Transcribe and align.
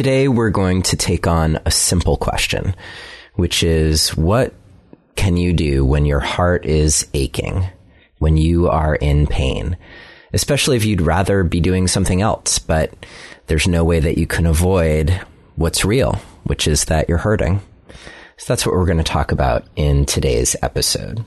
Today 0.00 0.28
we're 0.28 0.48
going 0.48 0.80
to 0.84 0.96
take 0.96 1.26
on 1.26 1.60
a 1.66 1.70
simple 1.70 2.16
question, 2.16 2.74
which 3.34 3.62
is 3.62 4.16
what 4.16 4.54
can 5.14 5.36
you 5.36 5.52
do 5.52 5.84
when 5.84 6.06
your 6.06 6.20
heart 6.20 6.64
is 6.64 7.06
aching, 7.12 7.66
when 8.16 8.38
you 8.38 8.70
are 8.70 8.94
in 8.94 9.26
pain? 9.26 9.76
Especially 10.32 10.78
if 10.78 10.86
you'd 10.86 11.02
rather 11.02 11.44
be 11.44 11.60
doing 11.60 11.86
something 11.86 12.22
else, 12.22 12.58
but 12.58 12.94
there's 13.48 13.68
no 13.68 13.84
way 13.84 14.00
that 14.00 14.16
you 14.16 14.26
can 14.26 14.46
avoid 14.46 15.20
what's 15.56 15.84
real, 15.84 16.14
which 16.44 16.66
is 16.66 16.86
that 16.86 17.06
you're 17.06 17.18
hurting. 17.18 17.60
So 18.38 18.46
that's 18.48 18.64
what 18.64 18.74
we're 18.74 18.86
going 18.86 18.96
to 18.96 19.04
talk 19.04 19.32
about 19.32 19.66
in 19.76 20.06
today's 20.06 20.56
episode. 20.62 21.26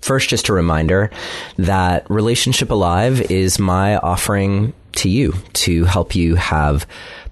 First, 0.00 0.28
just 0.28 0.48
a 0.48 0.52
reminder 0.52 1.10
that 1.56 2.10
Relationship 2.10 2.70
Alive 2.70 3.30
is 3.30 3.60
my 3.60 3.96
offering 3.96 4.72
to 4.92 5.08
you 5.08 5.34
to 5.52 5.84
help 5.84 6.14
you 6.14 6.34
have 6.34 6.86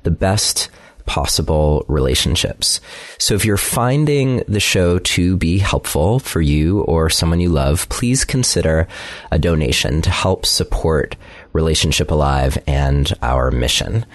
the 0.06 0.10
best 0.12 0.70
possible 1.04 1.84
relationships. 1.88 2.80
So 3.18 3.34
if 3.34 3.44
you're 3.44 3.56
finding 3.56 4.44
the 4.46 4.60
show 4.60 5.00
to 5.00 5.36
be 5.36 5.58
helpful 5.58 6.20
for 6.20 6.40
you 6.40 6.82
or 6.82 7.10
someone 7.10 7.40
you 7.40 7.48
love, 7.48 7.88
please 7.88 8.24
consider 8.24 8.86
a 9.32 9.38
donation 9.38 10.00
to 10.02 10.10
help 10.10 10.46
support 10.46 11.16
Relationship 11.52 12.10
Alive 12.12 12.56
and 12.68 13.12
our 13.20 13.50
mission. 13.50 14.06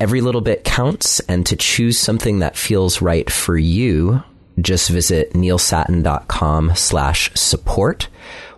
Every 0.00 0.22
little 0.22 0.42
bit 0.42 0.64
counts, 0.64 1.20
and 1.20 1.44
to 1.46 1.56
choose 1.56 1.98
something 1.98 2.38
that 2.38 2.56
feels 2.56 3.02
right 3.02 3.30
for 3.30 3.58
you, 3.58 4.22
just 4.60 4.88
visit 4.88 5.32
neilsattin.com 5.32 6.74
slash 6.76 7.30
support 7.34 8.08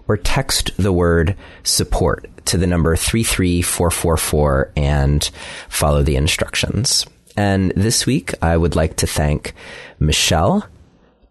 or 0.07 0.17
text 0.17 0.71
the 0.77 0.93
word 0.93 1.37
support 1.65 2.29
to 2.49 2.59
the 2.59 2.67
number 2.67 2.97
33444 2.97 4.73
and 4.77 5.31
follow 5.69 6.03
the 6.03 6.17
instructions. 6.17 7.07
And 7.37 7.73
this 7.77 8.07
week, 8.07 8.35
I 8.43 8.57
would 8.57 8.75
like 8.75 8.97
to 8.97 9.07
thank 9.07 9.55
Michelle, 10.01 10.67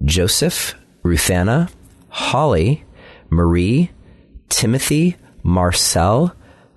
Joseph, 0.06 0.76
Ruthanna, 1.04 1.70
Holly, 2.10 2.86
Marie, 3.30 3.92
Timothy, 4.50 5.18
Marcel, 5.44 6.34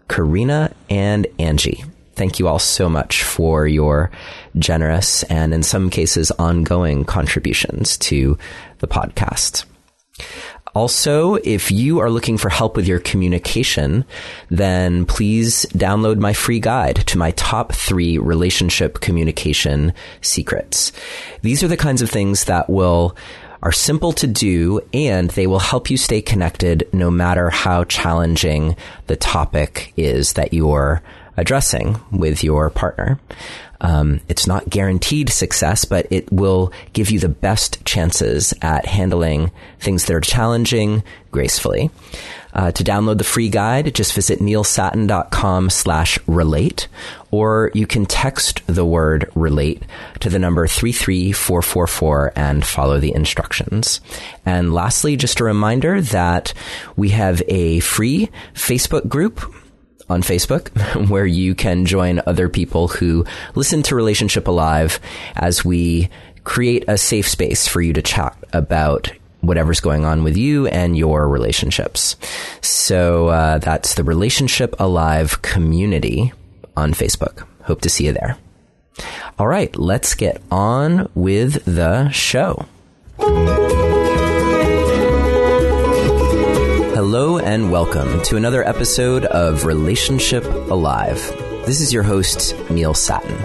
Karina, 0.08 0.74
and 0.88 1.26
Angie. 1.38 1.84
Thank 2.14 2.38
you 2.38 2.48
all 2.48 2.58
so 2.58 2.88
much 2.88 3.22
for 3.22 3.66
your 3.66 4.10
generous 4.58 5.22
and 5.24 5.54
in 5.54 5.62
some 5.62 5.90
cases 5.90 6.30
ongoing 6.32 7.04
contributions 7.04 7.96
to 7.98 8.36
the 8.78 8.88
podcast. 8.88 9.64
Also, 10.74 11.34
if 11.36 11.70
you 11.70 11.98
are 11.98 12.10
looking 12.10 12.38
for 12.38 12.48
help 12.48 12.76
with 12.76 12.86
your 12.86 13.00
communication, 13.00 14.04
then 14.48 15.04
please 15.06 15.66
download 15.72 16.18
my 16.18 16.32
free 16.32 16.60
guide 16.60 16.96
to 17.06 17.18
my 17.18 17.32
top 17.32 17.72
three 17.72 18.18
relationship 18.18 19.00
communication 19.00 19.92
secrets. 20.20 20.92
These 21.42 21.62
are 21.62 21.68
the 21.68 21.76
kinds 21.76 22.02
of 22.02 22.10
things 22.10 22.44
that 22.44 22.70
will 22.70 23.16
are 23.62 23.72
simple 23.72 24.12
to 24.12 24.26
do 24.26 24.80
and 24.94 25.30
they 25.30 25.46
will 25.46 25.58
help 25.58 25.90
you 25.90 25.96
stay 25.96 26.22
connected 26.22 26.88
no 26.92 27.10
matter 27.10 27.50
how 27.50 27.84
challenging 27.84 28.74
the 29.06 29.16
topic 29.16 29.92
is 29.96 30.34
that 30.34 30.54
you're 30.54 31.02
addressing 31.36 32.00
with 32.10 32.44
your 32.44 32.70
partner. 32.70 33.18
Um, 33.80 34.20
it's 34.28 34.46
not 34.46 34.68
guaranteed 34.68 35.30
success, 35.30 35.84
but 35.84 36.06
it 36.10 36.30
will 36.30 36.72
give 36.92 37.10
you 37.10 37.18
the 37.18 37.28
best 37.28 37.84
chances 37.84 38.52
at 38.60 38.84
handling 38.84 39.50
things 39.78 40.04
that 40.04 40.14
are 40.14 40.20
challenging 40.20 41.02
gracefully. 41.30 41.90
Uh, 42.52 42.72
to 42.72 42.82
download 42.82 43.18
the 43.18 43.24
free 43.24 43.48
guide, 43.48 43.94
just 43.94 44.12
visit 44.12 44.40
neilsattin.com 44.40 45.70
slash 45.70 46.18
relate, 46.26 46.88
or 47.30 47.70
you 47.74 47.86
can 47.86 48.04
text 48.04 48.60
the 48.66 48.84
word 48.84 49.30
relate 49.36 49.82
to 50.18 50.28
the 50.28 50.38
number 50.38 50.66
33444 50.66 52.32
and 52.34 52.66
follow 52.66 52.98
the 52.98 53.14
instructions. 53.14 54.00
And 54.44 54.74
lastly, 54.74 55.16
just 55.16 55.38
a 55.38 55.44
reminder 55.44 56.00
that 56.00 56.52
we 56.96 57.10
have 57.10 57.40
a 57.46 57.80
free 57.80 58.30
Facebook 58.52 59.08
group 59.08 59.40
on 60.10 60.22
Facebook, 60.22 60.68
where 61.08 61.26
you 61.26 61.54
can 61.54 61.86
join 61.86 62.20
other 62.26 62.48
people 62.48 62.88
who 62.88 63.24
listen 63.54 63.82
to 63.84 63.94
Relationship 63.94 64.48
Alive 64.48 65.00
as 65.36 65.64
we 65.64 66.10
create 66.44 66.84
a 66.88 66.98
safe 66.98 67.28
space 67.28 67.68
for 67.68 67.80
you 67.80 67.92
to 67.92 68.02
chat 68.02 68.36
about 68.52 69.12
whatever's 69.40 69.80
going 69.80 70.04
on 70.04 70.22
with 70.22 70.36
you 70.36 70.66
and 70.66 70.96
your 70.96 71.28
relationships. 71.28 72.16
So 72.60 73.28
uh, 73.28 73.58
that's 73.58 73.94
the 73.94 74.04
Relationship 74.04 74.74
Alive 74.78 75.40
community 75.42 76.32
on 76.76 76.92
Facebook. 76.92 77.46
Hope 77.62 77.80
to 77.82 77.90
see 77.90 78.06
you 78.06 78.12
there. 78.12 78.36
All 79.38 79.46
right, 79.46 79.74
let's 79.76 80.14
get 80.14 80.42
on 80.50 81.08
with 81.14 81.64
the 81.64 82.10
show. 82.10 82.66
Hello 87.02 87.38
and 87.38 87.72
welcome 87.72 88.20
to 88.24 88.36
another 88.36 88.62
episode 88.62 89.24
of 89.24 89.64
Relationship 89.64 90.44
Alive. 90.44 91.16
This 91.64 91.80
is 91.80 91.94
your 91.94 92.02
host, 92.02 92.54
Neil 92.68 92.92
Sattin. 92.92 93.38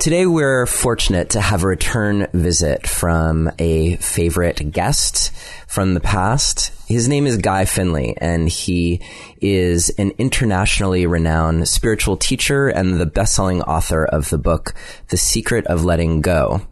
Today 0.00 0.26
we're 0.26 0.66
fortunate 0.66 1.30
to 1.30 1.40
have 1.40 1.62
a 1.62 1.68
return 1.68 2.26
visit 2.32 2.88
from 2.88 3.52
a 3.60 3.94
favorite 3.98 4.72
guest 4.72 5.30
from 5.68 5.94
the 5.94 6.00
past. 6.00 6.72
His 6.88 7.06
name 7.06 7.24
is 7.24 7.36
Guy 7.36 7.66
Finley 7.66 8.16
and 8.18 8.48
he 8.48 9.00
is 9.40 9.90
an 9.90 10.10
internationally 10.18 11.06
renowned 11.06 11.68
spiritual 11.68 12.16
teacher 12.16 12.66
and 12.66 12.98
the 12.98 13.06
best-selling 13.06 13.62
author 13.62 14.04
of 14.04 14.28
the 14.28 14.38
book, 14.38 14.74
The 15.10 15.16
Secret 15.16 15.68
of 15.68 15.84
Letting 15.84 16.20
Go, 16.20 16.62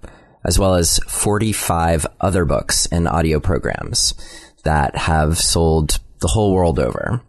as 0.45 0.59
well 0.59 0.75
as 0.75 0.99
45 1.07 2.05
other 2.21 2.45
books 2.45 2.87
and 2.87 3.07
audio 3.07 3.39
programs 3.39 4.15
that 4.65 4.97
have 4.97 5.39
sold 5.39 5.99
the 6.21 6.29
whole 6.29 6.53
world 6.53 6.79
over. 6.79 7.23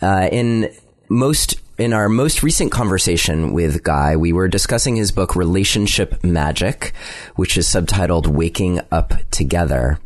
Uh, 0.00 0.28
in 0.30 0.72
most 1.08 1.56
in 1.76 1.92
our 1.92 2.08
most 2.08 2.42
recent 2.42 2.70
conversation 2.70 3.52
with 3.52 3.82
Guy, 3.82 4.16
we 4.16 4.32
were 4.32 4.46
discussing 4.46 4.94
his 4.94 5.10
book 5.10 5.34
Relationship 5.34 6.22
Magic, 6.22 6.92
which 7.34 7.56
is 7.56 7.66
subtitled 7.66 8.28
Waking 8.28 8.80
Up 8.92 9.14
Together, 9.32 9.98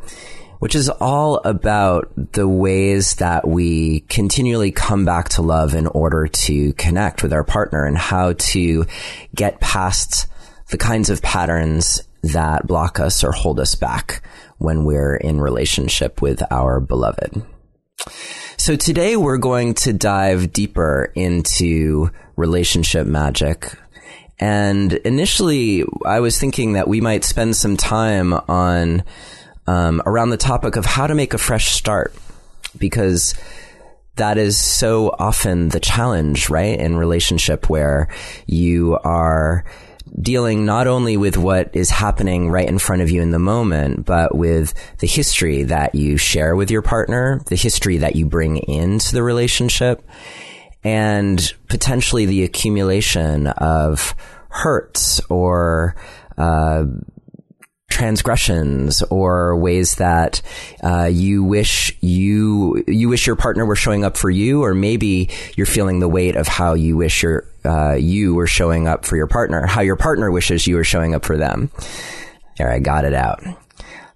which 0.61 0.75
is 0.75 0.89
all 0.89 1.43
about 1.45 2.11
the 2.33 2.49
ways 2.49 3.17
that 3.17 3.47
we 3.47 4.01
continually 4.09 4.73
come 4.73 5.05
back 5.05 5.29
to 5.31 5.43
love 5.43 5.75
in 5.75 5.87
order 5.89 6.27
to 6.27 6.73
connect 6.75 7.23
with 7.23 7.35
our 7.35 7.45
partner 7.45 7.85
and 7.85 7.99
how 7.99 8.33
to 8.33 8.87
get 9.35 9.61
past 9.61 10.27
the 10.71 10.79
kinds 10.79 11.11
of 11.11 11.21
patterns 11.21 12.03
that 12.23 12.67
block 12.67 12.99
us 12.99 13.23
or 13.23 13.33
hold 13.33 13.61
us 13.61 13.75
back 13.75 14.23
when 14.59 14.85
we're 14.85 15.17
in 15.17 15.41
relationship 15.41 16.21
with 16.21 16.43
our 16.51 16.81
beloved. 16.81 17.43
So 18.57 18.77
today 18.77 19.17
we're 19.17 19.39
going 19.39 19.75
to 19.75 19.93
dive 19.93 20.53
deeper 20.53 21.13
into 21.15 22.11
relationship 22.37 23.07
magic. 23.07 23.73
And 24.39 24.93
initially 24.93 25.85
I 26.05 26.21
was 26.21 26.39
thinking 26.39 26.75
that 26.75 26.89
we 26.89 27.01
might 27.01 27.25
spend 27.25 27.57
some 27.57 27.77
time 27.77 28.33
on, 28.33 29.05
um, 29.67 30.03
around 30.07 30.31
the 30.31 30.37
topic 30.37 30.77
of 30.77 30.85
how 30.85 31.07
to 31.07 31.15
make 31.15 31.35
a 31.35 31.39
fresh 31.39 31.73
start 31.73 32.15
because 32.77 33.35
that 34.17 34.39
is 34.39 34.61
so 34.61 35.15
often 35.19 35.69
the 35.71 35.81
challenge, 35.81 36.51
right? 36.51 36.79
In 36.79 36.97
relationship 36.97 37.71
where 37.71 38.09
you 38.47 38.99
are, 39.05 39.65
dealing 40.21 40.65
not 40.65 40.87
only 40.87 41.17
with 41.17 41.37
what 41.37 41.75
is 41.75 41.91
happening 41.91 42.51
right 42.51 42.69
in 42.69 42.79
front 42.79 43.03
of 43.03 43.11
you 43.11 43.23
in 43.23 43.31
the 43.31 43.39
moment, 43.39 44.05
but 44.05 44.35
with 44.35 44.75
the 44.99 45.07
history 45.07 45.65
that 45.65 45.95
you 45.95 46.17
share 46.17 46.57
with 46.57 46.71
your 46.71 46.83
partner, 46.83 47.43
the 47.47 47.57
history 47.57 47.99
that 47.99 48.17
you 48.17 48.27
bring 48.27 48.57
into 48.57 49.13
the 49.13 49.23
relationship, 49.23 50.03
and 50.85 51.55
potentially 51.69 52.27
the 52.27 52.45
accumulation 52.45 53.47
of 53.47 54.15
hurts 54.49 55.21
or 55.29 55.97
uh, 56.37 56.85
transgressions 57.99 59.03
or 59.11 59.57
ways 59.57 59.97
that 59.97 60.41
uh, 60.85 61.11
you 61.11 61.43
wish 61.43 61.93
you 62.01 62.85
you 62.87 63.09
wish 63.09 63.27
your 63.27 63.35
partner 63.35 63.67
were 63.67 63.75
showing 63.75 64.05
up 64.05 64.17
for 64.17 64.31
you, 64.31 64.63
or 64.63 64.73
maybe 64.73 65.31
you're 65.57 65.67
feeling 65.67 65.99
the 65.99 66.09
weight 66.09 66.37
of 66.37 66.47
how 66.47 66.75
you 66.75 66.97
wish 66.97 67.25
your 67.25 67.45
uh, 67.65 67.95
you 67.95 68.35
were 68.35 68.47
showing 68.47 68.87
up 68.87 69.05
for 69.05 69.17
your 69.17 69.27
partner, 69.27 69.67
how 69.67 69.81
your 69.81 69.97
partner 69.97 70.31
wishes 70.31 70.65
you 70.65 70.77
were 70.77 70.85
showing 70.85 71.13
up 71.13 71.25
for 71.25 71.37
them. 71.37 71.73
There, 72.57 72.71
I 72.71 72.79
got 72.79 73.05
it 73.05 73.15
out. 73.15 73.43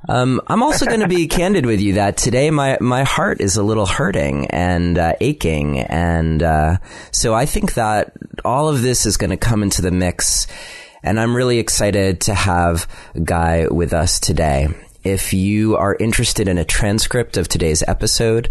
Um, 0.08 0.40
I'm 0.46 0.62
also 0.62 0.86
going 0.86 1.00
to 1.00 1.08
be 1.08 1.26
candid 1.38 1.66
with 1.66 1.80
you 1.80 1.94
that 1.94 2.16
today 2.16 2.52
my 2.52 2.78
my 2.80 3.02
heart 3.02 3.40
is 3.40 3.56
a 3.56 3.64
little 3.64 3.86
hurting 3.86 4.46
and 4.46 4.96
uh, 4.96 5.14
aching, 5.20 5.80
and 5.80 6.40
uh, 6.40 6.76
so 7.10 7.34
I 7.34 7.46
think 7.46 7.74
that 7.74 8.12
all 8.44 8.68
of 8.68 8.80
this 8.80 9.06
is 9.06 9.16
going 9.16 9.30
to 9.30 9.36
come 9.36 9.64
into 9.64 9.82
the 9.82 9.90
mix 9.90 10.46
and 11.02 11.18
I'm 11.18 11.36
really 11.36 11.58
excited 11.58 12.20
to 12.22 12.34
have 12.34 12.86
Guy 13.22 13.66
with 13.68 13.92
us 13.92 14.20
today. 14.20 14.68
If 15.04 15.32
you 15.32 15.76
are 15.76 15.96
interested 15.98 16.48
in 16.48 16.58
a 16.58 16.64
transcript 16.64 17.36
of 17.36 17.48
today's 17.48 17.82
episode, 17.88 18.48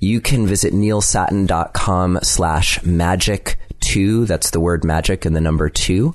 you 0.00 0.20
can 0.20 0.46
visit 0.46 0.74
neilsattin.com 0.74 2.18
slash 2.22 2.82
magic 2.82 3.56
two. 3.80 4.26
That's 4.26 4.50
the 4.50 4.60
word 4.60 4.84
magic 4.84 5.24
and 5.24 5.36
the 5.36 5.40
number 5.40 5.68
two. 5.68 6.14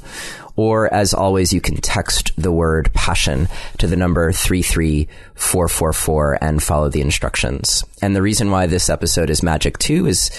Or 0.55 0.93
as 0.93 1.13
always, 1.13 1.53
you 1.53 1.61
can 1.61 1.77
text 1.77 2.33
the 2.35 2.51
word 2.51 2.91
passion 2.93 3.47
to 3.77 3.87
the 3.87 3.95
number 3.95 4.33
33444 4.33 6.43
and 6.43 6.61
follow 6.61 6.89
the 6.89 6.99
instructions. 6.99 7.85
And 8.01 8.13
the 8.13 8.21
reason 8.21 8.51
why 8.51 8.67
this 8.67 8.89
episode 8.89 9.29
is 9.29 9.41
magic 9.41 9.77
two 9.77 10.05
is 10.05 10.29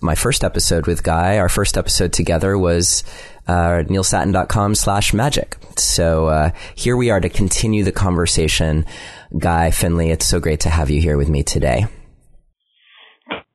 my 0.00 0.16
first 0.16 0.44
episode 0.44 0.86
with 0.86 1.02
Guy, 1.02 1.38
our 1.38 1.48
first 1.48 1.76
episode 1.76 2.12
together 2.12 2.56
was 2.56 3.02
uh, 3.48 3.82
neilsattin.com 3.88 4.74
slash 4.74 5.12
magic. 5.12 5.56
So 5.76 6.26
uh, 6.28 6.50
here 6.74 6.96
we 6.96 7.10
are 7.10 7.20
to 7.20 7.28
continue 7.28 7.84
the 7.84 7.92
conversation. 7.92 8.84
Guy 9.36 9.70
Finley, 9.70 10.10
it's 10.10 10.26
so 10.26 10.40
great 10.40 10.60
to 10.60 10.70
have 10.70 10.90
you 10.90 11.00
here 11.00 11.16
with 11.16 11.28
me 11.28 11.42
today. 11.42 11.86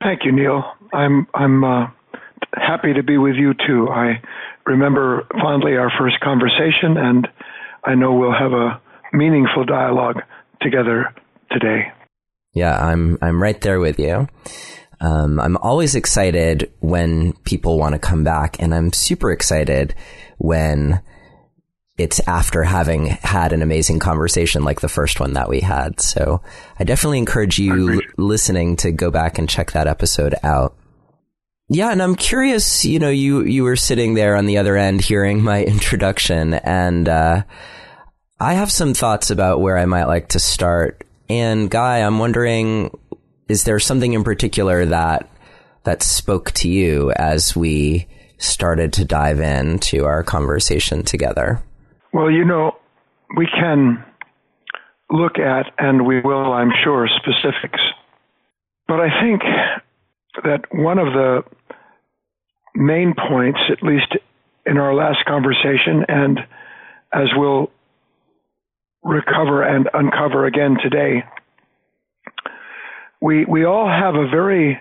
Thank 0.02 0.26
you, 0.26 0.32
Neil. 0.32 0.64
I'm 0.92 1.28
I'm 1.34 1.64
uh, 1.64 1.88
happy 2.54 2.94
to 2.94 3.04
be 3.04 3.18
with 3.18 3.36
you 3.36 3.54
too. 3.54 3.88
I 3.90 4.22
remember 4.66 5.26
fondly 5.42 5.78
our 5.78 5.92
first 5.98 6.20
conversation, 6.20 6.98
and 6.98 7.28
I 7.86 7.96
know 7.96 8.14
we'll 8.14 8.34
have 8.34 8.52
a 8.52 8.82
meaningful 9.14 9.66
dialogue 9.66 10.22
together 10.62 11.14
today. 11.52 11.92
Yeah, 12.54 12.78
I'm 12.78 13.18
I'm 13.22 13.42
right 13.42 13.60
there 13.62 13.80
with 13.80 13.98
you. 14.00 14.28
Um, 15.04 15.40
I'm 15.40 15.58
always 15.58 15.96
excited 15.96 16.72
when 16.80 17.34
people 17.44 17.78
want 17.78 17.94
to 17.94 18.00
come 18.00 18.24
back, 18.24 18.56
and 18.60 18.74
I'm 18.74 18.94
super 18.94 19.32
excited 19.32 19.94
when 20.38 21.02
it's 21.98 22.20
after 22.28 22.64
having 22.64 23.06
had 23.06 23.54
an 23.54 23.62
amazing 23.62 24.00
conversation 24.00 24.64
like 24.64 24.82
the 24.82 24.90
first 24.90 25.20
one 25.20 25.34
that 25.34 25.50
we 25.50 25.60
had. 25.60 26.00
So 26.00 26.42
I 26.80 26.86
definitely 26.86 27.20
encourage 27.20 27.60
you 27.60 28.02
listening 28.18 28.78
to 28.78 28.92
go 28.92 29.12
back 29.12 29.38
and 29.38 29.48
check 29.48 29.74
that 29.74 29.88
episode 29.88 30.34
out. 30.42 30.76
Yeah, 31.70 31.92
and 31.92 32.02
I'm 32.02 32.16
curious, 32.16 32.84
you 32.84 32.98
know, 32.98 33.10
you, 33.10 33.42
you 33.44 33.64
were 33.64 33.76
sitting 33.76 34.16
there 34.16 34.36
on 34.36 34.48
the 34.48 34.58
other 34.58 34.76
end 34.76 35.02
hearing 35.02 35.44
my 35.44 35.64
introduction 35.66 36.56
and, 36.56 37.08
uh, 37.08 37.44
I 38.40 38.54
have 38.54 38.72
some 38.72 38.94
thoughts 38.94 39.30
about 39.30 39.62
where 39.62 39.78
I 39.78 39.86
might 39.86 40.06
like 40.06 40.30
to 40.30 40.40
start. 40.40 41.06
And 41.30 41.70
Guy, 41.70 42.00
I'm 42.00 42.20
wondering, 42.20 42.90
is 43.48 43.64
there 43.64 43.80
something 43.80 44.14
in 44.14 44.24
particular 44.24 44.86
that, 44.86 45.30
that 45.84 46.04
spoke 46.04 46.52
to 46.52 46.70
you 46.70 47.12
as 47.12 47.56
we 47.56 48.08
started 48.38 48.94
to 48.94 49.06
dive 49.06 49.40
into 49.40 50.06
our 50.06 50.24
conversation 50.24 51.04
together? 51.04 51.62
Well, 52.14 52.30
you 52.30 52.46
know, 52.46 52.74
we 53.36 53.48
can 53.48 54.04
look 55.10 55.38
at, 55.40 55.72
and 55.78 56.06
we 56.06 56.22
will, 56.22 56.54
I'm 56.54 56.72
sure, 56.84 57.08
specifics. 57.08 57.80
But 58.88 59.00
I 59.00 59.22
think 59.22 59.42
that 60.44 60.62
one 60.72 61.00
of 61.00 61.14
the 61.14 61.44
main 62.76 63.14
points, 63.30 63.60
at 63.72 63.84
least 63.84 64.16
in 64.66 64.78
our 64.78 64.94
last 64.94 65.20
conversation, 65.26 66.06
and 66.08 66.40
as 67.14 67.30
we'll 67.36 67.72
recover 69.04 69.64
and 69.64 69.90
uncover 69.94 70.46
again 70.46 70.78
today, 70.82 71.24
we, 73.24 73.46
we 73.46 73.66
all 73.66 73.88
have 73.88 74.16
a 74.16 74.28
very 74.30 74.80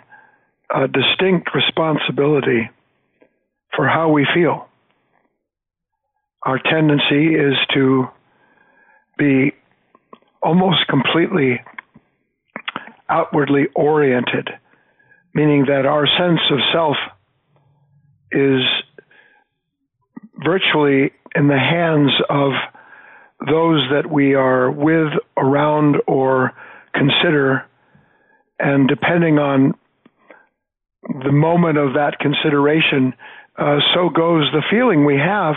uh, 0.75 0.87
distinct 0.89 1.50
responsibility 1.55 2.69
for 3.77 3.87
how 3.89 4.11
we 4.11 4.27
feel 4.35 4.69
our 6.44 6.59
tendency 6.59 7.35
is 7.35 7.55
to 7.73 8.09
be 9.17 9.53
almost 10.43 10.87
completely 10.89 11.61
outwardly 13.09 13.67
oriented, 13.77 14.49
meaning 15.35 15.67
that 15.67 15.87
our 15.87 16.06
sense 16.06 16.41
of 16.50 16.59
self 16.73 16.97
is 18.33 18.62
virtually 20.45 21.12
in 21.37 21.47
the 21.47 21.59
hands 21.59 22.11
of 22.29 22.53
those 23.47 23.83
that 23.93 24.11
we 24.11 24.35
are 24.35 24.71
with, 24.71 25.12
around, 25.37 25.97
or 26.06 26.53
consider. 26.95 27.65
And 28.62 28.87
depending 28.87 29.41
on 29.41 29.75
the 31.25 31.32
moment 31.32 31.79
of 31.79 31.94
that 31.94 32.20
consideration, 32.20 33.12
uh, 33.59 33.81
so 33.93 34.09
goes 34.09 34.49
the 34.53 34.62
feeling 34.70 35.05
we 35.05 35.19
have 35.19 35.56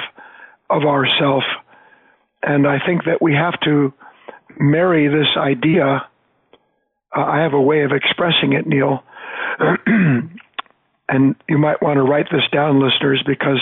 of 0.72 0.84
ourself. 0.86 1.44
And 2.42 2.68
I 2.68 2.80
think 2.84 3.06
that 3.06 3.22
we 3.22 3.34
have 3.36 3.60
to 3.62 3.94
marry 4.60 5.07
this 5.07 5.28
idea. 5.38 6.07
Uh, 7.16 7.22
I 7.22 7.42
have 7.42 7.54
a 7.54 7.62
way 7.62 7.84
of 7.84 7.92
expressing 7.92 8.54
it, 8.54 8.66
Neil. 8.66 9.04
and 9.86 11.36
you 11.48 11.60
might 11.60 11.84
want 11.84 11.98
to 11.98 12.04
write 12.04 12.25
this 12.31 12.44
down, 12.52 12.81
listeners, 12.81 13.24
because 13.28 13.62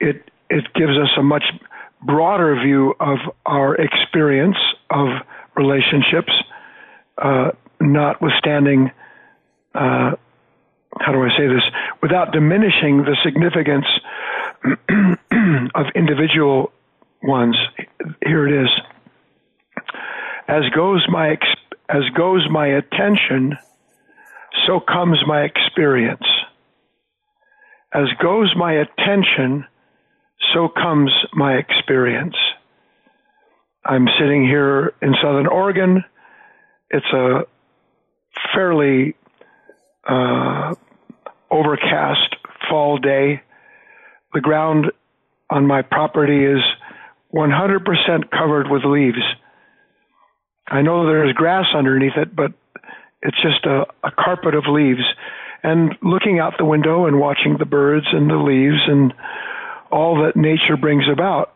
it 0.00 0.30
it 0.50 0.64
gives 0.74 0.98
us 0.98 1.08
a 1.16 1.22
much 1.22 1.44
broader 2.02 2.60
view 2.62 2.94
of 3.00 3.18
our 3.46 3.74
experience 3.76 4.56
of 4.90 5.08
relationships, 5.56 6.32
uh, 7.18 7.52
notwithstanding. 7.80 8.90
Uh, 9.74 10.12
how 10.98 11.12
do 11.12 11.22
I 11.22 11.28
say 11.36 11.46
this? 11.46 11.62
Without 12.02 12.32
diminishing 12.32 13.04
the 13.04 13.16
significance 13.24 13.86
of 15.74 15.86
individual 15.94 16.72
ones. 17.22 17.56
Here 18.24 18.46
it 18.46 18.64
is. 18.64 18.70
As 20.48 20.62
goes 20.74 21.06
my 21.08 21.38
as 21.88 22.02
goes 22.16 22.46
my 22.50 22.66
attention, 22.66 23.56
so 24.66 24.80
comes 24.80 25.18
my 25.26 25.42
experience. 25.42 26.26
As 27.92 28.06
goes 28.22 28.54
my 28.56 28.72
attention, 28.72 29.66
so 30.52 30.68
comes 30.68 31.12
my 31.32 31.54
experience. 31.54 32.36
I'm 33.84 34.06
sitting 34.18 34.44
here 34.44 34.92
in 35.02 35.14
Southern 35.22 35.46
Oregon. 35.46 36.04
It's 36.90 37.06
a 37.12 37.42
fairly 38.54 39.14
uh, 40.08 40.74
overcast 41.50 42.36
fall 42.68 42.98
day 42.98 43.42
the 44.32 44.40
ground 44.40 44.86
on 45.48 45.66
my 45.66 45.82
property 45.82 46.44
is 46.44 46.62
100% 47.34 48.30
covered 48.30 48.70
with 48.70 48.84
leaves. 48.84 49.22
I 50.68 50.82
know 50.82 51.06
there's 51.06 51.32
grass 51.32 51.66
underneath 51.74 52.16
it, 52.16 52.34
but 52.34 52.52
it's 53.22 53.40
just 53.42 53.66
a, 53.66 53.86
a 54.04 54.10
carpet 54.12 54.54
of 54.54 54.64
leaves. 54.68 55.02
And 55.62 55.96
looking 56.02 56.38
out 56.38 56.54
the 56.58 56.64
window 56.64 57.06
and 57.06 57.18
watching 57.18 57.56
the 57.58 57.64
birds 57.64 58.06
and 58.12 58.30
the 58.30 58.36
leaves 58.36 58.80
and 58.86 59.12
all 59.90 60.22
that 60.22 60.36
nature 60.36 60.76
brings 60.76 61.04
about, 61.12 61.52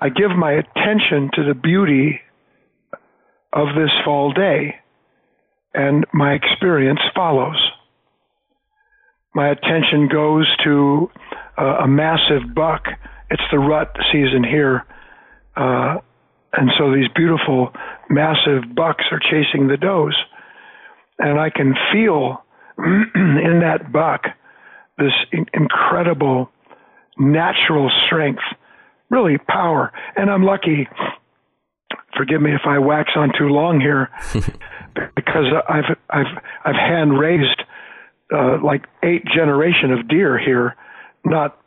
I 0.00 0.10
give 0.10 0.30
my 0.30 0.52
attention 0.52 1.30
to 1.34 1.44
the 1.44 1.54
beauty 1.54 2.20
of 3.52 3.68
this 3.74 3.90
fall 4.04 4.32
day, 4.32 4.76
and 5.74 6.06
my 6.12 6.32
experience 6.32 7.00
follows. 7.14 7.60
My 9.34 9.48
attention 9.48 10.08
goes 10.08 10.46
to 10.64 11.10
uh, 11.58 11.78
a 11.82 11.88
massive 11.88 12.54
buck. 12.54 12.84
It's 13.30 13.42
the 13.50 13.58
rut 13.58 13.94
season 14.12 14.44
here. 14.44 14.84
Uh, 15.56 15.96
and 16.52 16.70
so 16.78 16.94
these 16.94 17.08
beautiful, 17.16 17.72
massive 18.08 18.74
bucks 18.74 19.04
are 19.10 19.18
chasing 19.18 19.66
the 19.66 19.76
does. 19.76 20.16
And 21.18 21.38
I 21.38 21.50
can 21.50 21.74
feel 21.92 22.44
in 22.78 23.60
that 23.60 23.92
buck 23.92 24.26
this 24.98 25.12
in- 25.32 25.46
incredible 25.52 26.50
natural 27.18 27.90
strength, 28.06 28.42
really 29.10 29.38
power. 29.38 29.92
And 30.16 30.30
I'm 30.30 30.42
lucky, 30.42 30.88
forgive 32.16 32.40
me 32.40 32.52
if 32.54 32.62
I 32.66 32.78
wax 32.78 33.10
on 33.16 33.32
too 33.38 33.48
long 33.48 33.80
here, 33.80 34.10
because 35.14 35.46
I've, 35.68 35.96
I've, 36.10 36.42
I've 36.64 36.74
hand 36.74 37.18
raised 37.18 37.62
uh, 38.34 38.58
like 38.64 38.84
eight 39.02 39.24
generation 39.34 39.92
of 39.92 40.08
deer 40.08 40.38
here 40.38 40.76
not 41.24 41.58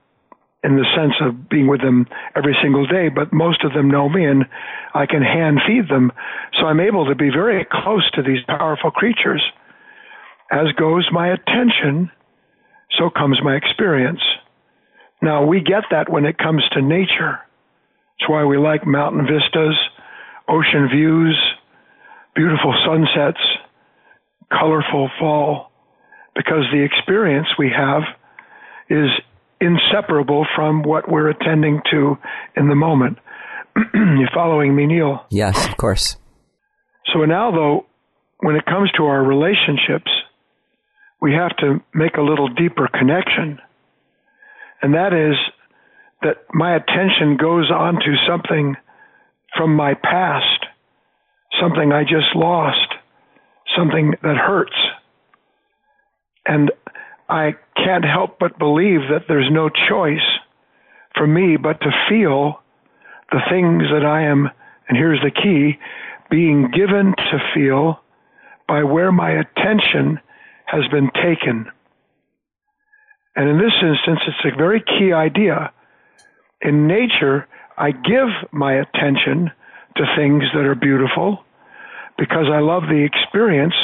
in 0.63 0.75
the 0.75 0.85
sense 0.95 1.13
of 1.21 1.49
being 1.49 1.67
with 1.67 1.81
them 1.81 2.07
every 2.35 2.55
single 2.61 2.85
day, 2.85 3.09
but 3.09 3.31
most 3.31 3.63
of 3.63 3.73
them 3.73 3.89
know 3.89 4.09
me 4.09 4.25
and 4.25 4.45
I 4.93 5.05
can 5.05 5.21
hand 5.21 5.59
feed 5.67 5.87
them. 5.89 6.11
So 6.59 6.65
I'm 6.65 6.79
able 6.79 7.05
to 7.05 7.15
be 7.15 7.29
very 7.29 7.65
close 7.69 8.09
to 8.11 8.23
these 8.23 8.43
powerful 8.47 8.91
creatures. 8.91 9.43
As 10.51 10.71
goes 10.77 11.07
my 11.11 11.29
attention, 11.29 12.09
so 12.97 13.09
comes 13.09 13.39
my 13.43 13.55
experience. 13.55 14.21
Now 15.21 15.45
we 15.45 15.61
get 15.61 15.83
that 15.91 16.09
when 16.09 16.25
it 16.25 16.37
comes 16.37 16.63
to 16.73 16.81
nature. 16.81 17.39
That's 18.19 18.29
why 18.29 18.45
we 18.45 18.57
like 18.57 18.87
mountain 18.87 19.27
vistas, 19.27 19.75
ocean 20.49 20.89
views, 20.89 21.37
beautiful 22.35 22.73
sunsets, 22.85 23.41
colorful 24.51 25.09
fall, 25.19 25.71
because 26.35 26.63
the 26.71 26.83
experience 26.83 27.47
we 27.57 27.71
have 27.75 28.03
is 28.89 29.09
inseparable 29.59 30.45
from 30.55 30.83
what 30.83 31.09
we're 31.09 31.29
attending 31.29 31.81
to 31.91 32.17
in 32.55 32.69
the 32.69 32.75
moment. 32.75 33.17
you 33.93 34.27
following 34.33 34.75
me, 34.75 34.85
Neil? 34.85 35.25
Yes, 35.29 35.67
of 35.67 35.77
course. 35.77 36.17
So 37.13 37.25
now, 37.25 37.51
though, 37.51 37.85
when 38.39 38.55
it 38.55 38.65
comes 38.65 38.91
to 38.97 39.05
our 39.05 39.23
relationships, 39.23 40.11
we 41.21 41.33
have 41.33 41.55
to 41.57 41.81
make 41.93 42.15
a 42.15 42.21
little 42.21 42.47
deeper 42.47 42.87
connection 42.87 43.59
and 44.81 44.93
that 44.93 45.13
is 45.13 45.35
that 46.21 46.45
my 46.53 46.75
attention 46.75 47.37
goes 47.37 47.71
on 47.71 47.95
to 47.95 48.15
something 48.27 48.75
from 49.57 49.75
my 49.75 49.93
past, 49.95 50.65
something 51.59 51.91
I 51.91 52.03
just 52.03 52.35
lost, 52.35 52.93
something 53.75 54.13
that 54.21 54.37
hurts. 54.37 54.75
And 56.45 56.71
I 57.29 57.55
can't 57.75 58.05
help 58.05 58.39
but 58.39 58.57
believe 58.57 59.01
that 59.09 59.25
there's 59.27 59.49
no 59.51 59.69
choice 59.69 60.19
for 61.15 61.27
me 61.27 61.57
but 61.57 61.81
to 61.81 61.91
feel 62.09 62.61
the 63.31 63.41
things 63.49 63.83
that 63.91 64.05
I 64.05 64.23
am, 64.23 64.49
and 64.87 64.97
here's 64.97 65.21
the 65.21 65.31
key, 65.31 65.77
being 66.29 66.71
given 66.71 67.13
to 67.17 67.39
feel 67.53 67.99
by 68.67 68.83
where 68.83 69.11
my 69.11 69.31
attention 69.31 70.19
has 70.65 70.87
been 70.91 71.09
taken. 71.15 71.65
And 73.35 73.49
in 73.49 73.57
this 73.57 73.73
instance, 73.81 74.19
it's 74.27 74.53
a 74.53 74.57
very 74.57 74.81
key 74.81 75.13
idea. 75.13 75.71
In 76.61 76.87
nature, 76.87 77.47
I 77.77 77.91
give 77.91 78.29
my 78.51 78.73
attention 78.73 79.51
to 79.97 80.15
things 80.15 80.43
that 80.53 80.65
are 80.65 80.75
beautiful 80.75 81.43
because 82.17 82.47
I 82.51 82.59
love 82.59 82.83
the 82.83 83.05
experience 83.05 83.75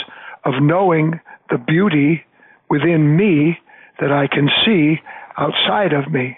of 0.45 0.53
knowing 0.61 1.19
the 1.49 1.57
beauty 1.57 2.23
within 2.69 3.15
me 3.15 3.59
that 3.99 4.11
I 4.11 4.27
can 4.27 4.49
see 4.65 4.99
outside 5.37 5.93
of 5.93 6.11
me. 6.11 6.37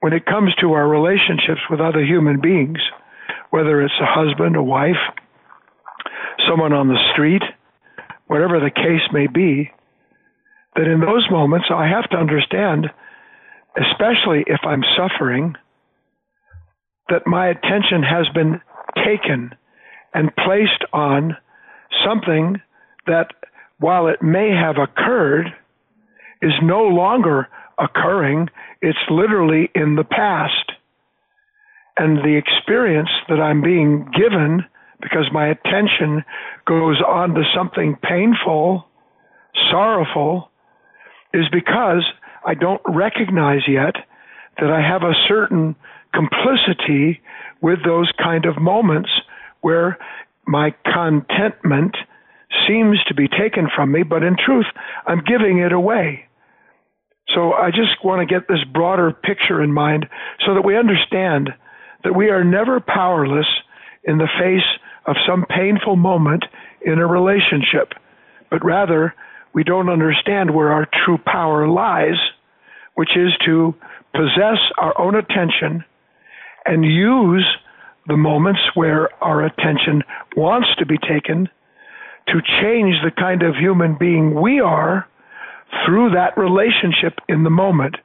When 0.00 0.12
it 0.12 0.26
comes 0.26 0.52
to 0.60 0.72
our 0.72 0.88
relationships 0.88 1.62
with 1.70 1.80
other 1.80 2.04
human 2.04 2.40
beings, 2.40 2.78
whether 3.50 3.80
it's 3.80 3.94
a 4.00 4.06
husband, 4.06 4.56
a 4.56 4.62
wife, 4.62 5.00
someone 6.48 6.72
on 6.72 6.88
the 6.88 6.98
street, 7.12 7.42
whatever 8.26 8.58
the 8.58 8.70
case 8.70 9.06
may 9.12 9.28
be, 9.28 9.70
that 10.74 10.88
in 10.88 11.00
those 11.00 11.26
moments 11.30 11.68
I 11.70 11.86
have 11.86 12.10
to 12.10 12.16
understand, 12.16 12.90
especially 13.76 14.42
if 14.48 14.60
I'm 14.64 14.82
suffering, 14.96 15.54
that 17.08 17.26
my 17.26 17.48
attention 17.48 18.02
has 18.02 18.26
been 18.34 18.60
taken 19.04 19.54
and 20.12 20.34
placed 20.36 20.84
on 20.92 21.36
something 22.04 22.60
that, 23.06 23.28
while 23.78 24.06
it 24.06 24.22
may 24.22 24.50
have 24.50 24.76
occurred, 24.78 25.46
is 26.40 26.52
no 26.62 26.84
longer 26.84 27.48
occurring. 27.78 28.48
It's 28.80 28.98
literally 29.10 29.70
in 29.74 29.96
the 29.96 30.04
past. 30.04 30.72
And 31.96 32.18
the 32.18 32.36
experience 32.36 33.10
that 33.28 33.40
I'm 33.40 33.62
being 33.62 34.10
given 34.16 34.64
because 35.00 35.26
my 35.32 35.48
attention 35.48 36.24
goes 36.66 37.00
on 37.06 37.34
to 37.34 37.42
something 37.54 37.96
painful, 38.02 38.86
sorrowful, 39.70 40.50
is 41.34 41.44
because 41.52 42.04
I 42.46 42.54
don't 42.54 42.80
recognize 42.86 43.62
yet 43.68 43.94
that 44.58 44.70
I 44.70 44.80
have 44.80 45.02
a 45.02 45.12
certain 45.28 45.76
complicity 46.14 47.20
with 47.60 47.84
those 47.84 48.10
kind 48.22 48.46
of 48.46 48.60
moments 48.60 49.10
where 49.60 49.98
my 50.46 50.74
contentment 50.84 51.96
seems 52.68 53.02
to 53.08 53.14
be 53.14 53.26
taken 53.28 53.68
from 53.74 53.90
me, 53.90 54.02
but 54.02 54.22
in 54.22 54.36
truth, 54.36 54.66
I'm 55.06 55.22
giving 55.24 55.58
it 55.58 55.72
away. 55.72 56.26
So 57.34 57.52
I 57.52 57.70
just 57.70 58.04
want 58.04 58.20
to 58.20 58.32
get 58.32 58.48
this 58.48 58.62
broader 58.72 59.12
picture 59.12 59.62
in 59.62 59.72
mind 59.72 60.06
so 60.46 60.54
that 60.54 60.64
we 60.64 60.76
understand 60.76 61.50
that 62.04 62.14
we 62.14 62.28
are 62.28 62.44
never 62.44 62.80
powerless 62.80 63.46
in 64.04 64.18
the 64.18 64.28
face 64.38 64.66
of 65.06 65.16
some 65.26 65.46
painful 65.46 65.96
moment 65.96 66.44
in 66.82 66.98
a 66.98 67.06
relationship, 67.06 67.94
but 68.50 68.64
rather 68.64 69.14
we 69.54 69.64
don't 69.64 69.88
understand 69.88 70.54
where 70.54 70.70
our 70.70 70.86
true 71.04 71.18
power 71.18 71.66
lies, 71.66 72.16
which 72.94 73.16
is 73.16 73.32
to 73.46 73.74
possess 74.12 74.58
our 74.78 74.98
own 75.00 75.14
attention 75.14 75.84
and 76.66 76.84
use 76.84 77.46
the 78.06 78.16
moments 78.16 78.60
where 78.74 79.08
our 79.22 79.44
attention 79.44 80.02
wants 80.36 80.68
to 80.78 80.86
be 80.86 80.98
taken 80.98 81.48
to 82.28 82.40
change 82.62 82.94
the 83.04 83.10
kind 83.16 83.42
of 83.42 83.54
human 83.54 83.96
being 83.98 84.40
we 84.40 84.60
are 84.60 85.06
through 85.84 86.10
that 86.10 86.36
relationship 86.38 87.18
in 87.28 87.44
the 87.44 87.50
moment. 87.50 87.96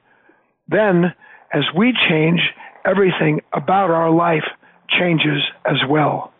Then, 0.68 1.14
as 1.52 1.62
we 1.76 1.92
change, 2.08 2.40
everything 2.84 3.40
about 3.52 3.90
our 3.90 4.10
life 4.10 4.44
changes 4.98 5.42
as 5.64 5.76
well. 5.88 6.32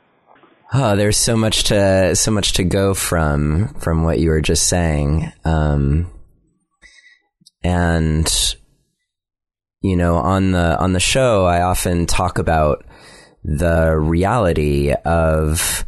Oh, 0.73 0.95
there's 0.95 1.17
so 1.17 1.37
much 1.37 1.65
to 1.65 2.15
so 2.15 2.31
much 2.31 2.53
to 2.55 2.65
go 2.65 2.95
from 2.95 3.75
from 3.81 4.05
what 4.05 4.21
you 4.21 4.31
were 4.31 4.41
just 4.41 4.69
saying, 4.69 5.33
um, 5.45 6.09
and 7.65 8.55
you 9.83 9.97
know, 9.97 10.17
on 10.17 10.53
the 10.53 10.79
on 10.79 10.93
the 10.93 11.01
show, 11.01 11.47
I 11.47 11.63
often 11.63 12.07
talk 12.07 12.39
about 12.39 12.85
the 13.45 13.97
reality 13.97 14.93
of 15.05 15.85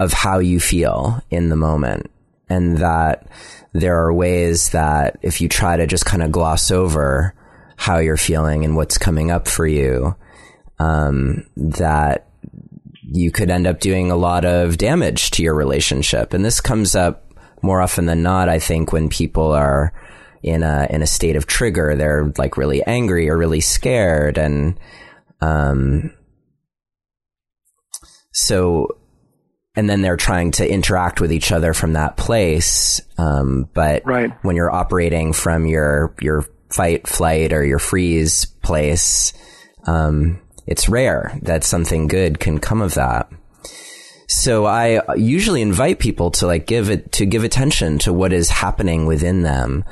of 0.00 0.12
how 0.12 0.38
you 0.38 0.58
feel 0.58 1.22
in 1.30 1.48
the 1.50 1.56
moment, 1.56 2.10
and 2.48 2.78
that 2.78 3.28
there 3.72 4.02
are 4.02 4.12
ways 4.12 4.70
that 4.70 5.18
if 5.20 5.40
you 5.40 5.48
try 5.48 5.76
to 5.76 5.86
just 5.86 6.06
kind 6.06 6.22
of 6.22 6.32
gloss 6.32 6.70
over 6.70 7.34
how 7.76 7.98
you're 7.98 8.16
feeling 8.16 8.64
and 8.64 8.74
what's 8.74 8.96
coming 8.96 9.30
up 9.30 9.46
for 9.46 9.66
you, 9.66 10.16
um, 10.78 11.46
that 11.56 12.28
you 13.08 13.30
could 13.30 13.50
end 13.50 13.66
up 13.66 13.80
doing 13.80 14.10
a 14.10 14.16
lot 14.16 14.46
of 14.46 14.78
damage 14.78 15.30
to 15.32 15.42
your 15.42 15.54
relationship. 15.54 16.32
And 16.32 16.44
this 16.44 16.60
comes 16.62 16.94
up 16.94 17.34
more 17.62 17.82
often 17.82 18.06
than 18.06 18.22
not, 18.22 18.48
I 18.48 18.58
think, 18.58 18.92
when 18.92 19.10
people 19.10 19.52
are 19.52 19.92
in 20.42 20.62
a 20.62 20.86
in 20.90 21.02
a 21.02 21.06
state 21.06 21.36
of 21.36 21.46
trigger. 21.46 21.94
They're 21.96 22.32
like 22.38 22.56
really 22.56 22.82
angry 22.84 23.28
or 23.28 23.36
really 23.36 23.60
scared, 23.60 24.38
and 24.38 24.78
um, 25.40 26.12
so 28.32 28.98
and 29.76 29.88
then 29.90 30.00
they're 30.00 30.16
trying 30.16 30.50
to 30.52 30.68
interact 30.68 31.20
with 31.20 31.32
each 31.32 31.52
other 31.52 31.74
from 31.74 31.92
that 31.92 32.16
place. 32.16 33.00
Um, 33.18 33.68
but 33.74 34.04
right. 34.06 34.32
when 34.42 34.56
you're 34.56 34.72
operating 34.72 35.32
from 35.32 35.66
your 35.66 36.14
your 36.20 36.46
fight, 36.70 37.06
flight, 37.06 37.52
or 37.52 37.64
your 37.64 37.78
freeze 37.78 38.46
place, 38.62 39.32
um, 39.86 40.40
it's 40.66 40.88
rare 40.88 41.38
that 41.42 41.62
something 41.62 42.08
good 42.08 42.40
can 42.40 42.58
come 42.58 42.82
of 42.82 42.94
that. 42.94 43.30
So 44.28 44.64
I 44.64 45.00
usually 45.14 45.62
invite 45.62 46.00
people 46.00 46.30
to 46.32 46.46
like 46.46 46.66
give 46.66 46.90
it 46.90 47.12
to 47.12 47.26
give 47.26 47.44
attention 47.44 47.98
to 48.00 48.12
what 48.12 48.32
is 48.32 48.48
happening 48.50 49.06
within 49.06 49.42
them, 49.42 49.84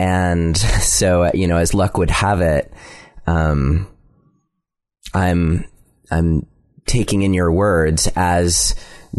and 0.00 0.56
so 0.82 1.30
you 1.34 1.46
know, 1.46 1.58
as 1.58 1.74
luck 1.74 1.98
would 1.98 2.10
have 2.10 2.40
it, 2.40 2.72
um, 3.26 3.86
I'm 5.14 5.66
I'm 6.10 6.46
taking 6.86 7.22
in 7.22 7.34
your 7.34 7.52
words 7.52 8.10
as 8.16 8.74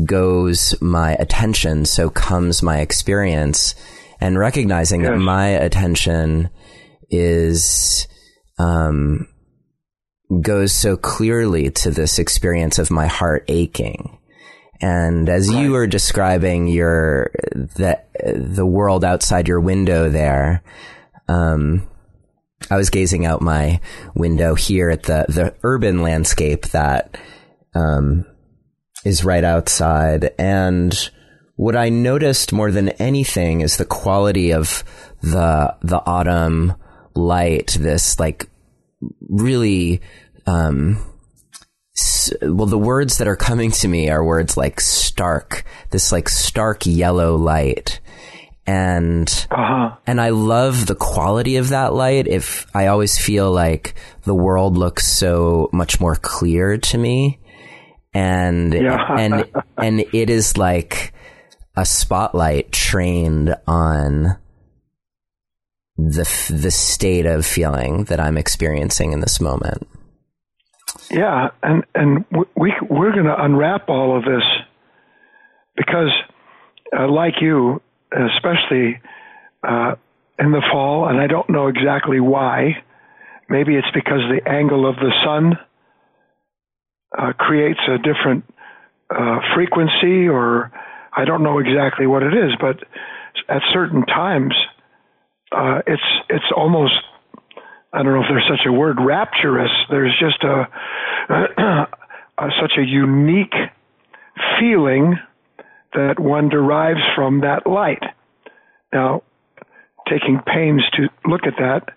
goes 0.05 0.73
my 0.81 1.13
attention, 1.13 1.85
so 1.85 2.09
comes 2.09 2.63
my 2.63 2.79
experience, 2.79 3.75
and 4.19 4.37
recognizing 4.37 5.03
that 5.03 5.17
my 5.17 5.47
attention 5.47 6.49
is 7.09 8.07
um, 8.57 9.27
goes 10.41 10.73
so 10.73 10.97
clearly 10.97 11.69
to 11.69 11.91
this 11.91 12.17
experience 12.17 12.79
of 12.79 12.89
my 12.89 13.05
heart 13.05 13.45
aching. 13.47 14.17
And 14.81 15.29
as 15.29 15.47
right. 15.47 15.61
you 15.61 15.71
were 15.71 15.87
describing 15.87 16.67
your 16.67 17.31
the 17.53 17.99
the 18.23 18.65
world 18.65 19.05
outside 19.05 19.47
your 19.47 19.59
window 19.59 20.09
there, 20.09 20.63
um, 21.27 21.87
I 22.69 22.77
was 22.77 22.89
gazing 22.89 23.25
out 23.25 23.41
my 23.41 23.79
window 24.15 24.55
here 24.55 24.89
at 24.89 25.03
the 25.03 25.25
the 25.29 25.55
urban 25.63 26.01
landscape 26.01 26.67
that 26.67 27.17
um, 27.75 28.25
is 29.05 29.23
right 29.23 29.43
outside. 29.43 30.31
And 30.37 30.97
what 31.55 31.75
I 31.75 31.89
noticed 31.89 32.53
more 32.53 32.71
than 32.71 32.89
anything 32.89 33.61
is 33.61 33.77
the 33.77 33.85
quality 33.85 34.51
of 34.51 34.83
the, 35.21 35.75
the 35.81 36.01
autumn 36.05 36.73
light, 37.13 37.77
this 37.79 38.19
like 38.19 38.49
really, 39.29 40.01
um, 40.45 40.97
well, 42.41 42.67
the 42.67 42.77
words 42.77 43.17
that 43.17 43.27
are 43.27 43.35
coming 43.35 43.71
to 43.71 43.87
me 43.87 44.09
are 44.09 44.23
words 44.23 44.55
like 44.55 44.79
stark, 44.79 45.65
this 45.89 46.11
like 46.11 46.29
stark 46.29 46.85
yellow 46.85 47.35
light. 47.35 47.99
And, 48.67 49.27
uh-huh. 49.49 49.97
and 50.05 50.21
I 50.21 50.29
love 50.29 50.85
the 50.85 50.95
quality 50.95 51.57
of 51.57 51.69
that 51.69 51.93
light. 51.93 52.27
If 52.27 52.67
I 52.75 52.87
always 52.87 53.17
feel 53.17 53.51
like 53.51 53.95
the 54.23 54.35
world 54.35 54.77
looks 54.77 55.07
so 55.07 55.69
much 55.73 55.99
more 55.99 56.15
clear 56.15 56.77
to 56.77 56.97
me 56.97 57.39
and 58.13 58.73
yeah. 58.73 59.15
and 59.17 59.51
and 59.77 60.01
it 60.13 60.29
is 60.29 60.57
like 60.57 61.13
a 61.75 61.85
spotlight 61.85 62.71
trained 62.71 63.55
on 63.67 64.37
the 65.97 66.49
the 66.49 66.71
state 66.71 67.25
of 67.25 67.45
feeling 67.45 68.05
that 68.05 68.19
I'm 68.19 68.37
experiencing 68.37 69.13
in 69.13 69.19
this 69.19 69.39
moment. 69.39 69.87
Yeah, 71.11 71.49
and 71.63 71.83
and 71.95 72.25
we 72.55 72.73
we're 72.89 73.11
going 73.11 73.25
to 73.25 73.43
unwrap 73.43 73.89
all 73.89 74.17
of 74.17 74.23
this 74.23 74.43
because, 75.75 76.11
uh, 76.97 77.07
like 77.09 77.35
you, 77.41 77.81
especially, 78.11 79.01
uh, 79.67 79.95
in 80.39 80.51
the 80.51 80.61
fall, 80.71 81.07
and 81.07 81.19
I 81.19 81.27
don't 81.27 81.49
know 81.49 81.67
exactly 81.67 82.19
why. 82.19 82.83
Maybe 83.49 83.75
it's 83.75 83.87
because 83.93 84.21
the 84.29 84.49
angle 84.49 84.87
of 84.89 84.95
the 84.95 85.11
sun 85.23 85.57
uh, 87.17 87.33
creates 87.33 87.79
a 87.87 87.97
different 87.97 88.45
uh, 89.09 89.39
frequency, 89.55 90.27
or 90.27 90.71
I 91.15 91.25
don't 91.25 91.43
know 91.43 91.59
exactly 91.59 92.07
what 92.07 92.23
it 92.23 92.33
is, 92.33 92.51
but 92.59 92.77
at 93.49 93.61
certain 93.73 94.05
times, 94.05 94.53
uh, 95.51 95.81
it's 95.85 96.03
it's 96.29 96.45
almost 96.55 96.93
I 97.93 98.03
don't 98.03 98.13
know 98.13 98.21
if 98.21 98.27
there's 98.29 98.49
such 98.49 98.65
a 98.65 98.71
word 98.71 98.97
rapturous. 99.01 99.71
There's 99.89 100.17
just 100.19 100.43
a, 100.43 100.67
a 102.37 102.49
such 102.61 102.73
a 102.77 102.85
unique 102.85 103.53
feeling 104.59 105.17
that 105.93 106.19
one 106.19 106.49
derives 106.49 107.01
from 107.15 107.41
that 107.41 107.67
light. 107.67 108.03
Now, 108.93 109.23
taking 110.09 110.39
pains 110.45 110.83
to 110.93 111.09
look 111.29 111.41
at 111.45 111.55
that, 111.57 111.89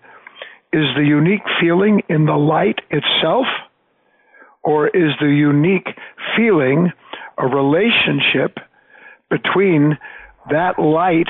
is 0.73 0.85
the 0.97 1.05
unique 1.05 1.43
feeling 1.61 2.01
in 2.09 2.25
the 2.25 2.35
light 2.35 2.79
itself, 2.89 3.45
or 4.63 4.87
is 4.87 5.13
the 5.21 5.27
unique 5.27 5.87
feeling 6.35 6.91
a 7.37 7.47
relationship 7.47 8.57
between 9.29 9.97
that 10.49 10.77
light 10.77 11.27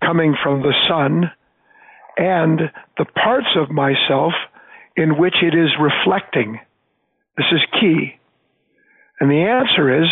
coming 0.00 0.36
from 0.42 0.62
the 0.62 0.72
sun 0.88 1.30
and 2.16 2.60
the 2.98 3.04
parts 3.04 3.48
of 3.56 3.70
myself 3.70 4.32
in 4.96 5.18
which 5.18 5.36
it 5.42 5.54
is 5.54 5.70
reflecting? 5.80 6.58
This 7.36 7.46
is 7.52 7.60
key. 7.80 8.18
And 9.20 9.30
the 9.30 9.42
answer 9.42 10.02
is 10.02 10.08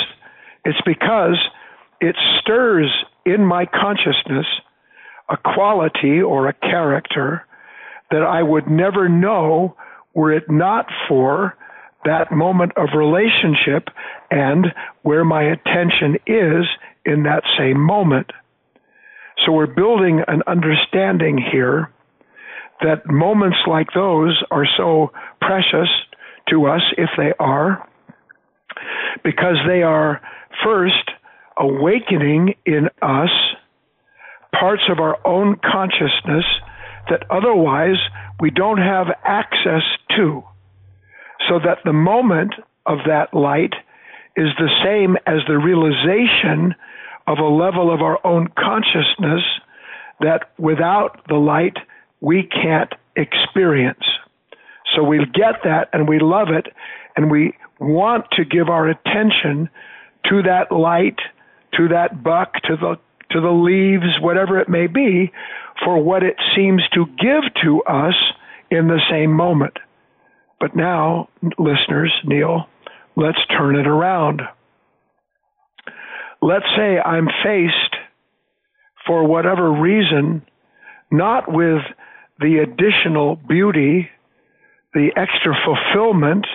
it's 0.64 0.80
because 0.84 1.38
it 2.00 2.16
stirs 2.40 2.90
in 3.24 3.44
my 3.44 3.66
consciousness 3.66 4.46
a 5.30 5.36
quality 5.36 6.20
or 6.20 6.48
a 6.48 6.52
character 6.52 7.46
that 8.10 8.22
I 8.22 8.42
would 8.42 8.68
never 8.68 9.08
know 9.08 9.76
were 10.14 10.32
it 10.32 10.50
not 10.50 10.86
for 11.08 11.56
that 12.04 12.30
moment 12.30 12.72
of 12.76 12.88
relationship 12.94 13.88
and 14.30 14.66
where 15.02 15.24
my 15.24 15.42
attention 15.42 16.16
is 16.26 16.66
in 17.06 17.22
that 17.22 17.42
same 17.58 17.80
moment. 17.80 18.30
So 19.44 19.52
we're 19.52 19.66
building 19.66 20.22
an 20.28 20.42
understanding 20.46 21.38
here 21.38 21.90
that 22.80 23.06
moments 23.06 23.58
like 23.66 23.88
those 23.94 24.42
are 24.50 24.66
so 24.76 25.12
precious 25.40 25.88
to 26.48 26.66
us 26.66 26.82
if 26.98 27.10
they 27.16 27.32
are, 27.38 27.88
because 29.22 29.56
they 29.66 29.82
are 29.82 30.20
first 30.62 31.10
awakening 31.58 32.54
in 32.66 32.88
us 33.00 33.30
parts 34.58 34.82
of 34.88 34.98
our 34.98 35.18
own 35.26 35.56
consciousness 35.56 36.44
that 37.08 37.24
otherwise 37.30 37.96
we 38.40 38.50
don't 38.50 38.78
have 38.78 39.06
access 39.24 39.82
to. 40.16 40.42
So 41.48 41.58
that 41.58 41.78
the 41.84 41.92
moment 41.92 42.54
of 42.86 42.98
that 43.06 43.34
light 43.34 43.74
is 44.36 44.48
the 44.58 44.70
same 44.82 45.16
as 45.26 45.40
the 45.46 45.58
realization 45.58 46.74
of 47.26 47.38
a 47.38 47.44
level 47.44 47.92
of 47.92 48.00
our 48.00 48.24
own 48.26 48.48
consciousness 48.58 49.42
that 50.20 50.50
without 50.58 51.20
the 51.28 51.36
light 51.36 51.76
we 52.24 52.42
can't 52.42 52.92
experience. 53.16 54.04
So 54.96 55.04
we 55.04 55.18
get 55.18 55.62
that 55.64 55.90
and 55.92 56.08
we 56.08 56.18
love 56.18 56.48
it 56.48 56.72
and 57.16 57.30
we 57.30 57.52
want 57.78 58.24
to 58.32 58.44
give 58.44 58.68
our 58.70 58.88
attention 58.88 59.68
to 60.30 60.42
that 60.42 60.72
light, 60.72 61.18
to 61.74 61.88
that 61.88 62.22
buck, 62.22 62.54
to 62.64 62.76
the 62.76 62.98
to 63.30 63.40
the 63.40 63.50
leaves, 63.50 64.20
whatever 64.20 64.60
it 64.60 64.68
may 64.68 64.86
be, 64.86 65.32
for 65.84 66.00
what 66.00 66.22
it 66.22 66.36
seems 66.54 66.82
to 66.94 67.06
give 67.18 67.42
to 67.64 67.82
us 67.82 68.14
in 68.70 68.86
the 68.86 69.00
same 69.10 69.32
moment. 69.32 69.76
But 70.60 70.76
now, 70.76 71.28
listeners, 71.58 72.12
Neil, 72.24 72.68
let's 73.16 73.38
turn 73.48 73.76
it 73.76 73.88
around. 73.88 74.42
Let's 76.40 76.66
say 76.76 76.98
I'm 76.98 77.28
faced, 77.42 77.96
for 79.06 79.26
whatever 79.26 79.72
reason, 79.72 80.42
not 81.10 81.50
with 81.50 81.82
the 82.40 82.58
additional 82.58 83.36
beauty, 83.36 84.08
the 84.92 85.10
extra 85.16 85.54
fulfillment 85.64 86.46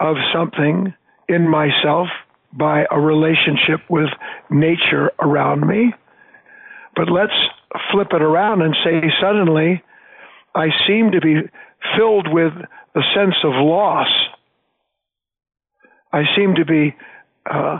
of 0.00 0.16
something 0.32 0.94
in 1.28 1.48
myself 1.48 2.08
by 2.52 2.84
a 2.90 3.00
relationship 3.00 3.80
with 3.88 4.10
nature 4.50 5.10
around 5.20 5.66
me. 5.66 5.92
But 6.94 7.10
let's 7.10 7.32
flip 7.90 8.08
it 8.12 8.20
around 8.20 8.62
and 8.62 8.76
say 8.84 9.00
suddenly 9.20 9.82
I 10.54 10.68
seem 10.86 11.12
to 11.12 11.20
be 11.20 11.36
filled 11.96 12.28
with 12.30 12.52
a 12.94 13.00
sense 13.14 13.36
of 13.44 13.52
loss. 13.54 14.08
I 16.12 16.24
seem 16.36 16.54
to 16.56 16.64
be 16.64 16.94
uh, 17.50 17.78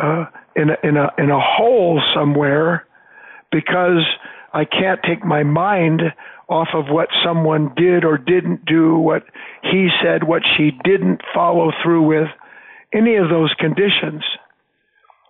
uh, 0.00 0.26
in, 0.54 0.70
a, 0.70 0.76
in, 0.86 0.96
a, 0.96 1.10
in 1.18 1.30
a 1.30 1.40
hole 1.40 2.00
somewhere 2.14 2.86
because 3.50 4.04
I 4.52 4.64
can't 4.64 5.00
take 5.02 5.24
my 5.24 5.42
mind 5.42 6.02
off 6.48 6.68
of 6.74 6.86
what 6.88 7.08
someone 7.24 7.72
did 7.76 8.04
or 8.04 8.18
didn't 8.18 8.64
do, 8.64 8.96
what 8.96 9.24
he 9.62 9.88
said, 10.02 10.24
what 10.24 10.42
she 10.56 10.72
didn't 10.84 11.20
follow 11.32 11.70
through 11.82 12.02
with 12.02 12.28
any 12.92 13.16
of 13.16 13.28
those 13.28 13.54
conditions. 13.58 14.24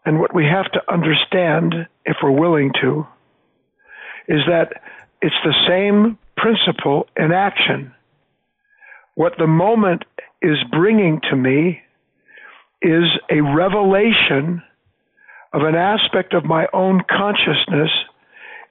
And 0.06 0.18
what 0.18 0.34
we 0.34 0.46
have 0.46 0.70
to 0.72 0.92
understand, 0.92 1.74
if 2.06 2.16
we're 2.22 2.30
willing 2.30 2.72
to, 2.80 3.06
is 4.28 4.40
that 4.48 4.80
it's 5.20 5.34
the 5.44 5.54
same 5.68 6.18
principle 6.36 7.06
in 7.16 7.32
action. 7.32 7.94
What 9.14 9.34
the 9.38 9.46
moment 9.46 10.04
is 10.40 10.56
bringing 10.70 11.20
to 11.28 11.36
me 11.36 11.82
is 12.80 13.04
a 13.30 13.42
revelation 13.42 14.62
of 15.52 15.62
an 15.62 15.74
aspect 15.74 16.32
of 16.32 16.44
my 16.44 16.66
own 16.72 17.02
consciousness, 17.10 17.90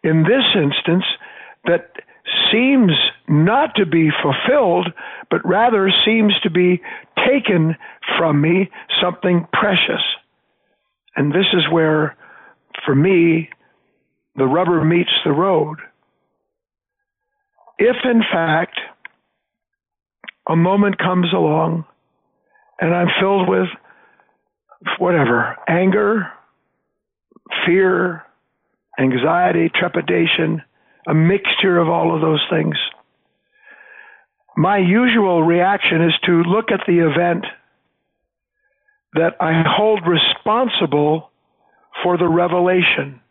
in 0.04 0.24
this 0.24 0.44
instance, 0.56 1.04
that 1.66 1.92
seems 2.52 2.92
not 3.28 3.76
to 3.76 3.86
be 3.86 4.10
fulfilled, 4.22 4.88
but 5.30 5.46
rather 5.46 5.92
seems 6.06 6.34
to 6.44 6.50
be 6.50 6.82
taken 7.28 7.76
from 8.18 8.42
me 8.42 8.70
something 9.02 9.48
precious. 9.54 10.02
And 11.16 11.32
this 11.32 11.48
is 11.54 11.64
where, 11.72 12.16
for 12.86 12.96
me, 12.96 13.50
the 14.36 14.46
rubber 14.46 14.84
meets 14.84 15.12
the 15.26 15.32
road. 15.32 15.80
If, 17.78 17.98
in 18.04 18.22
fact, 18.32 18.80
a 20.48 20.56
moment 20.56 20.98
comes 20.98 21.32
along 21.34 21.86
and 22.80 22.94
I'm 22.94 23.10
filled 23.20 23.50
with 23.50 23.68
whatever 24.98 25.58
anger, 25.68 26.32
fear, 27.66 28.24
anxiety, 29.00 29.72
trepidation, 29.74 30.62
a 31.08 31.14
mixture 31.14 31.78
of 31.78 31.88
all 31.90 32.14
of 32.14 32.22
those 32.22 32.46
things. 32.50 32.76
My 34.58 34.78
usual 34.78 35.42
reaction 35.44 36.04
is 36.04 36.14
to 36.26 36.44
look 36.44 36.72
at 36.72 36.82
the 36.86 37.00
event 37.00 37.46
that 39.14 39.36
I 39.40 39.64
hold 39.66 40.02
responsible 40.06 41.32
for 42.04 42.18
the 42.18 42.28
revelation. 42.28 43.22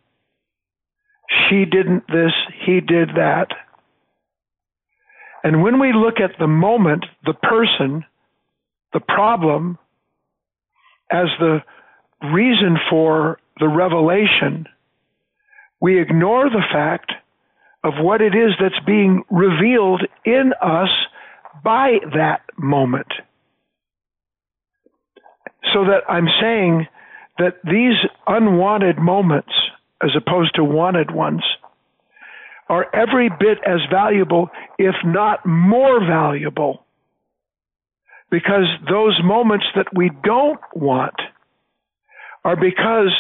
She 1.49 1.65
didn't 1.65 2.07
this, 2.09 2.33
he 2.65 2.81
did 2.81 3.11
that. 3.17 3.49
And 5.45 5.63
when 5.63 5.79
we 5.79 5.93
look 5.93 6.19
at 6.19 6.39
the 6.39 6.49
moment, 6.49 7.05
the 7.25 7.35
person, 7.35 8.05
the 8.93 9.01
problem, 9.01 9.79
as 11.11 11.27
the 11.39 11.63
reason 12.33 12.77
for 12.91 13.39
the 13.61 13.69
revelation, 13.69 14.67
we 15.81 16.01
ignore 16.01 16.51
the 16.51 16.65
fact 16.73 17.13
of 17.85 17.95
what 18.01 18.21
it 18.21 18.35
is 18.35 18.53
that's 18.61 18.85
being 18.85 19.23
revealed 19.31 20.03
in 20.25 20.53
us 20.61 20.91
by 21.63 21.99
that 22.15 22.43
moment. 22.57 23.13
So 25.73 25.85
that 25.85 26.03
I'm 26.09 26.29
saying 26.41 26.87
that 27.39 27.59
these 27.65 27.97
unwanted 28.27 28.99
moments, 28.99 29.53
as 30.03 30.11
opposed 30.17 30.55
to 30.57 30.65
wanted 30.65 31.11
ones, 31.11 31.43
are 32.69 32.87
every 32.95 33.29
bit 33.29 33.59
as 33.67 33.81
valuable, 33.91 34.51
if 34.79 34.95
not 35.05 35.45
more 35.47 36.05
valuable. 36.05 36.85
Because 38.31 38.67
those 38.91 39.19
moments 39.25 39.67
that 39.75 39.87
we 39.95 40.11
don't 40.23 40.61
want 40.75 41.15
are 42.45 42.57
because 42.57 43.13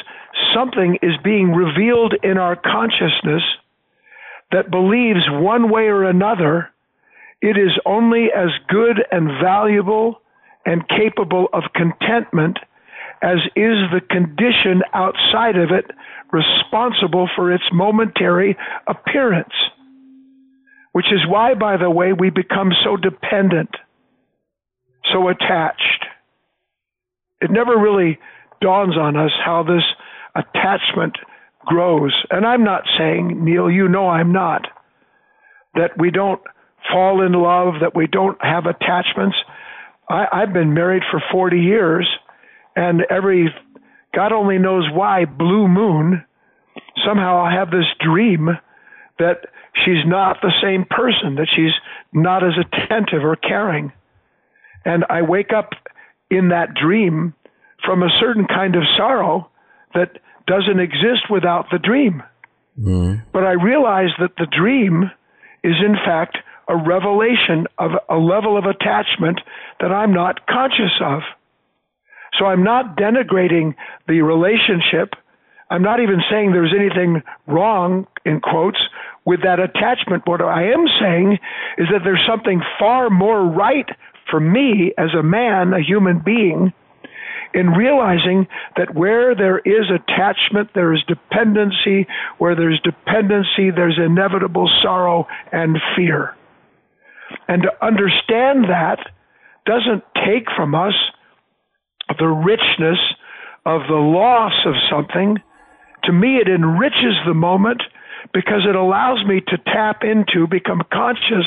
something 0.54 0.98
is 1.02 1.12
being 1.22 1.52
revealed 1.52 2.14
in 2.22 2.38
our 2.38 2.56
consciousness 2.56 3.42
that 4.52 4.70
believes 4.70 5.20
one 5.28 5.70
way 5.70 5.84
or 5.84 6.04
another 6.04 6.70
it 7.40 7.56
is 7.56 7.78
only 7.86 8.26
as 8.34 8.50
good 8.68 9.04
and 9.12 9.28
valuable 9.40 10.20
and 10.66 10.88
capable 10.88 11.46
of 11.52 11.62
contentment 11.74 12.58
as 13.22 13.38
is 13.56 13.78
the 13.92 14.00
condition 14.10 14.82
outside 14.92 15.56
of 15.56 15.70
it 15.70 15.90
responsible 16.32 17.28
for 17.34 17.52
its 17.52 17.64
momentary 17.72 18.56
appearance. 18.86 19.54
Which 20.92 21.12
is 21.12 21.20
why, 21.28 21.54
by 21.54 21.76
the 21.76 21.90
way, 21.90 22.12
we 22.12 22.30
become 22.30 22.72
so 22.84 22.96
dependent, 22.96 23.70
so 25.12 25.28
attached. 25.28 26.06
It 27.40 27.50
never 27.50 27.76
really 27.76 28.18
dawns 28.60 28.96
on 28.96 29.16
us 29.16 29.32
how 29.44 29.62
this 29.62 29.84
attachment 30.34 31.16
grows. 31.64 32.14
And 32.30 32.46
I'm 32.46 32.64
not 32.64 32.82
saying, 32.98 33.44
Neil, 33.44 33.70
you 33.70 33.88
know 33.88 34.08
I'm 34.08 34.32
not, 34.32 34.66
that 35.74 35.98
we 35.98 36.10
don't 36.10 36.40
fall 36.90 37.24
in 37.24 37.32
love, 37.32 37.74
that 37.80 37.94
we 37.94 38.06
don't 38.06 38.38
have 38.42 38.66
attachments. 38.66 39.36
I, 40.08 40.26
I've 40.32 40.52
been 40.52 40.74
married 40.74 41.02
for 41.10 41.22
40 41.30 41.58
years, 41.58 42.08
and 42.74 43.02
every, 43.10 43.54
God 44.14 44.32
only 44.32 44.58
knows 44.58 44.88
why, 44.92 45.24
blue 45.24 45.68
moon, 45.68 46.24
somehow 47.04 47.40
I 47.42 47.52
have 47.52 47.70
this 47.70 47.86
dream 48.00 48.48
that 49.18 49.46
she's 49.84 50.06
not 50.06 50.38
the 50.40 50.52
same 50.62 50.84
person, 50.88 51.34
that 51.36 51.48
she's 51.54 51.72
not 52.12 52.44
as 52.44 52.54
attentive 52.58 53.24
or 53.24 53.36
caring. 53.36 53.92
And 54.84 55.04
I 55.10 55.22
wake 55.22 55.52
up 55.52 55.70
in 56.30 56.48
that 56.48 56.74
dream 56.74 57.34
from 57.84 58.02
a 58.02 58.08
certain 58.20 58.46
kind 58.46 58.74
of 58.74 58.82
sorrow 58.96 59.50
that 59.94 60.18
doesn't 60.46 60.80
exist 60.80 61.30
without 61.30 61.66
the 61.70 61.78
dream. 61.78 62.22
Mm. 62.78 63.22
But 63.32 63.44
I 63.44 63.52
realize 63.52 64.10
that 64.18 64.36
the 64.36 64.46
dream 64.46 65.10
is, 65.62 65.74
in 65.84 65.94
fact, 66.04 66.38
a 66.68 66.76
revelation 66.76 67.66
of 67.78 67.92
a 68.08 68.16
level 68.16 68.56
of 68.58 68.64
attachment 68.64 69.40
that 69.80 69.90
I'm 69.90 70.12
not 70.12 70.46
conscious 70.46 70.92
of. 71.00 71.22
So 72.38 72.44
I'm 72.44 72.62
not 72.62 72.96
denigrating 72.96 73.74
the 74.06 74.20
relationship. 74.22 75.14
I'm 75.70 75.82
not 75.82 76.00
even 76.00 76.20
saying 76.30 76.52
there's 76.52 76.74
anything 76.78 77.22
wrong, 77.46 78.06
in 78.24 78.40
quotes, 78.40 78.78
with 79.24 79.42
that 79.42 79.60
attachment. 79.60 80.26
What 80.26 80.40
I 80.40 80.70
am 80.70 80.86
saying 81.00 81.38
is 81.78 81.88
that 81.90 82.00
there's 82.04 82.24
something 82.26 82.60
far 82.78 83.10
more 83.10 83.44
right 83.44 83.88
for 84.30 84.40
me 84.40 84.92
as 84.98 85.10
a 85.18 85.22
man, 85.22 85.72
a 85.72 85.82
human 85.82 86.20
being, 86.20 86.72
in 87.54 87.70
realizing 87.70 88.46
that 88.76 88.94
where 88.94 89.34
there 89.34 89.58
is 89.58 89.90
attachment, 89.90 90.70
there 90.74 90.92
is 90.94 91.00
dependency. 91.08 92.06
Where 92.38 92.54
there's 92.54 92.80
dependency, 92.82 93.70
there's 93.70 93.98
inevitable 93.98 94.70
sorrow 94.82 95.26
and 95.52 95.78
fear. 95.96 96.36
And 97.46 97.62
to 97.62 97.84
understand 97.84 98.64
that 98.64 98.98
doesn't 99.66 100.02
take 100.26 100.46
from 100.56 100.74
us 100.74 100.94
the 102.18 102.26
richness 102.26 102.98
of 103.66 103.82
the 103.88 103.94
loss 103.94 104.54
of 104.64 104.74
something. 104.90 105.36
To 106.04 106.12
me, 106.12 106.36
it 106.36 106.48
enriches 106.48 107.16
the 107.26 107.34
moment 107.34 107.82
because 108.32 108.62
it 108.68 108.74
allows 108.74 109.24
me 109.26 109.40
to 109.48 109.58
tap 109.58 110.02
into, 110.04 110.46
become 110.46 110.82
conscious 110.92 111.46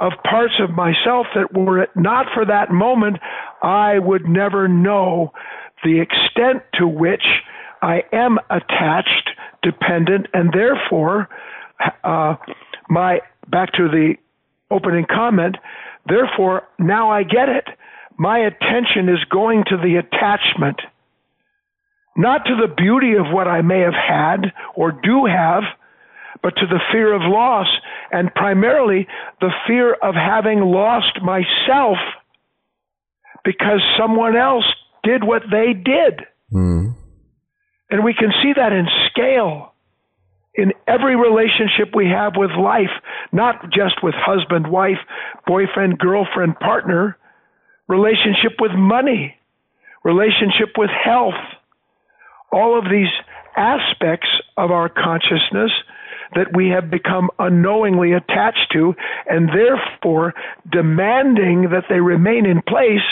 of 0.00 0.12
parts 0.28 0.54
of 0.60 0.70
myself 0.70 1.26
that 1.34 1.52
were 1.52 1.82
it 1.82 1.90
not 1.94 2.26
for 2.34 2.44
that 2.44 2.70
moment, 2.70 3.18
I 3.62 3.98
would 3.98 4.26
never 4.28 4.68
know 4.68 5.32
the 5.82 6.00
extent 6.00 6.62
to 6.74 6.86
which 6.86 7.24
I 7.82 8.02
am 8.12 8.38
attached, 8.50 9.30
dependent, 9.62 10.26
and 10.32 10.52
therefore, 10.52 11.28
uh, 12.02 12.36
my 12.88 13.20
back 13.48 13.72
to 13.74 13.88
the 13.88 14.14
opening 14.70 15.06
comment, 15.08 15.56
therefore, 16.08 16.62
now 16.78 17.10
I 17.10 17.22
get 17.22 17.48
it. 17.48 17.66
My 18.16 18.38
attention 18.38 19.08
is 19.08 19.22
going 19.30 19.64
to 19.68 19.76
the 19.76 19.96
attachment, 19.96 20.80
not 22.16 22.46
to 22.46 22.56
the 22.56 22.72
beauty 22.72 23.14
of 23.14 23.32
what 23.32 23.48
I 23.48 23.60
may 23.60 23.80
have 23.80 23.94
had 23.94 24.52
or 24.74 24.92
do 24.92 25.26
have 25.26 25.64
but 26.44 26.54
to 26.56 26.66
the 26.66 26.78
fear 26.92 27.14
of 27.14 27.22
loss, 27.24 27.66
and 28.12 28.32
primarily 28.34 29.08
the 29.40 29.50
fear 29.66 29.94
of 29.94 30.14
having 30.14 30.60
lost 30.60 31.22
myself 31.22 31.96
because 33.46 33.80
someone 33.98 34.36
else 34.36 34.66
did 35.02 35.24
what 35.24 35.42
they 35.50 35.72
did. 35.72 36.20
Mm. 36.52 36.94
And 37.88 38.04
we 38.04 38.12
can 38.12 38.30
see 38.42 38.52
that 38.54 38.74
in 38.74 38.86
scale 39.08 39.72
in 40.54 40.72
every 40.86 41.16
relationship 41.16 41.96
we 41.96 42.08
have 42.08 42.34
with 42.36 42.50
life, 42.50 42.92
not 43.32 43.72
just 43.72 44.02
with 44.02 44.14
husband, 44.14 44.70
wife, 44.70 45.00
boyfriend, 45.46 45.98
girlfriend, 45.98 46.58
partner, 46.60 47.16
relationship 47.88 48.52
with 48.60 48.72
money, 48.72 49.34
relationship 50.04 50.76
with 50.76 50.90
health. 50.90 51.40
All 52.52 52.78
of 52.78 52.84
these 52.84 53.08
aspects 53.56 54.28
of 54.58 54.70
our 54.70 54.90
consciousness 54.90 55.72
that 56.34 56.54
we 56.54 56.68
have 56.68 56.90
become 56.90 57.30
unknowingly 57.38 58.12
attached 58.12 58.72
to, 58.72 58.94
and 59.28 59.48
therefore 59.48 60.34
demanding 60.70 61.70
that 61.70 61.84
they 61.88 62.00
remain 62.00 62.46
in 62.46 62.62
place 62.62 63.06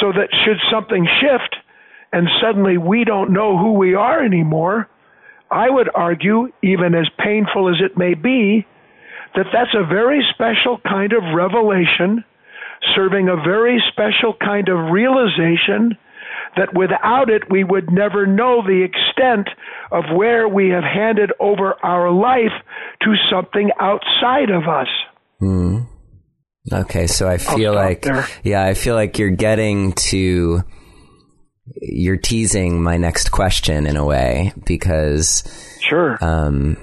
so 0.00 0.12
that 0.12 0.28
should 0.44 0.58
something 0.70 1.06
shift 1.20 1.56
and 2.12 2.28
suddenly 2.40 2.78
we 2.78 3.04
don't 3.04 3.32
know 3.32 3.58
who 3.58 3.72
we 3.72 3.94
are 3.94 4.24
anymore, 4.24 4.88
I 5.50 5.68
would 5.68 5.90
argue, 5.94 6.50
even 6.62 6.94
as 6.94 7.08
painful 7.18 7.68
as 7.68 7.76
it 7.80 7.96
may 7.96 8.14
be, 8.14 8.66
that 9.34 9.46
that's 9.52 9.74
a 9.74 9.86
very 9.86 10.24
special 10.32 10.78
kind 10.86 11.12
of 11.12 11.34
revelation, 11.34 12.24
serving 12.94 13.28
a 13.28 13.36
very 13.36 13.82
special 13.88 14.34
kind 14.34 14.68
of 14.68 14.90
realization 14.90 15.96
that 16.56 16.74
without 16.74 17.28
it 17.30 17.50
we 17.50 17.62
would 17.62 17.90
never 17.90 18.26
know 18.26 18.62
the 18.62 18.82
extent 18.82 19.07
of 19.90 20.04
where 20.14 20.48
we 20.48 20.70
have 20.70 20.84
handed 20.84 21.32
over 21.40 21.74
our 21.82 22.10
life 22.10 22.52
to 23.02 23.14
something 23.30 23.70
outside 23.80 24.50
of 24.50 24.68
us. 24.68 24.88
Mm. 25.40 25.86
Okay, 26.72 27.06
so 27.06 27.28
I 27.28 27.38
feel 27.38 27.74
like 27.74 28.02
there. 28.02 28.26
yeah, 28.42 28.62
I 28.62 28.74
feel 28.74 28.94
like 28.94 29.18
you're 29.18 29.30
getting 29.30 29.92
to 29.92 30.62
you're 31.80 32.16
teasing 32.16 32.82
my 32.82 32.96
next 32.96 33.30
question 33.30 33.86
in 33.86 33.96
a 33.96 34.04
way 34.04 34.52
because 34.66 35.44
sure. 35.80 36.18
Um, 36.20 36.76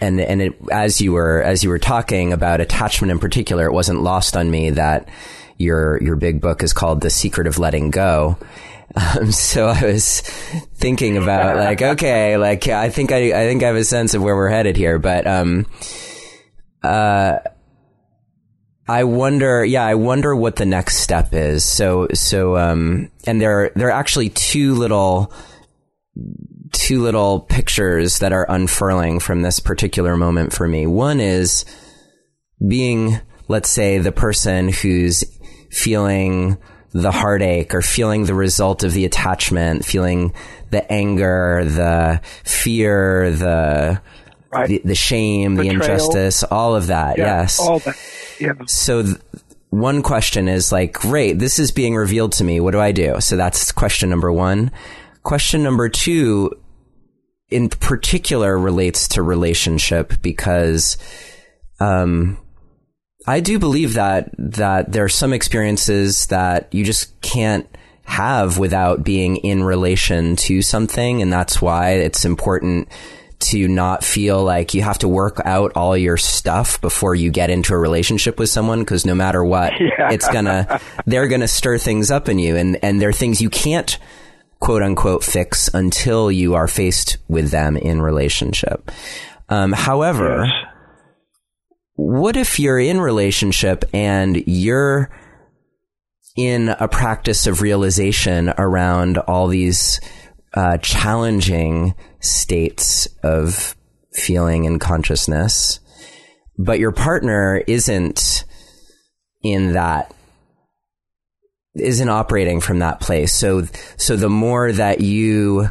and 0.00 0.20
and 0.20 0.42
it, 0.42 0.54
as 0.70 1.00
you 1.00 1.12
were 1.12 1.42
as 1.42 1.64
you 1.64 1.70
were 1.70 1.78
talking 1.78 2.32
about 2.32 2.60
attachment 2.60 3.10
in 3.10 3.18
particular, 3.18 3.66
it 3.66 3.72
wasn't 3.72 4.02
lost 4.02 4.36
on 4.36 4.50
me 4.50 4.70
that 4.70 5.08
your 5.56 6.02
your 6.02 6.16
big 6.16 6.40
book 6.40 6.62
is 6.62 6.72
called 6.72 7.00
The 7.00 7.10
Secret 7.10 7.46
of 7.46 7.58
Letting 7.58 7.90
Go, 7.90 8.38
um, 8.96 9.32
so 9.32 9.66
I 9.68 9.84
was 9.84 10.20
thinking 10.20 11.16
about 11.16 11.56
like, 11.56 11.82
okay, 11.82 12.36
like 12.36 12.68
I 12.68 12.88
think 12.90 13.12
I, 13.12 13.42
I 13.42 13.46
think 13.46 13.62
I 13.62 13.66
have 13.66 13.76
a 13.76 13.84
sense 13.84 14.14
of 14.14 14.22
where 14.22 14.36
we're 14.36 14.48
headed 14.48 14.76
here, 14.76 14.98
but, 14.98 15.26
um, 15.26 15.66
uh, 16.82 17.38
I 18.90 19.04
wonder, 19.04 19.64
yeah, 19.64 19.84
I 19.84 19.96
wonder 19.96 20.34
what 20.34 20.56
the 20.56 20.64
next 20.64 20.98
step 20.98 21.34
is. 21.34 21.62
So, 21.62 22.08
so, 22.14 22.56
um, 22.56 23.10
and 23.26 23.38
there, 23.38 23.70
there 23.76 23.88
are 23.88 23.98
actually 23.98 24.30
two 24.30 24.74
little, 24.74 25.30
two 26.72 27.02
little 27.02 27.40
pictures 27.40 28.20
that 28.20 28.32
are 28.32 28.46
unfurling 28.48 29.20
from 29.20 29.42
this 29.42 29.60
particular 29.60 30.16
moment 30.16 30.54
for 30.54 30.66
me. 30.66 30.86
One 30.86 31.20
is 31.20 31.66
being, 32.66 33.20
let's 33.46 33.68
say, 33.68 33.98
the 33.98 34.12
person 34.12 34.70
who's 34.70 35.22
feeling 35.70 36.56
the 36.92 37.12
heartache 37.12 37.74
or 37.74 37.82
feeling 37.82 38.24
the 38.24 38.34
result 38.34 38.82
of 38.82 38.92
the 38.92 39.04
attachment, 39.04 39.84
feeling 39.84 40.32
the 40.70 40.90
anger, 40.90 41.64
the 41.64 42.20
fear, 42.44 43.30
the 43.30 44.00
right. 44.50 44.68
the, 44.68 44.82
the, 44.84 44.94
shame, 44.94 45.56
Betrayal. 45.56 45.78
the 45.78 45.82
injustice, 45.82 46.42
all 46.44 46.74
of 46.74 46.88
that. 46.88 47.18
Yeah, 47.18 47.40
yes. 47.40 47.60
All 47.60 47.78
that. 47.80 47.96
Yeah. 48.40 48.52
So 48.66 49.02
th- 49.02 49.16
one 49.70 50.02
question 50.02 50.48
is 50.48 50.72
like, 50.72 50.94
great, 50.94 51.38
this 51.38 51.58
is 51.58 51.72
being 51.72 51.94
revealed 51.94 52.32
to 52.32 52.44
me. 52.44 52.60
What 52.60 52.70
do 52.70 52.80
I 52.80 52.92
do? 52.92 53.20
So 53.20 53.36
that's 53.36 53.70
question 53.72 54.08
number 54.08 54.32
one. 54.32 54.70
Question 55.22 55.62
number 55.62 55.88
two, 55.88 56.52
in 57.50 57.68
particular, 57.68 58.58
relates 58.58 59.08
to 59.08 59.22
relationship 59.22 60.14
because, 60.22 60.96
um, 61.80 62.38
I 63.28 63.40
do 63.40 63.58
believe 63.58 63.92
that 63.94 64.30
that 64.38 64.90
there 64.90 65.04
are 65.04 65.10
some 65.10 65.34
experiences 65.34 66.26
that 66.26 66.72
you 66.72 66.82
just 66.82 67.20
can't 67.20 67.68
have 68.04 68.56
without 68.56 69.04
being 69.04 69.36
in 69.36 69.62
relation 69.62 70.34
to 70.36 70.62
something, 70.62 71.20
and 71.20 71.30
that's 71.30 71.60
why 71.60 71.90
it's 71.90 72.24
important 72.24 72.88
to 73.40 73.68
not 73.68 74.02
feel 74.02 74.42
like 74.42 74.72
you 74.72 74.80
have 74.80 74.96
to 75.00 75.08
work 75.08 75.42
out 75.44 75.72
all 75.76 75.94
your 75.94 76.16
stuff 76.16 76.80
before 76.80 77.14
you 77.14 77.30
get 77.30 77.50
into 77.50 77.74
a 77.74 77.78
relationship 77.78 78.38
with 78.38 78.48
someone 78.48 78.80
because 78.80 79.04
no 79.04 79.14
matter 79.14 79.44
what 79.44 79.74
yeah. 79.80 80.10
it's 80.10 80.26
gonna 80.30 80.80
they're 81.04 81.28
gonna 81.28 81.46
stir 81.46 81.76
things 81.76 82.10
up 82.10 82.30
in 82.30 82.38
you 82.38 82.56
and 82.56 82.82
and 82.82 83.00
there 83.00 83.10
are 83.10 83.12
things 83.12 83.40
you 83.40 83.50
can't 83.50 83.98
quote 84.58 84.82
unquote 84.82 85.22
fix 85.22 85.68
until 85.72 86.32
you 86.32 86.54
are 86.54 86.66
faced 86.66 87.18
with 87.28 87.52
them 87.52 87.76
in 87.76 88.02
relationship 88.02 88.90
um, 89.50 89.70
however 89.70 90.46
yes 90.46 90.67
what 91.98 92.36
if 92.36 92.60
you're 92.60 92.78
in 92.78 93.00
relationship 93.00 93.84
and 93.92 94.44
you're 94.46 95.10
in 96.36 96.68
a 96.68 96.86
practice 96.86 97.48
of 97.48 97.60
realization 97.60 98.54
around 98.56 99.18
all 99.18 99.48
these 99.48 100.00
uh, 100.54 100.78
challenging 100.78 101.96
states 102.20 103.08
of 103.24 103.74
feeling 104.12 104.64
and 104.64 104.80
consciousness, 104.80 105.80
but 106.56 106.78
your 106.78 106.92
partner 106.92 107.64
isn't 107.66 108.44
in 109.42 109.72
that 109.72 110.14
isn't 111.74 112.08
operating 112.08 112.60
from 112.60 112.78
that 112.78 113.00
place. 113.00 113.34
So, 113.34 113.64
so 113.96 114.14
the 114.14 114.30
more 114.30 114.70
that 114.70 115.00
you 115.00 115.68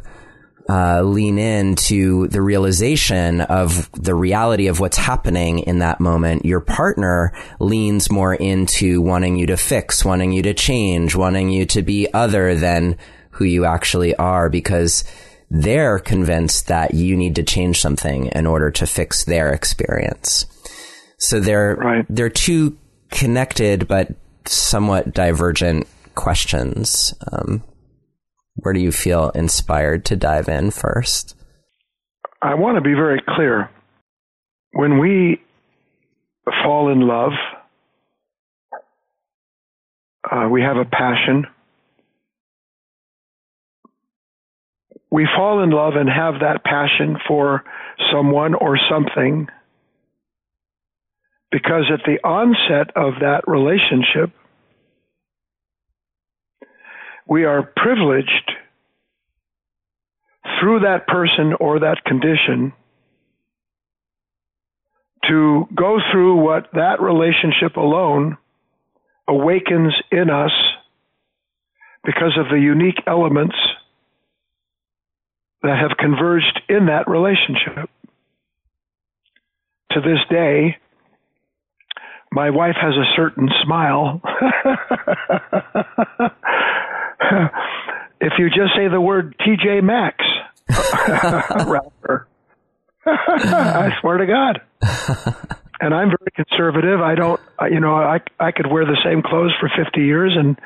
uh, 0.69 1.01
lean 1.01 1.39
into 1.39 2.27
the 2.27 2.41
realization 2.41 3.41
of 3.41 3.89
the 3.91 4.13
reality 4.13 4.67
of 4.67 4.79
what's 4.79 4.97
happening 4.97 5.59
in 5.59 5.79
that 5.79 5.99
moment, 5.99 6.45
your 6.45 6.59
partner 6.59 7.33
leans 7.59 8.11
more 8.11 8.33
into 8.33 9.01
wanting 9.01 9.37
you 9.37 9.47
to 9.47 9.57
fix, 9.57 10.03
wanting 10.03 10.31
you 10.31 10.41
to 10.43 10.53
change, 10.53 11.15
wanting 11.15 11.49
you 11.49 11.65
to 11.65 11.81
be 11.81 12.11
other 12.13 12.55
than 12.55 12.97
who 13.31 13.45
you 13.45 13.65
actually 13.65 14.15
are 14.15 14.49
because 14.49 15.03
they're 15.49 15.99
convinced 15.99 16.67
that 16.67 16.93
you 16.93 17.15
need 17.15 17.35
to 17.35 17.43
change 17.43 17.79
something 17.79 18.25
in 18.27 18.45
order 18.45 18.69
to 18.69 18.85
fix 18.85 19.23
their 19.23 19.53
experience. 19.53 20.45
So 21.17 21.39
they're, 21.39 21.75
right. 21.75 22.05
they're 22.09 22.29
two 22.29 22.77
connected 23.09 23.87
but 23.87 24.09
somewhat 24.45 25.13
divergent 25.13 25.87
questions. 26.15 27.13
Um, 27.31 27.63
where 28.57 28.73
do 28.73 28.79
you 28.79 28.91
feel 28.91 29.29
inspired 29.29 30.05
to 30.05 30.15
dive 30.15 30.49
in 30.49 30.71
first? 30.71 31.35
I 32.41 32.55
want 32.55 32.75
to 32.75 32.81
be 32.81 32.93
very 32.93 33.21
clear. 33.27 33.69
When 34.73 34.99
we 34.99 35.41
fall 36.63 36.91
in 36.91 37.01
love, 37.01 37.31
uh, 40.29 40.47
we 40.49 40.61
have 40.61 40.77
a 40.77 40.85
passion. 40.85 41.45
We 45.09 45.27
fall 45.35 45.63
in 45.63 45.69
love 45.69 45.93
and 45.95 46.09
have 46.09 46.41
that 46.41 46.63
passion 46.63 47.17
for 47.27 47.63
someone 48.11 48.53
or 48.53 48.77
something 48.89 49.47
because 51.51 51.85
at 51.91 52.01
the 52.05 52.19
onset 52.27 52.95
of 52.95 53.13
that 53.21 53.47
relationship, 53.47 54.31
we 57.27 57.43
are 57.43 57.63
privileged 57.75 58.51
through 60.59 60.79
that 60.81 61.07
person 61.07 61.53
or 61.59 61.79
that 61.79 62.03
condition 62.05 62.73
to 65.27 65.67
go 65.75 65.99
through 66.11 66.37
what 66.37 66.67
that 66.73 67.01
relationship 67.01 67.75
alone 67.75 68.37
awakens 69.27 69.93
in 70.11 70.29
us 70.29 70.51
because 72.05 72.37
of 72.37 72.47
the 72.49 72.59
unique 72.59 73.01
elements 73.05 73.55
that 75.63 75.77
have 75.77 75.97
converged 75.97 76.61
in 76.69 76.85
that 76.85 77.09
relationship. 77.09 77.89
To 79.91 80.01
this 80.01 80.19
day, 80.29 80.77
my 82.31 82.49
wife 82.51 82.75
has 82.79 82.93
a 82.95 83.11
certain 83.15 83.49
smile 83.63 84.21
if 88.21 88.33
you 88.37 88.49
just 88.49 88.75
say 88.75 88.87
the 88.87 89.01
word 89.01 89.35
TJ 89.39 89.83
Maxx 89.83 90.23
rapper, 91.67 92.27
I 93.05 93.91
swear 94.01 94.17
to 94.17 94.25
God. 94.25 94.61
And 95.79 95.93
I'm 95.93 96.09
very 96.09 96.31
conservative. 96.35 97.01
I 97.01 97.15
don't, 97.15 97.39
you 97.69 97.79
know, 97.79 97.95
I 97.95 98.19
I 98.39 98.51
could 98.51 98.67
wear 98.67 98.85
the 98.85 98.97
same 99.03 99.21
clothes 99.21 99.53
for 99.59 99.69
50 99.69 100.01
years, 100.01 100.33
and 100.35 100.57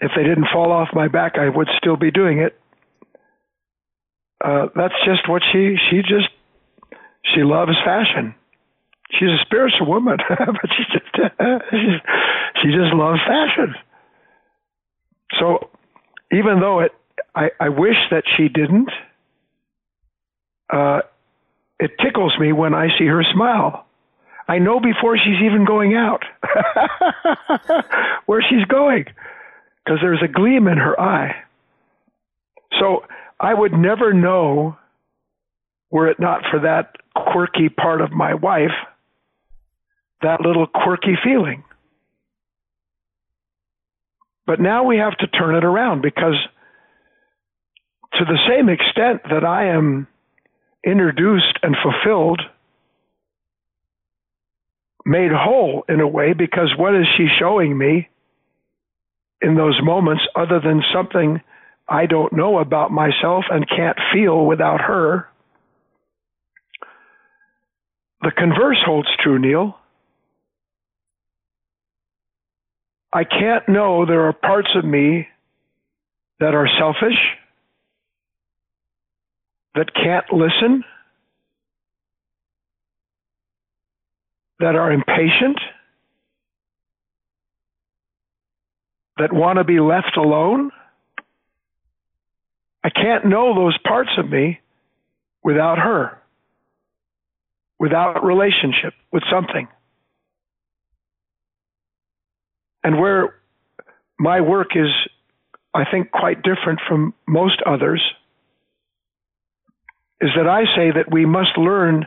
if 0.00 0.12
they 0.14 0.22
didn't 0.22 0.46
fall 0.52 0.70
off 0.72 0.88
my 0.92 1.08
back, 1.08 1.36
I 1.38 1.48
would 1.48 1.68
still 1.78 1.96
be 1.96 2.10
doing 2.10 2.38
it. 2.38 2.58
Uh, 4.44 4.66
that's 4.76 4.94
just 5.04 5.28
what 5.28 5.42
she 5.52 5.76
she 5.90 6.02
just 6.02 6.28
she 7.34 7.42
loves 7.42 7.72
fashion. 7.84 8.34
She's 9.10 9.28
a 9.28 9.38
spiritual 9.44 9.86
woman, 9.86 10.18
but 10.28 10.70
she 10.76 10.84
just 10.92 11.06
she, 11.70 11.96
she 12.62 12.68
just 12.68 12.94
loves 12.94 13.20
fashion. 13.26 13.74
So 15.40 15.70
even 16.32 16.60
though 16.60 16.80
it, 16.80 16.92
I, 17.34 17.50
I 17.60 17.68
wish 17.68 17.96
that 18.10 18.24
she 18.36 18.48
didn't, 18.48 18.90
uh, 20.70 21.00
it 21.78 21.92
tickles 22.02 22.34
me 22.38 22.52
when 22.52 22.74
I 22.74 22.88
see 22.98 23.06
her 23.06 23.22
smile. 23.32 23.86
I 24.48 24.58
know 24.58 24.80
before 24.80 25.18
she's 25.18 25.42
even 25.44 25.64
going 25.64 25.94
out 25.94 26.22
where 28.26 28.42
she's 28.48 28.64
going 28.66 29.06
because 29.84 29.98
there's 30.00 30.22
a 30.22 30.28
gleam 30.28 30.68
in 30.68 30.78
her 30.78 30.98
eye. 31.00 31.34
So 32.78 33.04
I 33.40 33.52
would 33.52 33.72
never 33.72 34.12
know 34.12 34.76
were 35.90 36.08
it 36.08 36.18
not 36.20 36.42
for 36.50 36.60
that 36.60 36.96
quirky 37.14 37.68
part 37.68 38.00
of 38.00 38.12
my 38.12 38.34
wife, 38.34 38.74
that 40.22 40.40
little 40.40 40.66
quirky 40.66 41.16
feeling. 41.22 41.64
But 44.46 44.60
now 44.60 44.84
we 44.84 44.98
have 44.98 45.16
to 45.18 45.26
turn 45.26 45.56
it 45.56 45.64
around 45.64 46.02
because, 46.02 46.36
to 48.14 48.24
the 48.24 48.38
same 48.48 48.68
extent 48.68 49.22
that 49.28 49.44
I 49.44 49.68
am 49.68 50.06
introduced 50.84 51.58
and 51.62 51.76
fulfilled, 51.82 52.40
made 55.04 55.32
whole 55.32 55.84
in 55.88 56.00
a 56.00 56.08
way, 56.08 56.32
because 56.32 56.72
what 56.76 56.94
is 56.94 57.06
she 57.16 57.26
showing 57.38 57.76
me 57.76 58.08
in 59.40 59.56
those 59.56 59.78
moments 59.82 60.22
other 60.34 60.60
than 60.60 60.82
something 60.92 61.40
I 61.88 62.06
don't 62.06 62.32
know 62.32 62.58
about 62.58 62.90
myself 62.90 63.44
and 63.50 63.68
can't 63.68 63.98
feel 64.12 64.46
without 64.46 64.80
her? 64.80 65.28
The 68.22 68.32
converse 68.36 68.82
holds 68.84 69.08
true, 69.22 69.38
Neil. 69.38 69.78
I 73.16 73.24
can't 73.24 73.66
know 73.66 74.04
there 74.04 74.26
are 74.26 74.34
parts 74.34 74.68
of 74.74 74.84
me 74.84 75.26
that 76.38 76.52
are 76.54 76.68
selfish, 76.78 77.16
that 79.74 79.94
can't 79.94 80.30
listen, 80.30 80.84
that 84.58 84.74
are 84.74 84.92
impatient, 84.92 85.58
that 89.16 89.32
want 89.32 89.56
to 89.56 89.64
be 89.64 89.80
left 89.80 90.18
alone. 90.18 90.70
I 92.84 92.90
can't 92.90 93.24
know 93.24 93.54
those 93.54 93.78
parts 93.78 94.10
of 94.18 94.28
me 94.28 94.60
without 95.42 95.78
her, 95.78 96.18
without 97.78 98.22
relationship 98.22 98.92
with 99.10 99.22
something. 99.32 99.68
And 102.86 103.00
where 103.00 103.34
my 104.16 104.40
work 104.40 104.76
is, 104.76 104.86
I 105.74 105.82
think, 105.90 106.12
quite 106.12 106.44
different 106.44 106.78
from 106.86 107.14
most 107.26 107.60
others, 107.66 108.00
is 110.20 110.30
that 110.36 110.46
I 110.46 110.66
say 110.76 110.92
that 110.92 111.10
we 111.10 111.26
must 111.26 111.58
learn 111.58 112.06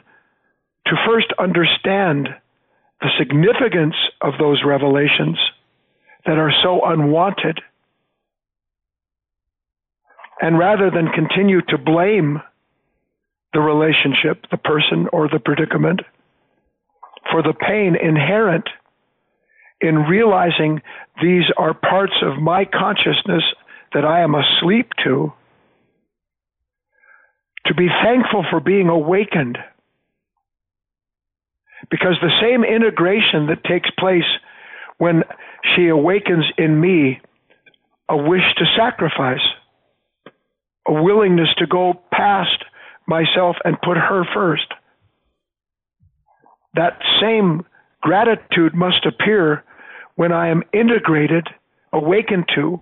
to 0.85 0.95
first 1.05 1.27
understand 1.37 2.29
the 3.01 3.09
significance 3.17 3.95
of 4.21 4.35
those 4.39 4.63
revelations 4.65 5.37
that 6.25 6.37
are 6.37 6.53
so 6.63 6.79
unwanted. 6.85 7.59
And 10.41 10.57
rather 10.57 10.89
than 10.89 11.09
continue 11.09 11.61
to 11.63 11.77
blame 11.77 12.41
the 13.51 13.59
relationship, 13.59 14.45
the 14.49 14.55
person, 14.55 15.09
or 15.11 15.27
the 15.27 15.39
predicament 15.39 15.99
for 17.29 17.43
the 17.43 17.53
pain 17.53 17.97
inherent 18.01 18.69
in 19.81 19.95
realizing 19.95 20.81
these 21.21 21.45
are 21.57 21.73
parts 21.73 22.13
of 22.21 22.41
my 22.41 22.65
consciousness 22.65 23.43
that 23.93 24.05
I 24.05 24.21
am 24.21 24.35
asleep 24.35 24.89
to, 25.03 25.33
to 27.65 27.73
be 27.73 27.87
thankful 28.03 28.45
for 28.49 28.59
being 28.59 28.89
awakened. 28.89 29.57
Because 31.89 32.15
the 32.21 32.31
same 32.41 32.63
integration 32.63 33.47
that 33.47 33.63
takes 33.63 33.89
place 33.97 34.27
when 34.97 35.23
she 35.75 35.87
awakens 35.87 36.45
in 36.57 36.79
me 36.79 37.21
a 38.09 38.17
wish 38.17 38.43
to 38.57 38.65
sacrifice, 38.77 39.45
a 40.87 40.93
willingness 40.93 41.49
to 41.57 41.67
go 41.67 41.93
past 42.11 42.63
myself 43.07 43.55
and 43.63 43.81
put 43.81 43.97
her 43.97 44.23
first. 44.33 44.67
That 46.75 46.99
same 47.21 47.65
gratitude 48.01 48.73
must 48.73 49.05
appear 49.05 49.63
when 50.19 50.33
I 50.33 50.49
am 50.49 50.63
integrated, 50.73 51.47
awakened 51.93 52.43
to 52.53 52.81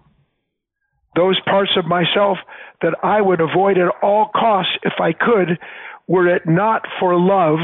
those 1.15 1.39
parts 1.41 1.69
of 1.77 1.85
myself 1.85 2.39
that 2.81 2.95
I 3.03 3.21
would 3.21 3.41
avoid 3.41 3.77
at 3.77 3.93
all 4.01 4.31
costs 4.35 4.71
if 4.81 4.93
I 4.99 5.13
could, 5.13 5.59
were 6.07 6.35
it 6.35 6.47
not 6.47 6.87
for 6.99 7.15
love 7.15 7.59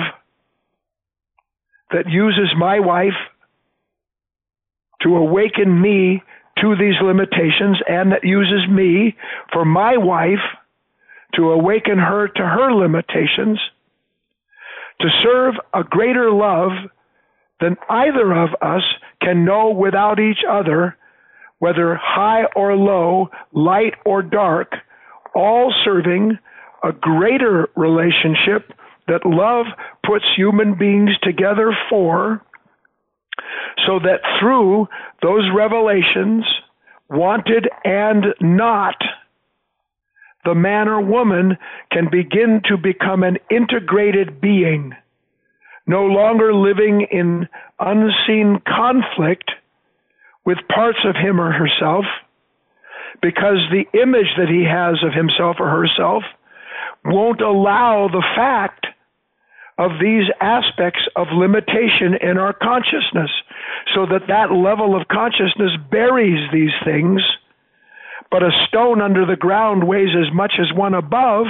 that 1.89 2.07
uses 2.07 2.51
my 2.55 2.81
wife 2.81 3.17
to 5.01 5.15
awaken 5.15 5.81
me 5.81 6.21
to 6.59 6.75
these 6.75 7.01
limitations 7.01 7.79
and 7.89 8.11
that 8.11 8.23
uses 8.23 8.69
me 8.69 9.15
for 9.51 9.65
my 9.65 9.97
wife 9.97 10.45
to 11.33 11.49
awaken 11.49 11.97
her 11.97 12.27
to 12.27 12.43
her 12.43 12.71
limitations, 12.75 13.59
to 15.01 15.07
serve 15.23 15.55
a 15.73 15.83
greater 15.83 16.31
love 16.31 16.73
than 17.63 17.77
either 17.89 18.33
of 18.33 18.49
us 18.61 18.83
can 19.21 19.45
know 19.45 19.69
without 19.69 20.19
each 20.19 20.43
other, 20.47 20.97
whether 21.59 21.95
high 21.95 22.43
or 22.57 22.75
low, 22.75 23.29
light 23.53 23.93
or 24.05 24.21
dark, 24.21 24.73
all 25.33 25.73
serving 25.85 26.37
a 26.83 26.91
greater 26.91 27.69
relationship 27.77 28.73
that 29.07 29.25
love 29.25 29.65
puts 30.05 30.25
human 30.35 30.77
beings 30.77 31.11
together 31.23 31.73
for, 31.89 32.43
so 33.87 33.97
that 33.99 34.19
through 34.39 34.87
those 35.21 35.49
revelations, 35.55 36.43
wanted 37.09 37.69
and 37.85 38.25
not, 38.41 38.95
the 40.43 40.53
man 40.53 40.89
or 40.89 40.99
woman 40.99 41.57
can 41.93 42.09
begin 42.11 42.61
to 42.65 42.75
become 42.75 43.23
an 43.23 43.37
integrated 43.49 44.41
being, 44.41 44.93
no 45.85 46.05
longer 46.05 46.53
living 46.53 47.07
in 47.11 47.47
unseen 47.79 48.61
conflict 48.67 49.51
with 50.45 50.57
parts 50.73 50.99
of 51.05 51.15
him 51.15 51.39
or 51.39 51.51
herself, 51.51 52.05
because 53.21 53.59
the 53.71 53.85
image 53.99 54.27
that 54.37 54.49
he 54.49 54.63
has 54.63 55.03
of 55.03 55.13
himself 55.13 55.57
or 55.59 55.69
herself 55.69 56.23
won't 57.05 57.41
allow 57.41 58.07
the 58.07 58.23
fact 58.35 58.87
of 59.77 59.91
these 59.99 60.25
aspects 60.39 61.01
of 61.15 61.27
limitation 61.33 62.13
in 62.21 62.37
our 62.37 62.53
consciousness 62.53 63.31
so 63.93 64.05
that 64.05 64.27
that 64.27 64.51
level 64.51 64.95
of 64.99 65.07
consciousness 65.07 65.71
buries 65.89 66.49
these 66.51 66.73
things. 66.85 67.21
But 68.29 68.43
a 68.43 68.51
stone 68.67 69.01
under 69.01 69.25
the 69.25 69.35
ground 69.35 69.87
weighs 69.87 70.15
as 70.15 70.33
much 70.33 70.53
as 70.59 70.71
one 70.77 70.93
above 70.93 71.47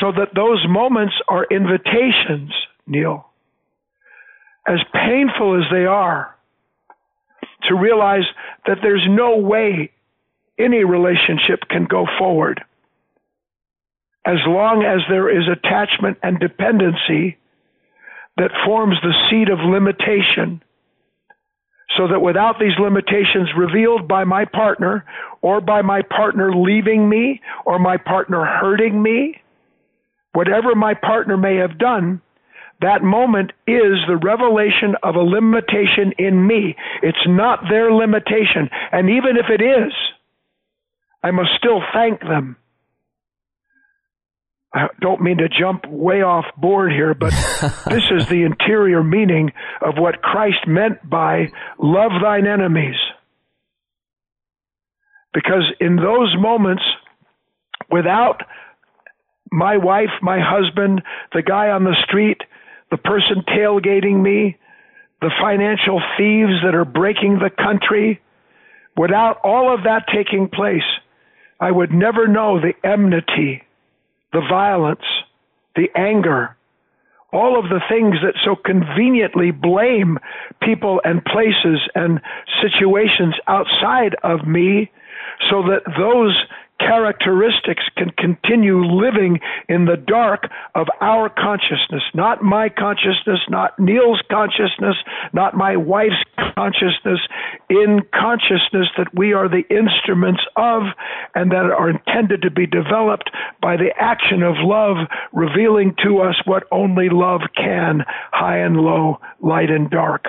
so 0.00 0.12
that 0.12 0.34
those 0.34 0.64
moments 0.68 1.14
are 1.28 1.46
invitations 1.50 2.52
neil 2.86 3.26
as 4.66 4.78
painful 4.92 5.60
as 5.60 5.68
they 5.72 5.84
are 5.84 6.36
to 7.64 7.74
realize 7.74 8.24
that 8.66 8.78
there's 8.82 9.04
no 9.08 9.36
way 9.36 9.90
any 10.58 10.84
relationship 10.84 11.60
can 11.68 11.84
go 11.84 12.06
forward 12.18 12.62
as 14.24 14.38
long 14.46 14.84
as 14.84 15.00
there 15.08 15.28
is 15.28 15.48
attachment 15.48 16.16
and 16.22 16.38
dependency 16.38 17.36
that 18.36 18.50
forms 18.64 18.96
the 19.02 19.12
seed 19.28 19.48
of 19.48 19.58
limitation. 19.58 20.62
So 21.96 22.08
that 22.08 22.20
without 22.20 22.58
these 22.58 22.78
limitations 22.80 23.50
revealed 23.56 24.08
by 24.08 24.24
my 24.24 24.46
partner, 24.46 25.04
or 25.42 25.60
by 25.60 25.82
my 25.82 26.00
partner 26.02 26.54
leaving 26.54 27.06
me, 27.08 27.42
or 27.66 27.78
my 27.78 27.98
partner 27.98 28.44
hurting 28.44 29.02
me, 29.02 29.42
whatever 30.32 30.74
my 30.74 30.94
partner 30.94 31.36
may 31.36 31.56
have 31.56 31.78
done, 31.78 32.22
that 32.82 33.02
moment 33.02 33.52
is 33.66 33.98
the 34.06 34.20
revelation 34.22 34.94
of 35.02 35.16
a 35.16 35.20
limitation 35.20 36.12
in 36.18 36.46
me. 36.46 36.76
It's 37.02 37.26
not 37.26 37.64
their 37.70 37.92
limitation. 37.92 38.68
And 38.92 39.10
even 39.10 39.36
if 39.36 39.46
it 39.48 39.62
is, 39.62 39.92
I 41.22 41.30
must 41.30 41.50
still 41.58 41.80
thank 41.92 42.20
them 42.20 42.56
I 44.74 44.86
don't 45.00 45.20
mean 45.20 45.38
to 45.38 45.48
jump 45.48 45.86
way 45.86 46.22
off 46.22 46.46
board 46.56 46.92
here, 46.92 47.14
but 47.14 47.30
this 47.86 48.04
is 48.10 48.26
the 48.28 48.44
interior 48.44 49.02
meaning 49.02 49.52
of 49.82 49.94
what 49.98 50.22
Christ 50.22 50.66
meant 50.66 51.08
by 51.08 51.48
love 51.78 52.12
thine 52.22 52.46
enemies. 52.46 52.96
Because 55.34 55.64
in 55.80 55.96
those 55.96 56.34
moments, 56.38 56.82
without 57.90 58.42
my 59.50 59.76
wife, 59.76 60.10
my 60.22 60.40
husband, 60.40 61.02
the 61.34 61.42
guy 61.42 61.68
on 61.68 61.84
the 61.84 61.96
street, 62.08 62.38
the 62.92 62.98
person 62.98 63.42
tailgating 63.48 64.22
me, 64.22 64.56
the 65.20 65.32
financial 65.40 66.00
thieves 66.16 66.62
that 66.62 66.76
are 66.76 66.84
breaking 66.84 67.40
the 67.40 67.50
country, 67.50 68.20
without 68.96 69.40
all 69.42 69.74
of 69.74 69.82
that 69.82 70.04
taking 70.14 70.48
place, 70.48 70.86
I 71.58 71.72
would 71.72 71.90
never 71.90 72.28
know 72.28 72.60
the 72.60 72.74
enmity 72.88 73.64
the 74.32 74.40
violence, 74.48 75.04
the 75.76 75.88
anger, 75.94 76.56
all 77.32 77.58
of 77.58 77.68
the 77.70 77.80
things 77.88 78.16
that 78.22 78.34
so 78.44 78.56
conveniently 78.56 79.50
blame 79.50 80.18
people 80.62 81.00
and 81.04 81.24
places 81.24 81.80
and 81.94 82.20
situations 82.62 83.34
outside 83.46 84.16
of 84.22 84.46
me 84.46 84.90
so 85.50 85.62
that 85.62 85.82
those 85.98 86.36
characteristics 86.86 87.82
can 87.96 88.10
continue 88.18 88.84
living 88.84 89.40
in 89.68 89.84
the 89.84 89.96
dark 89.96 90.50
of 90.74 90.86
our 91.00 91.28
consciousness, 91.28 92.02
not 92.14 92.42
my 92.42 92.68
consciousness, 92.68 93.40
not 93.48 93.78
Neil's 93.78 94.20
consciousness, 94.30 94.96
not 95.32 95.54
my 95.54 95.76
wife's 95.76 96.22
consciousness, 96.54 97.20
in 97.70 98.00
consciousness 98.12 98.88
that 98.96 99.08
we 99.14 99.32
are 99.32 99.48
the 99.48 99.64
instruments 99.70 100.42
of 100.56 100.82
and 101.34 101.50
that 101.50 101.64
are 101.64 101.90
intended 101.90 102.42
to 102.42 102.50
be 102.50 102.66
developed 102.66 103.30
by 103.60 103.76
the 103.76 103.90
action 103.98 104.42
of 104.42 104.54
love, 104.58 104.96
revealing 105.32 105.94
to 106.02 106.18
us 106.18 106.34
what 106.44 106.64
only 106.72 107.08
love 107.08 107.40
can, 107.56 108.00
high 108.32 108.58
and 108.58 108.76
low, 108.76 109.18
light 109.40 109.70
and 109.70 109.90
dark. 109.90 110.24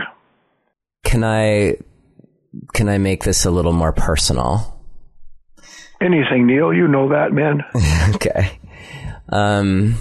Can 1.04 1.24
I 1.24 1.78
can 2.74 2.88
I 2.88 3.00
make 3.00 3.24
this 3.24 3.46
a 3.46 3.52
little 3.52 3.74
more 3.74 3.92
personal? 3.92 4.83
Anything, 6.02 6.48
Neil. 6.48 6.74
You 6.74 6.88
know 6.88 7.10
that, 7.10 7.32
man. 7.32 7.64
okay. 8.16 8.60
Um, 9.30 9.96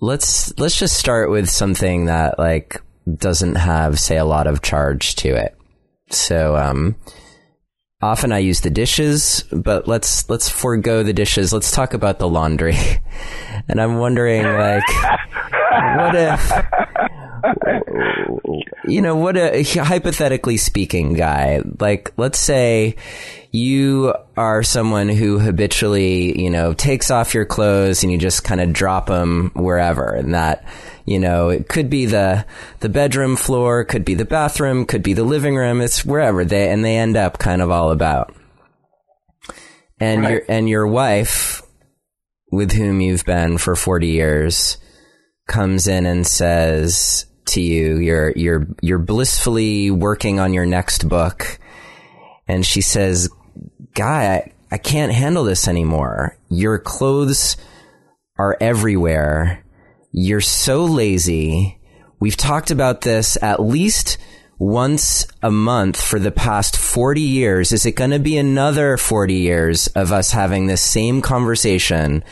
let's 0.00 0.56
let's 0.58 0.78
just 0.78 0.96
start 0.96 1.30
with 1.30 1.48
something 1.48 2.06
that 2.06 2.38
like 2.38 2.80
doesn't 3.12 3.54
have 3.54 4.00
say 4.00 4.16
a 4.16 4.24
lot 4.24 4.46
of 4.46 4.62
charge 4.62 5.14
to 5.16 5.28
it. 5.28 5.56
So 6.10 6.56
um, 6.56 6.96
often 8.02 8.32
I 8.32 8.38
use 8.38 8.60
the 8.60 8.70
dishes, 8.70 9.44
but 9.52 9.88
let's 9.88 10.28
let's 10.28 10.48
forego 10.48 11.02
the 11.02 11.12
dishes. 11.12 11.52
Let's 11.52 11.70
talk 11.70 11.94
about 11.94 12.18
the 12.18 12.28
laundry. 12.28 12.76
and 13.68 13.80
I'm 13.80 13.98
wondering 13.98 14.42
like 14.42 14.82
what 15.96 16.14
if 16.14 16.52
you 18.86 19.02
know 19.02 19.16
what 19.16 19.36
a 19.36 19.62
hypothetically 19.62 20.56
speaking 20.56 21.14
guy 21.14 21.60
like 21.80 22.12
let's 22.16 22.38
say 22.38 22.96
you 23.56 24.14
are 24.36 24.62
someone 24.62 25.08
who 25.08 25.38
habitually, 25.38 26.40
you 26.40 26.50
know, 26.50 26.74
takes 26.74 27.10
off 27.10 27.34
your 27.34 27.46
clothes 27.46 28.02
and 28.02 28.12
you 28.12 28.18
just 28.18 28.44
kind 28.44 28.60
of 28.60 28.72
drop 28.72 29.06
them 29.06 29.50
wherever 29.54 30.14
and 30.14 30.34
that, 30.34 30.64
you 31.06 31.18
know, 31.18 31.48
it 31.48 31.68
could 31.68 31.88
be 31.88 32.06
the, 32.06 32.44
the 32.80 32.88
bedroom 32.88 33.36
floor, 33.36 33.84
could 33.84 34.04
be 34.04 34.14
the 34.14 34.24
bathroom, 34.24 34.84
could 34.84 35.02
be 35.02 35.14
the 35.14 35.24
living 35.24 35.56
room. 35.56 35.80
It's 35.80 36.04
wherever 36.04 36.44
they, 36.44 36.70
and 36.70 36.84
they 36.84 36.96
end 36.96 37.16
up 37.16 37.38
kind 37.38 37.62
of 37.62 37.70
all 37.70 37.90
about. 37.90 38.34
And 39.98 40.22
right. 40.22 40.30
your, 40.30 40.42
and 40.48 40.68
your 40.68 40.86
wife 40.86 41.62
with 42.52 42.72
whom 42.72 43.00
you've 43.00 43.24
been 43.24 43.58
for 43.58 43.74
40 43.74 44.08
years 44.08 44.76
comes 45.48 45.86
in 45.86 46.04
and 46.06 46.26
says 46.26 47.25
to 47.46 47.60
you, 47.60 47.96
you're, 47.98 48.32
you're, 48.32 48.66
you're 48.80 48.98
blissfully 48.98 49.90
working 49.90 50.40
on 50.40 50.52
your 50.52 50.66
next 50.66 51.08
book. 51.08 51.58
And 52.48 52.64
she 52.64 52.80
says, 52.80 53.28
Guy, 53.94 54.34
I, 54.34 54.52
I 54.70 54.78
can't 54.78 55.12
handle 55.12 55.44
this 55.44 55.68
anymore. 55.68 56.36
Your 56.48 56.78
clothes 56.78 57.56
are 58.38 58.56
everywhere. 58.60 59.64
You're 60.12 60.40
so 60.40 60.84
lazy. 60.84 61.78
We've 62.20 62.36
talked 62.36 62.70
about 62.70 63.02
this 63.02 63.40
at 63.42 63.60
least 63.60 64.18
once 64.58 65.26
a 65.42 65.50
month 65.50 66.00
for 66.00 66.18
the 66.18 66.30
past 66.30 66.76
40 66.76 67.20
years. 67.20 67.72
Is 67.72 67.84
it 67.84 67.92
going 67.92 68.10
to 68.10 68.18
be 68.18 68.38
another 68.38 68.96
40 68.96 69.34
years 69.34 69.86
of 69.88 70.12
us 70.12 70.30
having 70.30 70.66
this 70.66 70.80
same 70.80 71.20
conversation 71.20 72.24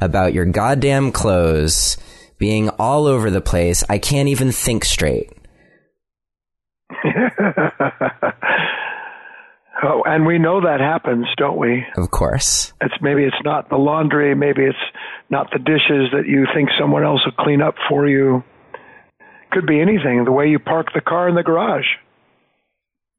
about 0.00 0.34
your 0.34 0.44
goddamn 0.44 1.12
clothes 1.12 1.96
being 2.40 2.70
all 2.70 3.06
over 3.06 3.30
the 3.30 3.40
place? 3.40 3.84
I 3.88 3.98
can't 3.98 4.28
even 4.28 4.50
think 4.50 4.84
straight. 4.84 5.30
Oh, 9.82 10.02
and 10.04 10.26
we 10.26 10.38
know 10.38 10.60
that 10.60 10.80
happens, 10.80 11.26
don't 11.38 11.56
we? 11.56 11.84
Of 11.96 12.10
course. 12.10 12.72
It's 12.82 12.94
maybe 13.00 13.24
it's 13.24 13.36
not 13.44 13.70
the 13.70 13.76
laundry, 13.76 14.34
maybe 14.34 14.62
it's 14.64 14.76
not 15.30 15.50
the 15.52 15.58
dishes 15.58 16.10
that 16.12 16.26
you 16.26 16.46
think 16.54 16.68
someone 16.78 17.02
else 17.02 17.20
will 17.24 17.44
clean 17.44 17.62
up 17.62 17.76
for 17.88 18.06
you. 18.06 18.44
Could 19.52 19.66
be 19.66 19.80
anything. 19.80 20.24
The 20.24 20.32
way 20.32 20.48
you 20.48 20.58
park 20.58 20.88
the 20.94 21.00
car 21.00 21.28
in 21.28 21.34
the 21.34 21.42
garage. 21.42 21.86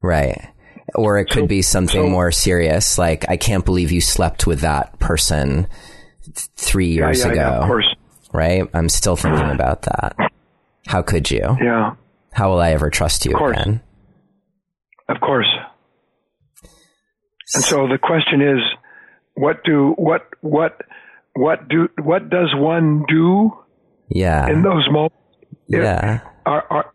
Right. 0.02 0.50
Or 0.94 1.18
it 1.18 1.26
could 1.26 1.44
so, 1.44 1.46
be 1.46 1.62
something 1.62 2.02
so, 2.02 2.08
more 2.08 2.30
serious, 2.30 2.96
like 2.96 3.28
I 3.28 3.36
can't 3.36 3.64
believe 3.64 3.90
you 3.90 4.00
slept 4.00 4.46
with 4.46 4.60
that 4.60 4.98
person 4.98 5.66
th- 6.24 6.48
three 6.56 6.88
years 6.88 7.20
yeah, 7.20 7.26
yeah, 7.26 7.32
ago. 7.32 7.40
Yeah, 7.40 7.58
of 7.58 7.66
course. 7.66 7.96
Right. 8.32 8.68
I'm 8.72 8.88
still 8.88 9.16
thinking 9.16 9.40
mm-hmm. 9.40 9.54
about 9.54 9.82
that. 9.82 10.16
How 10.86 11.02
could 11.02 11.30
you? 11.30 11.56
Yeah. 11.62 11.94
How 12.32 12.50
will 12.50 12.60
I 12.60 12.70
ever 12.70 12.90
trust 12.90 13.24
you 13.24 13.32
of 13.32 13.38
course. 13.38 13.60
again? 13.60 13.80
Of 15.08 15.20
course. 15.20 15.48
And 17.54 17.62
so 17.62 17.86
the 17.86 17.98
question 17.98 18.40
is, 18.40 18.60
what 19.34 19.62
do 19.64 19.94
what 19.96 20.26
what 20.40 20.80
what 21.34 21.68
do 21.68 21.88
what 22.02 22.30
does 22.30 22.54
one 22.54 23.04
do? 23.08 23.52
Yeah. 24.08 24.48
In 24.48 24.62
those 24.62 24.86
moments. 24.90 25.16
Yeah. 25.68 26.20
Are, 26.46 26.64
are, 26.70 26.92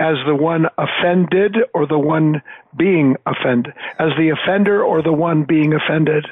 as 0.00 0.16
the 0.26 0.34
one 0.34 0.66
offended 0.78 1.56
or 1.74 1.86
the 1.86 1.98
one 1.98 2.42
being 2.76 3.16
offended? 3.26 3.74
As 3.98 4.08
the 4.18 4.30
offender 4.30 4.82
or 4.82 5.02
the 5.02 5.12
one 5.12 5.44
being 5.44 5.72
offended? 5.74 6.26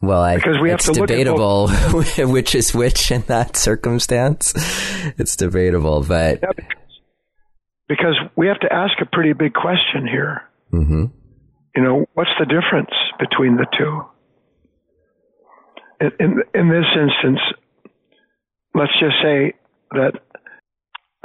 Well, 0.00 0.22
I, 0.22 0.36
because 0.36 0.58
we 0.62 0.70
have 0.70 0.80
to 0.80 0.92
debatable 0.92 1.68
which 2.18 2.54
is 2.54 2.72
which 2.72 3.10
in 3.10 3.22
that 3.22 3.56
circumstance. 3.56 4.54
It's 5.18 5.34
debatable, 5.34 6.04
but 6.04 6.38
yeah, 6.40 6.64
because, 7.88 8.14
we 8.36 8.46
have 8.46 8.60
to 8.60 8.72
ask 8.72 8.92
a 9.00 9.06
pretty 9.06 9.32
big 9.32 9.54
question 9.54 10.06
here. 10.06 10.42
Mm-hmm. 10.72 11.06
You 11.74 11.82
know, 11.82 12.06
what's 12.14 12.30
the 12.38 12.46
difference 12.46 12.90
between 13.18 13.56
the 13.56 13.66
two? 13.76 14.04
In, 16.00 16.10
in, 16.20 16.42
in 16.54 16.68
this 16.68 16.84
instance, 16.94 17.40
let's 18.74 18.92
just 19.00 19.16
say 19.22 19.54
that 19.92 20.12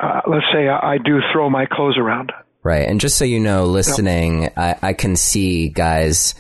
uh, 0.02 0.22
let's 0.28 0.46
say 0.52 0.68
I, 0.68 0.94
I, 0.94 0.98
do 0.98 1.20
throw 1.32 1.50
my 1.50 1.68
clothes 1.68 1.98
around. 1.98 2.32
Right. 2.64 2.88
And 2.88 3.00
just 3.00 3.18
so 3.18 3.26
you 3.26 3.40
know, 3.40 3.66
listening, 3.66 4.50
I, 4.58 4.76
I 4.82 4.94
can 4.94 5.16
see 5.16 5.70
Guy's 5.70 6.34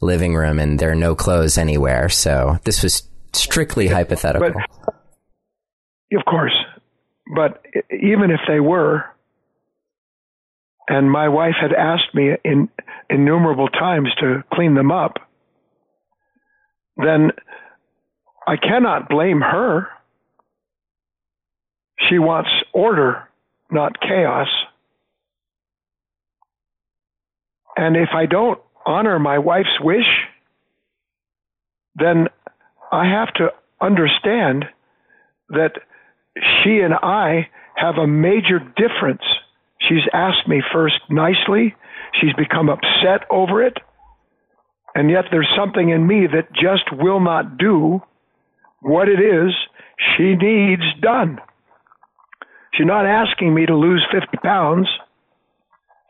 living 0.00 0.34
room 0.34 0.58
and 0.58 0.78
there 0.78 0.90
are 0.90 0.96
no 0.96 1.14
clothes 1.14 1.58
anywhere. 1.58 2.08
So 2.08 2.58
this 2.64 2.82
was 2.82 3.08
strictly 3.32 3.88
hypothetical. 3.88 4.50
But, 4.52 6.18
of 6.18 6.24
course. 6.24 6.54
But 7.34 7.64
even 7.90 8.30
if 8.30 8.40
they 8.48 8.60
were, 8.60 9.04
and 10.88 11.10
my 11.10 11.28
wife 11.28 11.54
had 11.60 11.72
asked 11.72 12.14
me 12.14 12.30
in 12.44 12.68
innumerable 13.08 13.68
times 13.68 14.08
to 14.20 14.42
clean 14.52 14.74
them 14.74 14.90
up, 14.90 15.14
then 16.96 17.30
I 18.46 18.56
cannot 18.56 19.08
blame 19.08 19.40
her 19.40 19.88
she 22.08 22.18
wants 22.18 22.50
order, 22.72 23.28
not 23.70 24.00
chaos. 24.00 24.48
And 27.76 27.96
if 27.96 28.10
I 28.14 28.26
don't 28.26 28.60
honor 28.86 29.18
my 29.18 29.38
wife's 29.38 29.80
wish, 29.80 30.06
then 31.94 32.28
I 32.92 33.06
have 33.06 33.32
to 33.34 33.48
understand 33.80 34.64
that 35.50 35.72
she 36.62 36.80
and 36.80 36.94
I 36.94 37.48
have 37.76 37.96
a 37.96 38.06
major 38.06 38.58
difference. 38.58 39.22
She's 39.88 40.06
asked 40.12 40.46
me 40.46 40.62
first 40.72 40.96
nicely, 41.08 41.74
she's 42.20 42.34
become 42.34 42.68
upset 42.68 43.26
over 43.30 43.62
it, 43.64 43.78
and 44.94 45.10
yet 45.10 45.26
there's 45.30 45.48
something 45.56 45.90
in 45.90 46.06
me 46.06 46.26
that 46.26 46.52
just 46.52 46.84
will 46.92 47.20
not 47.20 47.58
do 47.58 48.00
what 48.80 49.08
it 49.08 49.20
is 49.20 49.52
she 50.16 50.34
needs 50.34 50.82
done. 51.00 51.38
She's 52.74 52.86
not 52.86 53.06
asking 53.06 53.54
me 53.54 53.66
to 53.66 53.76
lose 53.76 54.04
50 54.12 54.36
pounds. 54.42 54.88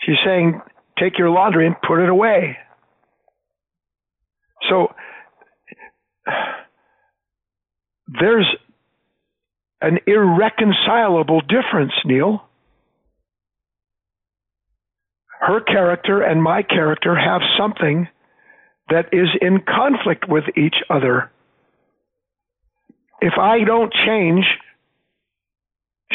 She's 0.01 0.19
saying, 0.25 0.61
take 1.01 1.19
your 1.19 1.31
laundry 1.31 1.67
and 1.67 1.77
put 1.87 2.03
it 2.03 2.09
away. 2.09 2.57
So 4.69 4.95
there's 8.07 8.47
an 9.81 9.99
irreconcilable 10.07 11.41
difference, 11.41 11.93
Neil. 12.05 12.45
Her 15.41 15.61
character 15.61 16.21
and 16.21 16.43
my 16.43 16.63
character 16.63 17.17
have 17.17 17.41
something 17.59 18.09
that 18.91 19.07
is 19.13 19.29
in 19.41 19.61
conflict 19.61 20.29
with 20.29 20.45
each 20.57 20.77
other. 20.91 21.31
If 23.23 23.35
I 23.39 23.65
don't 23.65 23.93
change, 23.93 24.45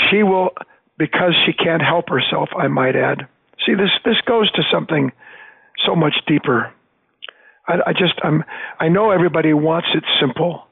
she 0.10 0.22
will, 0.22 0.52
because 0.98 1.34
she 1.46 1.54
can't 1.54 1.82
help 1.82 2.10
herself, 2.10 2.50
I 2.56 2.68
might 2.68 2.96
add. 2.96 3.28
See, 3.66 3.74
this, 3.74 3.92
this 4.04 4.18
goes 4.28 4.52
to 4.52 4.64
something 4.72 5.12
so 5.86 5.96
much 5.96 6.14
deeper. 6.28 6.72
I, 7.68 7.74
I 7.88 7.94
just, 7.94 8.14
I'm, 8.24 8.44
I 8.80 8.90
know 8.90 9.12
everybody 9.12 9.54
wants 9.54 9.88
it 9.96 10.04
simple. 10.20 10.68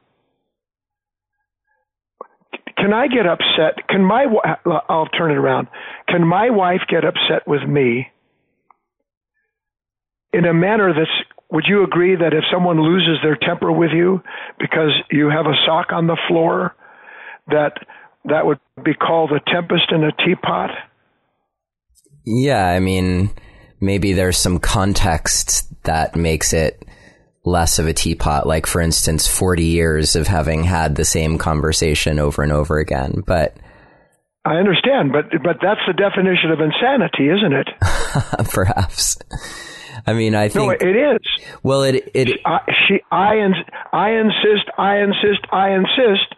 Can 2.77 2.93
I 2.93 3.07
get 3.07 3.25
upset? 3.25 3.87
Can 3.87 4.03
my, 4.03 4.25
I'll 4.89 5.07
turn 5.07 5.31
it 5.31 5.37
around. 5.37 5.67
Can 6.07 6.27
my 6.27 6.49
wife 6.49 6.81
get 6.89 7.05
upset 7.05 7.47
with 7.47 7.63
me 7.63 8.07
in 10.33 10.45
a 10.45 10.53
manner 10.53 10.93
that's 10.93 11.09
would 11.51 11.65
you 11.67 11.83
agree 11.83 12.15
that 12.15 12.33
if 12.33 12.43
someone 12.51 12.81
loses 12.81 13.19
their 13.21 13.35
temper 13.35 13.71
with 13.71 13.91
you 13.91 14.23
because 14.59 14.89
you 15.11 15.29
have 15.29 15.45
a 15.45 15.53
sock 15.67 15.91
on 15.91 16.07
the 16.07 16.17
floor 16.27 16.75
that 17.47 17.73
that 18.25 18.47
would 18.47 18.59
be 18.83 18.95
called 18.95 19.31
a 19.31 19.39
tempest 19.51 19.91
in 19.91 20.03
a 20.03 20.11
teapot? 20.25 20.71
Yeah, 22.25 22.65
I 22.65 22.79
mean, 22.79 23.31
maybe 23.79 24.13
there's 24.13 24.37
some 24.37 24.59
context 24.59 25.67
that 25.83 26.15
makes 26.15 26.53
it 26.53 26.83
less 27.45 27.79
of 27.79 27.87
a 27.87 27.93
teapot, 27.93 28.47
like 28.47 28.65
for 28.65 28.79
instance, 28.81 29.27
40 29.27 29.65
years 29.65 30.15
of 30.15 30.27
having 30.27 30.63
had 30.63 30.95
the 30.95 31.05
same 31.05 31.37
conversation 31.37 32.19
over 32.19 32.41
and 32.41 32.51
over 32.51 32.79
again. 32.79 33.23
But 33.25 33.57
I 34.45 34.55
understand, 34.55 35.11
but 35.11 35.25
but 35.43 35.57
that's 35.61 35.81
the 35.87 35.93
definition 35.93 36.51
of 36.51 36.59
insanity, 36.59 37.29
isn't 37.29 37.53
it? 37.53 38.49
Perhaps. 38.53 39.17
I 40.05 40.13
mean, 40.13 40.35
I 40.35 40.49
think 40.49 40.81
no, 40.81 40.89
it 40.89 40.95
is. 40.95 41.19
Well, 41.63 41.83
it 41.83 42.11
it 42.13 42.39
I, 42.45 42.59
she 42.87 42.99
I 43.11 43.37
ins, 43.37 43.55
I 43.91 44.11
insist, 44.11 44.69
I 44.77 44.97
insist, 44.99 45.45
I 45.51 45.71
insist 45.71 46.35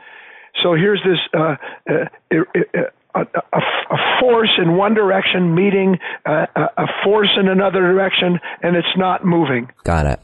so 0.64 0.74
here's 0.74 1.02
this 1.04 1.20
uh, 1.34 1.56
uh, 1.90 2.80
uh, 3.16 3.24
a, 3.54 3.58
a, 3.58 4.20
force 4.20 4.52
in 4.58 4.76
one 4.76 4.94
direction 4.94 5.56
meeting 5.56 5.98
a, 6.26 6.48
a 6.78 6.86
force 7.04 7.30
in 7.40 7.48
another 7.48 7.80
direction, 7.80 8.40
and 8.62 8.76
it's 8.76 8.98
not 8.98 9.26
moving. 9.26 9.70
Got 9.84 10.06
it. 10.06 10.20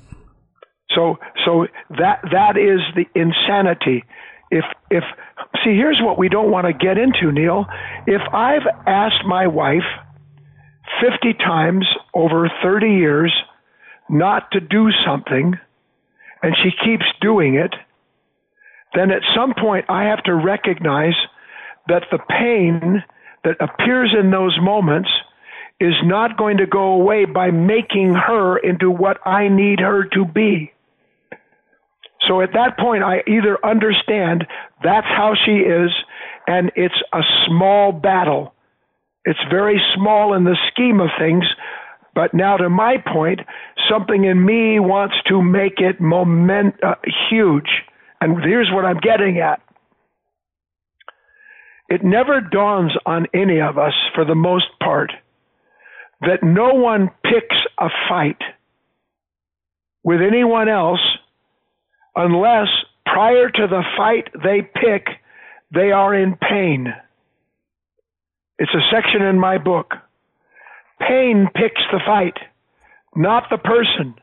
So 0.96 1.18
so 1.46 1.68
that 1.90 2.22
that 2.32 2.58
is 2.58 2.82
the 2.96 3.06
insanity. 3.20 4.04
If 4.50 4.66
if 4.90 5.04
see 5.64 5.76
here's 5.76 6.00
what 6.02 6.18
we 6.18 6.30
don't 6.30 6.52
want 6.52 6.68
to 6.68 6.74
get 6.74 6.98
into, 6.98 7.32
Neil. 7.32 7.66
If 8.08 8.22
I've 8.34 8.68
asked 8.86 9.26
my 9.26 9.48
wife 9.48 9.88
50 11.00 11.34
times 11.36 11.86
over 12.14 12.52
30 12.62 12.88
years 12.88 13.34
not 14.10 14.52
to 14.52 14.60
do 14.60 14.90
something 15.06 15.54
and 16.44 16.56
she 16.62 16.72
keeps 16.84 17.06
doing 17.22 17.56
it, 17.56 17.74
then 18.94 19.12
at 19.12 19.22
some 19.36 19.54
point 19.54 19.86
I 19.88 20.04
have 20.04 20.24
to 20.24 20.36
recognize 20.36 21.14
that 21.92 22.04
the 22.10 22.20
pain 22.30 23.04
that 23.44 23.58
appears 23.60 24.16
in 24.18 24.32
those 24.32 24.58
moments 24.62 25.10
is 25.82 25.94
not 26.06 26.38
going 26.38 26.58
to 26.58 26.66
go 26.66 26.94
away 26.94 27.26
by 27.26 27.52
making 27.52 28.14
her 28.14 28.58
into 28.58 28.90
what 28.90 29.18
I 29.28 29.50
need 29.50 29.82
her 29.82 30.06
to 30.14 30.24
be. 30.24 30.72
So 32.28 32.40
at 32.42 32.54
that 32.54 32.78
point, 32.78 33.04
I 33.04 33.24
either 33.28 33.58
understand 33.66 34.48
that's 34.82 35.08
how 35.08 35.34
she 35.44 35.58
is, 35.58 35.92
and 36.48 36.72
it's 36.76 37.02
a 37.14 37.24
small 37.46 37.92
battle. 37.92 38.54
It's 39.26 39.40
very 39.50 39.82
small 39.96 40.34
in 40.34 40.46
the 40.46 40.56
scheme 40.72 41.02
of 41.02 41.10
things, 41.20 41.44
but 42.16 42.34
now 42.34 42.56
to 42.56 42.70
my 42.70 43.04
point, 43.06 43.42
something 43.90 44.24
in 44.24 44.46
me 44.46 44.80
wants 44.80 45.16
to 45.28 45.42
make 45.42 45.80
it 45.80 46.00
moment 46.00 46.76
uh, 46.84 46.96
huge. 47.30 47.70
And 48.22 48.42
here's 48.44 48.72
what 48.72 48.86
I'm 48.86 49.00
getting 49.00 49.40
at. 49.40 49.62
It 51.92 52.06
never 52.06 52.40
dawns 52.40 52.94
on 53.06 53.28
any 53.34 53.60
of 53.60 53.78
us, 53.78 53.94
for 54.16 54.24
the 54.24 54.34
most 54.34 54.68
part, 54.82 55.12
that 56.22 56.42
no 56.42 56.74
one 56.74 57.10
picks 57.22 57.58
a 57.78 57.90
fight 58.08 58.42
with 60.02 60.22
anyone 60.22 60.70
else 60.70 61.02
unless 62.16 62.70
prior 63.06 63.50
to 63.50 63.68
the 63.68 63.84
fight 63.98 64.30
they 64.42 64.62
pick, 64.62 65.08
they 65.74 65.92
are 65.92 66.16
in 66.16 66.38
pain. 66.38 66.94
It's 68.58 68.74
a 68.74 68.90
section 68.90 69.22
in 69.22 69.38
my 69.38 69.58
book. 69.58 69.94
Pain 71.02 71.50
picks 71.54 71.82
the 71.92 72.00
fight, 72.06 72.38
not 73.18 73.50
the 73.52 73.58
person. 73.58 74.16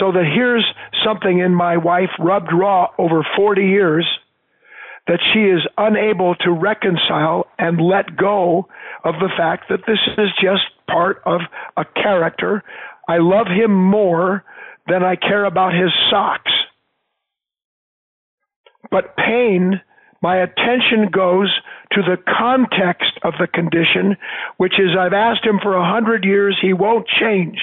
So 0.00 0.10
that 0.10 0.24
here's 0.24 0.64
something 1.04 1.38
in 1.38 1.54
my 1.54 1.76
wife 1.76 2.10
rubbed 2.18 2.50
raw 2.50 2.88
over 2.98 3.26
40 3.36 3.62
years 3.62 4.06
that 5.06 5.20
she 5.32 5.40
is 5.40 5.62
unable 5.78 6.34
to 6.36 6.50
reconcile 6.50 7.46
and 7.58 7.80
let 7.80 8.16
go 8.16 8.68
of 9.04 9.14
the 9.20 9.30
fact 9.36 9.68
that 9.68 9.86
this 9.86 9.98
is 10.18 10.30
just 10.42 10.64
part 10.88 11.22
of 11.26 11.40
a 11.76 11.84
character. 11.84 12.62
I 13.08 13.18
love 13.18 13.46
him 13.46 13.72
more 13.72 14.44
than 14.88 15.02
I 15.04 15.16
care 15.16 15.44
about 15.44 15.74
his 15.74 15.90
socks. 16.10 16.52
But 18.90 19.16
pain, 19.16 19.80
my 20.22 20.36
attention 20.38 21.08
goes 21.12 21.52
to 21.92 22.02
the 22.02 22.16
context 22.38 23.12
of 23.22 23.34
the 23.38 23.46
condition, 23.46 24.16
which 24.56 24.80
is 24.80 24.96
I've 24.98 25.12
asked 25.12 25.44
him 25.44 25.60
for 25.62 25.76
a 25.76 25.88
hundred 25.88 26.24
years, 26.24 26.56
he 26.60 26.72
won't 26.72 27.06
change. 27.06 27.58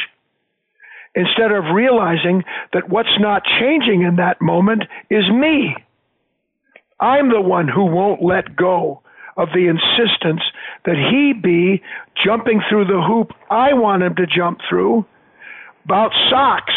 instead 1.15 1.51
of 1.51 1.65
realizing 1.73 2.43
that 2.73 2.89
what's 2.89 3.19
not 3.19 3.43
changing 3.59 4.01
in 4.01 4.15
that 4.17 4.41
moment 4.41 4.83
is 5.09 5.29
me. 5.29 5.75
I'm 7.03 7.29
the 7.29 7.41
one 7.41 7.67
who 7.67 7.83
won't 7.83 8.23
let 8.23 8.55
go 8.55 9.01
of 9.35 9.49
the 9.49 9.67
insistence 9.67 10.41
that 10.85 10.95
he 10.95 11.33
be 11.33 11.83
jumping 12.23 12.61
through 12.69 12.85
the 12.85 13.01
hoop 13.05 13.33
I 13.51 13.73
want 13.73 14.03
him 14.03 14.15
to 14.15 14.25
jump 14.25 14.59
through 14.69 15.05
about 15.83 16.11
socks. 16.29 16.73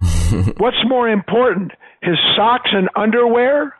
What's 0.56 0.82
more 0.86 1.10
important, 1.10 1.72
his 2.00 2.16
socks 2.36 2.70
and 2.72 2.88
underwear? 2.96 3.76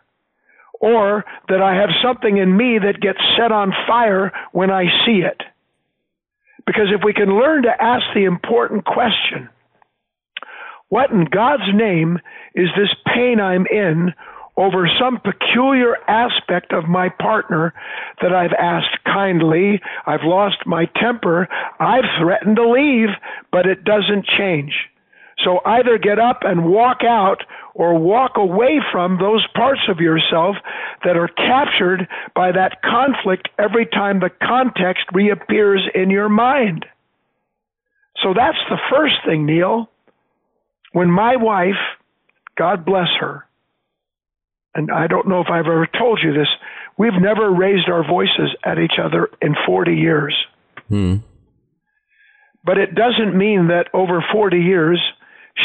Or 0.81 1.25
that 1.49 1.63
I 1.63 1.75
have 1.75 1.91
something 2.03 2.37
in 2.37 2.55
me 2.55 2.79
that 2.79 3.01
gets 3.01 3.19
set 3.39 3.51
on 3.51 3.73
fire 3.87 4.33
when 4.53 4.71
I 4.71 4.85
see 5.07 5.23
it? 5.23 5.43
Because 6.67 6.89
if 6.95 7.03
we 7.05 7.15
can 7.15 7.39
learn 7.39 7.63
to 7.63 7.83
ask 7.83 8.05
the 8.15 8.25
important 8.25 8.85
question, 8.85 9.49
what 10.89 11.11
in 11.11 11.25
God's 11.25 11.73
name 11.73 12.19
is 12.55 12.69
this 12.77 12.95
pain 13.15 13.41
I'm 13.41 13.67
in 13.67 14.13
over 14.61 14.87
some 15.01 15.19
peculiar 15.19 15.97
aspect 16.07 16.71
of 16.73 16.85
my 16.85 17.09
partner 17.09 17.73
that 18.21 18.35
I've 18.35 18.53
asked 18.53 19.03
kindly, 19.07 19.81
I've 20.05 20.23
lost 20.23 20.67
my 20.67 20.85
temper, 21.01 21.49
I've 21.81 22.05
threatened 22.21 22.57
to 22.57 22.69
leave, 22.71 23.09
but 23.51 23.67
it 23.67 23.85
doesn't 23.85 24.27
change. 24.27 24.75
So 25.43 25.61
either 25.65 25.97
get 25.97 26.19
up 26.19 26.41
and 26.43 26.67
walk 26.67 26.99
out 27.03 27.43
or 27.75 27.99
walk 27.99 28.33
away 28.37 28.81
from 28.93 29.17
those 29.19 29.47
parts 29.55 29.81
of 29.89 29.99
yourself 29.99 30.57
that 31.05 31.17
are 31.17 31.29
captured 31.29 32.07
by 32.35 32.53
that 32.53 32.83
conflict 32.83 33.49
every 33.59 33.87
time 33.87 34.21
the 34.21 34.31
context 34.47 35.07
reappears 35.15 35.89
in 35.95 36.11
your 36.11 36.29
mind. 36.29 36.85
So 38.23 38.35
that's 38.37 38.59
the 38.69 38.79
first 38.91 39.15
thing, 39.25 39.47
Neil. 39.47 39.89
When 40.93 41.11
my 41.11 41.37
wife, 41.37 41.81
God 42.59 42.85
bless 42.85 43.09
her, 43.21 43.47
and 44.75 44.91
I 44.91 45.07
don't 45.07 45.29
know 45.29 45.41
if 45.41 45.49
I've 45.51 45.67
ever 45.67 45.89
told 45.99 46.21
you 46.23 46.33
this, 46.33 46.49
we've 46.97 47.21
never 47.21 47.51
raised 47.51 47.89
our 47.89 48.07
voices 48.07 48.55
at 48.65 48.79
each 48.79 48.99
other 49.03 49.29
in 49.43 49.55
40 49.67 49.95
years. 49.95 50.35
Hmm. 50.89 51.17
But 52.65 52.79
it 52.79 52.95
doesn't 52.95 53.37
mean 53.37 53.69
that 53.69 53.89
over 53.95 54.25
40 54.33 54.59
years 54.59 55.01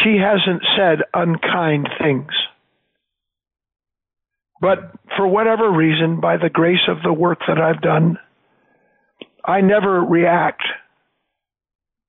she 0.04 0.18
hasn't 0.18 0.64
said 0.76 1.00
unkind 1.14 1.90
things. 2.02 2.32
But 4.62 4.96
for 5.16 5.28
whatever 5.28 5.72
reason, 5.72 6.20
by 6.20 6.38
the 6.38 6.50
grace 6.50 6.88
of 6.88 7.04
the 7.04 7.14
work 7.14 7.40
that 7.48 7.60
I've 7.60 7.82
done, 7.82 8.18
I 9.44 9.62
never 9.62 10.02
react 10.02 10.64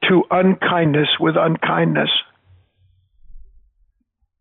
to 0.09 0.23
unkindness 0.31 1.09
with 1.19 1.35
unkindness. 1.37 2.11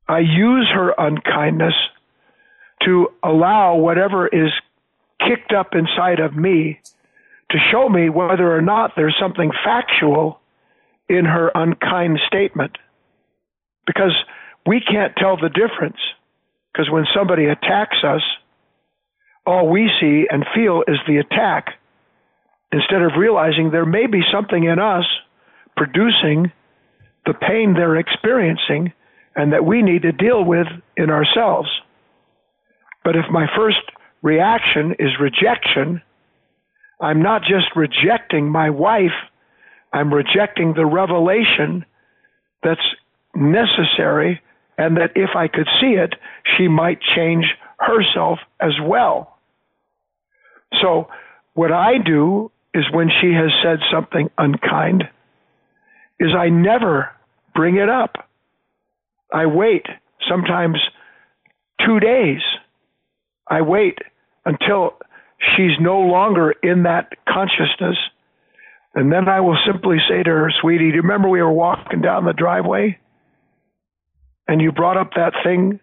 I 0.08 0.20
use 0.20 0.70
her 0.74 0.94
unkindness 0.98 1.74
to 2.86 3.10
allow 3.24 3.76
whatever 3.76 4.28
is 4.28 4.52
kicked 5.20 5.54
up 5.54 5.74
inside 5.74 6.20
of 6.20 6.36
me 6.36 6.80
to 7.52 7.58
show 7.72 7.88
me 7.90 8.10
whether 8.10 8.56
or 8.56 8.62
not 8.62 8.94
there's 8.96 9.16
something 9.20 9.52
factual 9.64 10.40
in 11.08 11.26
her 11.26 11.52
unkind 11.54 12.20
statement. 12.28 12.78
Because 13.86 14.16
we 14.66 14.82
can't 14.82 15.16
tell 15.16 15.38
the 15.38 15.50
difference. 15.50 16.00
Because 16.74 16.90
when 16.90 17.06
somebody 17.14 17.46
attacks 17.46 17.98
us, 18.04 18.22
all 19.46 19.70
we 19.70 19.92
see 20.00 20.26
and 20.30 20.44
feel 20.56 20.84
is 20.88 20.98
the 21.08 21.18
attack 21.18 21.76
instead 22.72 23.02
of 23.02 23.12
realizing 23.18 23.70
there 23.70 23.86
may 23.86 24.08
be 24.08 24.22
something 24.32 24.64
in 24.64 24.80
us 24.80 25.06
producing 25.78 26.52
the 27.26 27.34
pain 27.34 27.74
they're 27.74 27.98
experiencing 27.98 28.92
and 29.36 29.54
that 29.54 29.66
we 29.66 29.82
need 29.82 30.02
to 30.02 30.12
deal 30.12 30.44
with 30.44 30.68
in 30.98 31.10
ourselves. 31.10 31.70
But 33.06 33.16
if 33.16 33.26
my 33.32 33.46
first 33.56 33.78
reaction 34.24 34.96
is 34.98 35.12
rejection, 35.20 36.02
I'm 37.00 37.22
not 37.22 37.44
just 37.44 37.68
rejecting 37.76 38.50
my 38.50 38.72
wife, 38.72 39.14
I'm 39.94 40.12
rejecting 40.12 40.74
the 40.74 40.88
revelation 40.88 41.86
that's 42.64 42.82
necessary, 43.36 44.42
and 44.80 44.98
that 44.98 45.12
if 45.16 45.30
I 45.38 45.48
could 45.48 45.68
see 45.80 45.94
it, 45.94 46.16
she 46.58 46.68
might 46.68 47.00
change 47.16 47.46
herself 47.78 48.40
as 48.60 48.74
well. 48.82 49.38
So, 50.82 51.08
what 51.54 51.72
I 51.72 52.00
do 52.04 52.52
is 52.74 52.86
when 52.92 53.10
she 53.22 53.34
has 53.34 53.52
said 53.64 53.80
something 53.92 54.32
unkind, 54.38 55.04
is 56.20 56.30
I 56.36 56.50
never 56.50 57.12
bring 57.54 57.78
it 57.78 57.88
up. 57.88 58.28
I 59.32 59.46
wait, 59.46 59.86
sometimes 60.28 60.78
two 61.86 62.00
days 62.00 62.42
I 63.48 63.62
wait 63.62 63.98
until 64.46 64.96
she's 65.56 65.80
no 65.80 66.00
longer 66.00 66.52
in 66.52 66.84
that 66.84 67.14
consciousness. 67.28 67.98
And 68.94 69.12
then 69.12 69.28
I 69.28 69.42
will 69.42 69.58
simply 69.66 69.98
say 70.08 70.24
to 70.24 70.30
her, 70.30 70.52
sweetie, 70.62 70.90
do 70.90 70.96
you 70.96 71.02
remember 71.02 71.28
we 71.28 71.42
were 71.42 71.52
walking 71.52 72.02
down 72.02 72.26
the 72.26 72.34
driveway 72.34 72.98
and 74.48 74.62
you 74.62 74.72
brought 74.72 74.98
up 74.98 75.12
that 75.16 75.34
thing? 75.44 75.80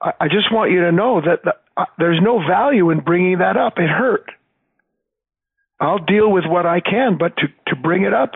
I, 0.00 0.12
I 0.20 0.28
just 0.28 0.52
want 0.52 0.70
you 0.70 0.80
to 0.82 0.92
know 0.92 1.20
that 1.20 1.44
the, 1.44 1.54
uh, 1.76 1.84
there's 1.98 2.20
no 2.22 2.38
value 2.38 2.90
in 2.90 3.00
bringing 3.00 3.38
that 3.38 3.56
up. 3.56 3.74
It 3.78 3.90
hurt. 3.90 4.30
I'll 5.78 5.98
deal 5.98 6.30
with 6.30 6.44
what 6.46 6.66
I 6.66 6.80
can, 6.80 7.16
but 7.18 7.36
to, 7.38 7.46
to 7.68 7.76
bring 7.76 8.02
it 8.02 8.12
up, 8.12 8.32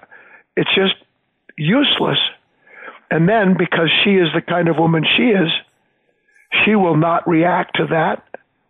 it's 0.56 0.74
just 0.74 0.94
useless. 1.56 2.18
And 3.10 3.28
then 3.28 3.56
because 3.58 3.90
she 4.02 4.10
is 4.10 4.28
the 4.34 4.40
kind 4.40 4.68
of 4.68 4.76
woman 4.78 5.04
she 5.16 5.24
is, 5.24 5.50
she 6.64 6.74
will 6.74 6.96
not 6.96 7.28
react 7.28 7.76
to 7.76 7.86
that 7.86 8.22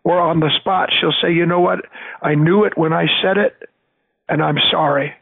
or 0.04 0.20
on 0.20 0.40
the 0.40 0.50
spot 0.60 0.90
she'll 0.92 1.14
say, 1.22 1.32
"You 1.32 1.46
know 1.46 1.60
what? 1.60 1.86
I 2.22 2.34
knew 2.34 2.64
it 2.64 2.76
when 2.76 2.92
I 2.92 3.06
said 3.22 3.38
it 3.38 3.56
and 4.28 4.42
I'm 4.42 4.58
sorry." 4.70 5.14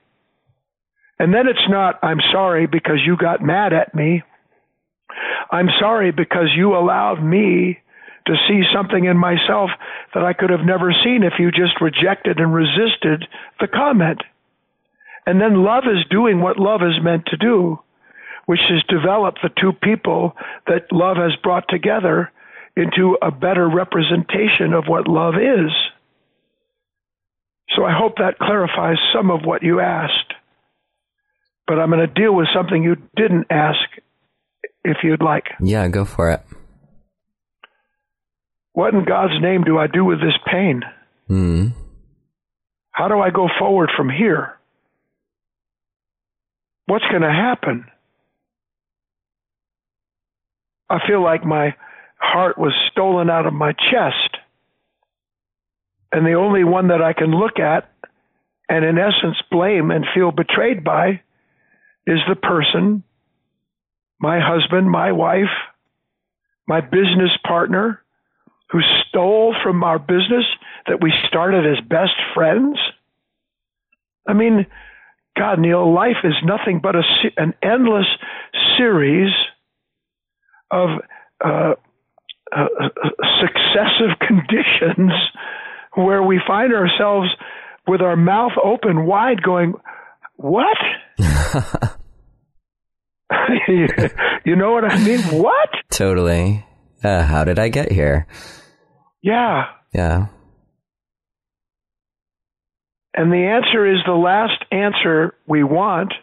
And 1.19 1.33
then 1.33 1.47
it's 1.47 1.69
not 1.69 1.99
I'm 2.03 2.21
sorry 2.33 2.67
because 2.67 2.99
you 3.05 3.17
got 3.17 3.43
mad 3.43 3.73
at 3.73 3.95
me. 3.95 4.23
I'm 5.51 5.69
sorry 5.79 6.11
because 6.11 6.49
you 6.57 6.75
allowed 6.77 7.23
me 7.23 7.79
to 8.27 8.35
see 8.49 8.63
something 8.73 9.05
in 9.05 9.17
myself 9.17 9.71
that 10.15 10.25
I 10.25 10.33
could 10.33 10.51
have 10.51 10.65
never 10.65 10.93
seen 11.05 11.23
if 11.23 11.35
you 11.39 11.51
just 11.51 11.81
rejected 11.81 12.39
and 12.39 12.55
resisted 12.55 13.27
the 13.61 13.69
comment. 13.69 14.23
And 15.27 15.41
then 15.41 15.63
love 15.63 15.85
is 15.87 16.05
doing 16.11 16.41
what 16.41 16.59
love 16.59 16.83
is 16.83 17.03
meant 17.03 17.27
to 17.27 17.37
do, 17.37 17.81
which 18.47 18.61
is 18.71 18.83
develop 18.89 19.37
the 19.43 19.51
two 19.61 19.73
people 19.73 20.37
that 20.67 20.93
love 20.93 21.17
has 21.17 21.35
brought 21.43 21.69
together 21.69 22.31
into 22.77 23.17
a 23.21 23.31
better 23.31 23.69
representation 23.69 24.73
of 24.73 24.85
what 24.87 25.09
love 25.09 25.35
is. 25.35 25.71
So 27.77 27.85
I 27.85 27.93
hope 27.97 28.17
that 28.19 28.39
clarifies 28.39 28.99
some 29.15 29.31
of 29.31 29.41
what 29.45 29.63
you 29.63 29.81
asked. 29.81 30.35
But 31.67 31.79
I'm 31.79 31.91
going 31.91 32.07
to 32.07 32.13
deal 32.13 32.35
with 32.35 32.49
something 32.55 32.83
you 32.83 32.97
didn't 33.17 33.47
ask 33.51 33.79
if 34.85 34.99
you'd 35.03 35.23
like. 35.23 35.45
Yeah, 35.61 35.89
go 35.89 36.05
for 36.05 36.31
it. 36.31 36.43
What 38.73 38.95
in 38.95 39.05
God's 39.05 39.41
name 39.41 39.65
do 39.65 39.79
I 39.79 39.87
do 39.87 40.05
with 40.05 40.21
this 40.21 40.37
pain? 40.51 40.83
Hmm. 41.29 41.69
How 42.91 43.09
do 43.09 43.21
I 43.21 43.31
go 43.31 43.49
forward 43.59 43.91
from 43.97 44.11
here? 44.11 44.59
What's 46.87 47.05
going 47.11 47.23
to 47.23 47.31
happen? 47.31 47.87
I 50.91 50.99
feel 51.07 51.23
like 51.23 51.45
my 51.45 51.75
heart 52.23 52.57
was 52.57 52.73
stolen 52.91 53.29
out 53.29 53.47
of 53.47 53.53
my 53.53 53.73
chest. 53.73 54.39
And 56.13 56.25
the 56.25 56.35
only 56.35 56.63
one 56.63 56.89
that 56.89 57.03
I 57.03 57.13
can 57.13 57.33
look 57.33 57.59
at 57.59 57.91
and, 58.69 58.85
in 58.85 58.97
essence, 58.97 59.37
blame 59.51 59.91
and 59.91 60.07
feel 60.15 60.31
betrayed 60.31 60.85
by 60.85 61.21
is 62.07 62.21
the 62.29 62.37
person, 62.37 63.03
my 64.19 64.41
husband, 64.41 64.91
my 64.91 65.13
wife, 65.13 65.53
my 66.67 66.81
business 66.81 67.31
partner, 67.47 68.03
who 68.71 68.81
stole 69.09 69.55
from 69.63 69.83
our 69.85 69.99
business 69.99 70.45
that 70.87 71.03
we 71.03 71.13
started 71.29 71.67
as 71.67 71.85
best 71.85 72.15
friends. 72.35 72.79
I 74.27 74.33
mean, 74.33 74.67
God, 75.37 75.59
Neil, 75.59 75.93
life 75.93 76.25
is 76.25 76.35
nothing 76.45 76.81
but 76.81 76.95
a, 76.95 77.03
an 77.37 77.55
endless 77.63 78.07
series 78.79 79.33
of 80.71 80.89
uh, 81.45 81.75
uh, 82.55 82.67
successive 83.41 84.19
conditions 84.21 85.13
where 85.95 86.23
we 86.23 86.41
find 86.47 86.73
ourselves 86.75 87.29
with 87.87 88.01
our 88.01 88.17
mouth 88.17 88.53
open 88.63 89.07
wide 89.07 89.43
going, 89.43 89.75
What? 90.37 90.77
you 93.69 94.57
know 94.57 94.73
what 94.73 94.85
I 94.85 94.99
mean? 94.99 95.21
What? 95.43 95.71
Totally. 95.91 96.65
Uh, 97.03 97.23
how 97.23 97.45
did 97.45 97.59
I 97.59 97.69
get 97.69 97.91
here? 97.91 98.27
Yeah. 99.23 99.65
Yeah. 99.93 100.27
And 103.15 103.31
the 103.31 103.45
answer 103.45 103.87
is 103.87 103.99
the 104.07 104.13
last 104.13 104.65
answer 104.71 105.35
we 105.47 105.63
want, 105.63 106.15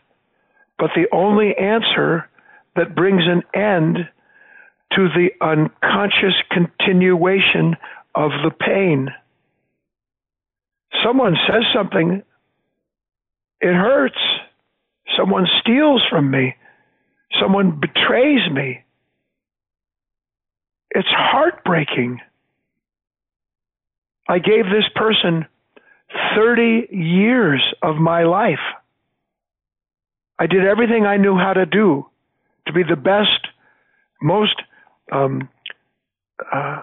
but 0.77 0.89
the 0.95 1.05
only 1.11 1.53
answer 1.55 2.27
that 2.75 2.95
brings 2.95 3.23
an 3.25 3.43
end 3.53 3.97
to 4.95 5.07
the 5.09 5.29
unconscious 5.41 6.35
continuation 6.51 7.75
of 8.15 8.31
the 8.43 8.51
pain. 8.51 9.09
Someone 11.03 11.35
says 11.47 11.63
something, 11.73 12.23
it 13.61 13.73
hurts. 13.73 14.19
Someone 15.17 15.47
steals 15.61 16.01
from 16.09 16.31
me. 16.31 16.55
Someone 17.39 17.79
betrays 17.79 18.49
me. 18.51 18.83
It's 20.91 21.07
heartbreaking. 21.09 22.19
I 24.27 24.39
gave 24.39 24.65
this 24.65 24.85
person 24.95 25.45
30 26.35 26.87
years 26.91 27.61
of 27.81 27.97
my 27.97 28.23
life. 28.23 28.59
I 30.39 30.47
did 30.47 30.65
everything 30.65 31.05
I 31.05 31.17
knew 31.17 31.37
how 31.37 31.53
to 31.53 31.65
do 31.65 32.07
to 32.65 32.73
be 32.73 32.83
the 32.83 32.95
best, 32.95 33.47
most 34.21 34.55
um, 35.11 35.49
uh, 36.51 36.81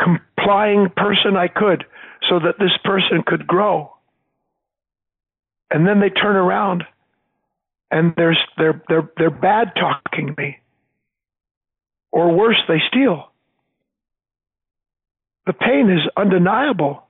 complying 0.00 0.88
person 0.96 1.36
I 1.36 1.48
could 1.48 1.84
so 2.28 2.38
that 2.40 2.58
this 2.58 2.72
person 2.84 3.22
could 3.26 3.46
grow. 3.46 3.92
And 5.70 5.86
then 5.86 6.00
they 6.00 6.10
turn 6.10 6.36
around 6.36 6.84
and 7.90 8.14
they're, 8.16 8.36
they're, 8.56 8.82
they're, 8.88 9.10
they're 9.16 9.30
bad 9.30 9.72
talking 9.74 10.34
me. 10.36 10.58
Or 12.12 12.34
worse, 12.34 12.60
they 12.66 12.78
steal. 12.88 13.30
The 15.46 15.52
pain 15.52 15.90
is 15.90 16.00
undeniable. 16.16 17.02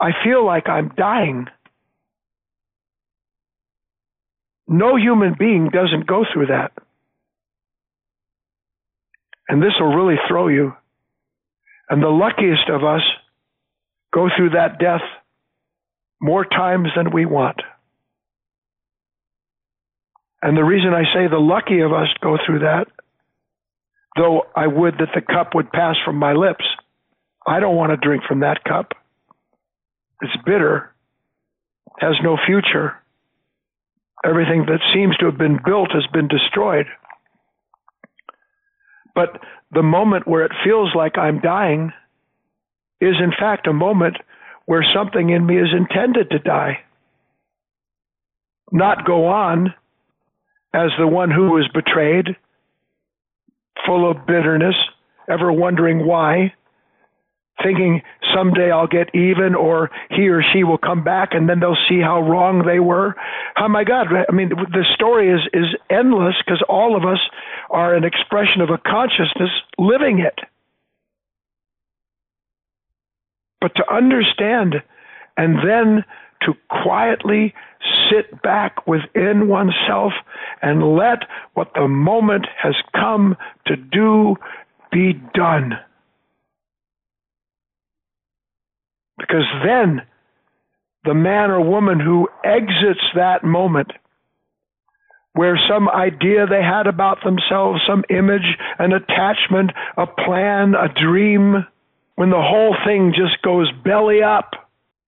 I 0.00 0.10
feel 0.24 0.44
like 0.44 0.68
I'm 0.68 0.92
dying. 0.96 1.46
No 4.66 4.96
human 4.96 5.34
being 5.38 5.68
doesn't 5.70 6.06
go 6.06 6.24
through 6.32 6.46
that. 6.46 6.72
And 9.48 9.62
this 9.62 9.72
will 9.78 9.94
really 9.94 10.16
throw 10.28 10.48
you. 10.48 10.74
And 11.88 12.02
the 12.02 12.08
luckiest 12.08 12.68
of 12.70 12.82
us 12.82 13.02
go 14.12 14.28
through 14.36 14.50
that 14.50 14.78
death 14.78 15.02
more 16.20 16.44
times 16.44 16.88
than 16.96 17.12
we 17.12 17.26
want. 17.26 17.60
And 20.40 20.56
the 20.56 20.64
reason 20.64 20.92
I 20.94 21.04
say 21.14 21.28
the 21.28 21.38
lucky 21.38 21.80
of 21.80 21.92
us 21.92 22.08
go 22.20 22.38
through 22.44 22.60
that, 22.60 22.86
though 24.16 24.42
I 24.54 24.66
would 24.66 24.94
that 24.98 25.08
the 25.14 25.20
cup 25.20 25.54
would 25.54 25.72
pass 25.72 25.96
from 26.04 26.16
my 26.16 26.32
lips, 26.32 26.64
I 27.46 27.60
don't 27.60 27.76
want 27.76 27.90
to 27.90 27.96
drink 27.96 28.24
from 28.28 28.40
that 28.40 28.64
cup. 28.64 28.92
It's 30.22 30.36
bitter, 30.44 30.94
has 31.98 32.14
no 32.22 32.36
future. 32.46 32.94
Everything 34.24 34.66
that 34.66 34.80
seems 34.94 35.16
to 35.18 35.26
have 35.26 35.36
been 35.36 35.58
built 35.64 35.90
has 35.92 36.06
been 36.12 36.28
destroyed. 36.28 36.86
But 39.14 39.40
the 39.72 39.82
moment 39.82 40.26
where 40.26 40.44
it 40.44 40.52
feels 40.64 40.94
like 40.94 41.18
I'm 41.18 41.40
dying 41.40 41.92
is, 43.00 43.14
in 43.22 43.32
fact, 43.38 43.66
a 43.66 43.72
moment 43.72 44.16
where 44.66 44.84
something 44.94 45.30
in 45.30 45.46
me 45.46 45.58
is 45.58 45.68
intended 45.76 46.30
to 46.30 46.38
die. 46.38 46.78
Not 48.72 49.06
go 49.06 49.26
on 49.26 49.74
as 50.72 50.90
the 50.98 51.06
one 51.06 51.30
who 51.30 51.50
was 51.50 51.68
betrayed, 51.72 52.36
full 53.86 54.10
of 54.10 54.26
bitterness, 54.26 54.74
ever 55.28 55.52
wondering 55.52 56.06
why, 56.06 56.52
thinking 57.62 58.02
someday 58.34 58.70
I'll 58.70 58.88
get 58.88 59.14
even 59.14 59.54
or 59.54 59.90
he 60.10 60.28
or 60.28 60.42
she 60.52 60.64
will 60.64 60.78
come 60.78 61.04
back 61.04 61.30
and 61.32 61.48
then 61.48 61.60
they'll 61.60 61.76
see 61.88 62.00
how 62.00 62.20
wrong 62.20 62.64
they 62.66 62.80
were. 62.80 63.14
Oh 63.56 63.68
my 63.68 63.84
God. 63.84 64.08
I 64.28 64.32
mean, 64.32 64.48
the 64.48 64.84
story 64.94 65.30
is, 65.30 65.40
is 65.52 65.76
endless 65.88 66.34
because 66.44 66.62
all 66.68 66.96
of 66.96 67.04
us 67.04 67.20
are 67.74 67.94
an 67.94 68.04
expression 68.04 68.60
of 68.60 68.70
a 68.70 68.78
consciousness 68.78 69.50
living 69.76 70.20
it. 70.20 70.38
But 73.60 73.74
to 73.76 73.92
understand 73.92 74.76
and 75.36 75.56
then 75.68 76.04
to 76.42 76.54
quietly 76.68 77.52
sit 78.08 78.40
back 78.42 78.86
within 78.86 79.48
oneself 79.48 80.12
and 80.62 80.96
let 80.96 81.24
what 81.54 81.72
the 81.74 81.88
moment 81.88 82.46
has 82.62 82.74
come 82.94 83.36
to 83.66 83.76
do 83.76 84.36
be 84.92 85.14
done. 85.34 85.72
Because 89.18 89.46
then 89.64 90.02
the 91.04 91.14
man 91.14 91.50
or 91.50 91.60
woman 91.60 91.98
who 91.98 92.28
exits 92.44 93.04
that 93.14 93.42
moment 93.42 93.90
where 95.34 95.60
some 95.68 95.88
idea 95.88 96.46
they 96.46 96.62
had 96.62 96.86
about 96.86 97.18
themselves, 97.24 97.80
some 97.86 98.04
image, 98.08 98.56
an 98.78 98.92
attachment, 98.92 99.72
a 99.96 100.06
plan, 100.06 100.74
a 100.74 100.88
dream, 100.88 101.66
when 102.14 102.30
the 102.30 102.40
whole 102.40 102.76
thing 102.86 103.12
just 103.14 103.42
goes 103.42 103.70
belly 103.84 104.22
up, 104.22 104.52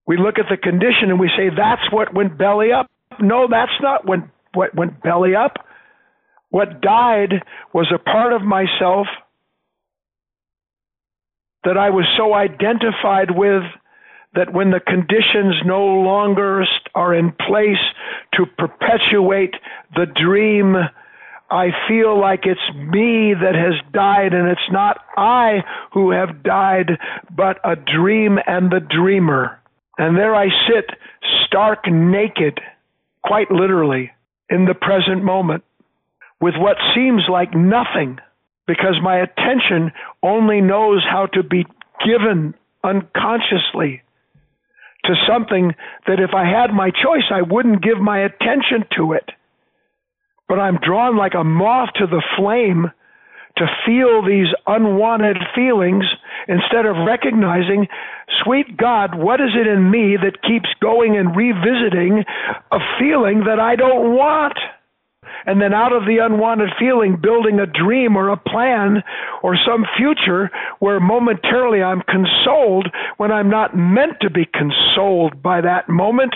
we 0.06 0.16
look 0.16 0.38
at 0.38 0.46
the 0.50 0.56
condition 0.56 1.10
and 1.10 1.20
we 1.20 1.30
say, 1.36 1.48
that's 1.48 1.90
what 1.92 2.12
went 2.12 2.36
belly 2.36 2.72
up. 2.72 2.90
No, 3.20 3.46
that's 3.48 3.72
not 3.80 4.04
what 4.04 4.20
went 4.74 5.00
belly 5.02 5.34
up. 5.34 5.64
What 6.50 6.80
died 6.80 7.42
was 7.72 7.92
a 7.94 7.98
part 7.98 8.32
of 8.32 8.42
myself 8.42 9.06
that 11.64 11.76
I 11.76 11.90
was 11.90 12.04
so 12.16 12.34
identified 12.34 13.30
with 13.30 13.62
that 14.36 14.52
when 14.52 14.70
the 14.70 14.80
conditions 14.80 15.56
no 15.64 15.84
longer 15.84 16.64
are 16.94 17.14
in 17.14 17.32
place 17.32 17.82
to 18.34 18.46
perpetuate 18.58 19.54
the 19.94 20.06
dream, 20.06 20.76
I 21.50 21.68
feel 21.88 22.20
like 22.20 22.40
it's 22.44 22.76
me 22.76 23.34
that 23.34 23.54
has 23.54 23.74
died, 23.92 24.34
and 24.34 24.48
it's 24.48 24.70
not 24.70 24.98
I 25.16 25.62
who 25.92 26.10
have 26.10 26.42
died, 26.42 26.98
but 27.34 27.58
a 27.64 27.76
dream 27.76 28.38
and 28.46 28.70
the 28.70 28.80
dreamer. 28.80 29.60
And 29.98 30.16
there 30.16 30.34
I 30.34 30.48
sit, 30.68 30.90
stark 31.46 31.90
naked, 31.90 32.60
quite 33.24 33.50
literally, 33.50 34.12
in 34.50 34.66
the 34.66 34.74
present 34.74 35.24
moment, 35.24 35.64
with 36.40 36.54
what 36.56 36.76
seems 36.94 37.22
like 37.30 37.54
nothing, 37.54 38.18
because 38.66 38.96
my 39.02 39.16
attention 39.16 39.92
only 40.22 40.60
knows 40.60 41.02
how 41.08 41.26
to 41.26 41.42
be 41.42 41.64
given 42.04 42.54
unconsciously 42.84 44.02
to 45.06 45.14
something 45.28 45.74
that 46.06 46.20
if 46.20 46.30
I 46.34 46.44
had 46.44 46.72
my 46.72 46.90
choice, 46.90 47.30
I 47.30 47.42
wouldn't 47.42 47.82
give 47.82 47.98
my 47.98 48.20
attention 48.20 48.84
to 48.96 49.12
it. 49.12 49.28
But 50.48 50.58
I'm 50.58 50.78
drawn 50.78 51.16
like 51.16 51.34
a 51.34 51.44
moth 51.44 51.90
to 51.96 52.06
the 52.06 52.22
flame 52.36 52.90
to 53.56 53.66
feel 53.86 54.22
these 54.24 54.52
unwanted 54.66 55.38
feelings 55.54 56.04
instead 56.46 56.86
of 56.86 57.06
recognizing, 57.06 57.88
sweet 58.44 58.76
God, 58.76 59.14
what 59.14 59.40
is 59.40 59.50
it 59.58 59.66
in 59.66 59.90
me 59.90 60.16
that 60.16 60.42
keeps 60.42 60.68
going 60.80 61.16
and 61.16 61.34
revisiting 61.34 62.24
a 62.70 62.78
feeling 62.98 63.44
that 63.46 63.58
I 63.58 63.76
don't 63.76 64.14
want? 64.14 64.58
And 65.44 65.60
then 65.60 65.74
out 65.74 65.92
of 65.92 66.04
the 66.04 66.18
unwanted 66.18 66.70
feeling, 66.78 67.16
building 67.20 67.58
a 67.58 67.66
dream 67.66 68.16
or 68.16 68.30
a 68.30 68.36
plan 68.36 69.02
or 69.42 69.56
some 69.56 69.84
future 69.96 70.50
where 70.78 71.00
momentarily 71.00 71.82
I'm 71.82 72.02
consoled 72.02 72.88
when 73.16 73.30
I'm 73.30 73.50
not 73.50 73.76
meant 73.76 74.20
to 74.22 74.30
be 74.30 74.46
consoled 74.46 75.42
by 75.42 75.60
that 75.60 75.88
moment. 75.88 76.34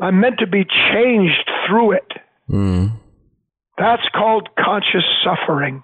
I'm 0.00 0.20
meant 0.20 0.38
to 0.38 0.46
be 0.46 0.64
changed 0.92 1.50
through 1.68 1.92
it. 1.92 2.12
Mm. 2.48 2.92
That's 3.78 4.08
called 4.14 4.48
conscious 4.58 5.04
suffering, 5.24 5.82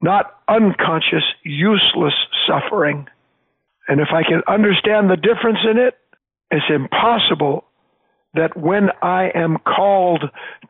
not 0.00 0.38
unconscious, 0.48 1.24
useless 1.42 2.14
suffering. 2.46 3.06
And 3.88 4.00
if 4.00 4.08
I 4.12 4.22
can 4.22 4.42
understand 4.46 5.10
the 5.10 5.16
difference 5.16 5.58
in 5.68 5.78
it, 5.78 5.98
it's 6.50 6.66
impossible 6.68 7.64
that 8.34 8.56
when 8.56 8.90
I 9.02 9.30
am 9.34 9.58
called 9.58 10.24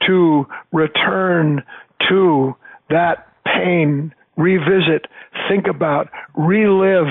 to 0.06 0.46
return 0.72 1.62
to 2.08 2.54
that 2.90 3.28
pain, 3.44 4.14
revisit, 4.36 5.06
think 5.48 5.66
about, 5.66 6.08
relive, 6.34 7.08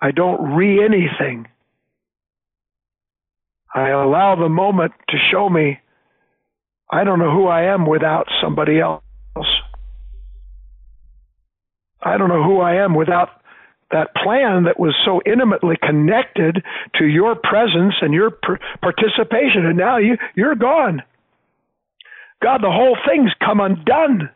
I 0.00 0.10
don't 0.10 0.54
re 0.54 0.84
anything. 0.84 1.48
I 3.74 3.88
allow 3.88 4.36
the 4.36 4.48
moment 4.48 4.92
to 5.08 5.16
show 5.30 5.48
me 5.48 5.80
I 6.92 7.04
don't 7.04 7.18
know 7.18 7.30
who 7.30 7.46
I 7.46 7.62
am 7.72 7.86
without 7.86 8.28
somebody 8.42 8.78
else. 8.78 9.02
I 12.02 12.18
don't 12.18 12.28
know 12.28 12.42
who 12.42 12.60
I 12.60 12.84
am 12.84 12.94
without 12.94 13.30
that 13.92 14.14
plan 14.14 14.64
that 14.64 14.80
was 14.80 14.94
so 15.04 15.20
intimately 15.24 15.76
connected 15.80 16.64
to 16.98 17.04
your 17.04 17.34
presence 17.36 17.94
and 18.00 18.12
your 18.14 18.30
participation, 18.80 19.66
and 19.66 19.76
now 19.78 19.98
you, 19.98 20.16
you're 20.34 20.54
gone. 20.56 21.02
God, 22.42 22.62
the 22.62 22.70
whole 22.70 22.96
thing's 23.06 23.32
come 23.44 23.60
undone. 23.60 24.30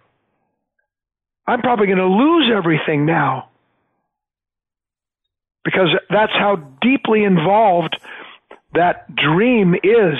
I'm 1.46 1.60
probably 1.60 1.86
going 1.86 1.98
to 1.98 2.06
lose 2.06 2.50
everything 2.54 3.06
now 3.06 3.48
because 5.64 5.88
that's 6.10 6.32
how 6.32 6.56
deeply 6.80 7.24
involved 7.24 7.96
that 8.74 9.14
dream 9.16 9.74
is. 9.74 10.18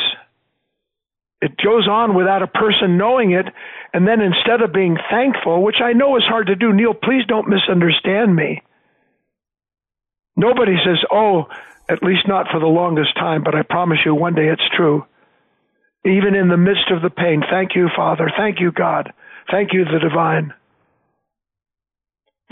it 1.43 1.57
goes 1.59 1.87
on 1.87 2.15
without 2.15 2.43
a 2.43 2.47
person 2.47 2.97
knowing 2.99 3.33
it. 3.33 3.47
And 3.93 4.07
then 4.07 4.21
instead 4.21 4.63
of 4.63 4.73
being 4.73 4.97
thankful, 5.11 5.63
which 5.63 5.81
I 5.83 5.93
know 5.93 6.17
is 6.17 6.25
hard 6.25 6.49
to 6.49 6.57
do, 6.57 6.73
Neil, 6.73 6.95
please 6.95 7.25
don't 7.27 7.49
misunderstand 7.49 8.35
me. 8.35 8.63
Nobody 10.37 10.77
says, 10.85 10.99
oh, 11.11 11.47
at 11.89 12.03
least 12.03 12.29
not 12.29 12.47
for 12.51 12.61
the 12.61 12.67
longest 12.67 13.15
time, 13.15 13.43
but 13.43 13.55
I 13.55 13.63
promise 13.63 13.99
you 14.05 14.15
one 14.15 14.35
day 14.35 14.49
it's 14.49 14.69
true. 14.77 15.07
Even 16.05 16.35
in 16.35 16.49
the 16.49 16.57
midst 16.57 16.91
of 16.91 17.03
the 17.03 17.11
pain, 17.11 17.43
thank 17.51 17.75
you, 17.75 17.89
Father. 17.97 18.31
Thank 18.37 18.61
you, 18.61 18.71
God. 18.71 19.13
Thank 19.51 19.73
you, 19.73 19.85
the 19.85 19.99
divine, 19.99 20.53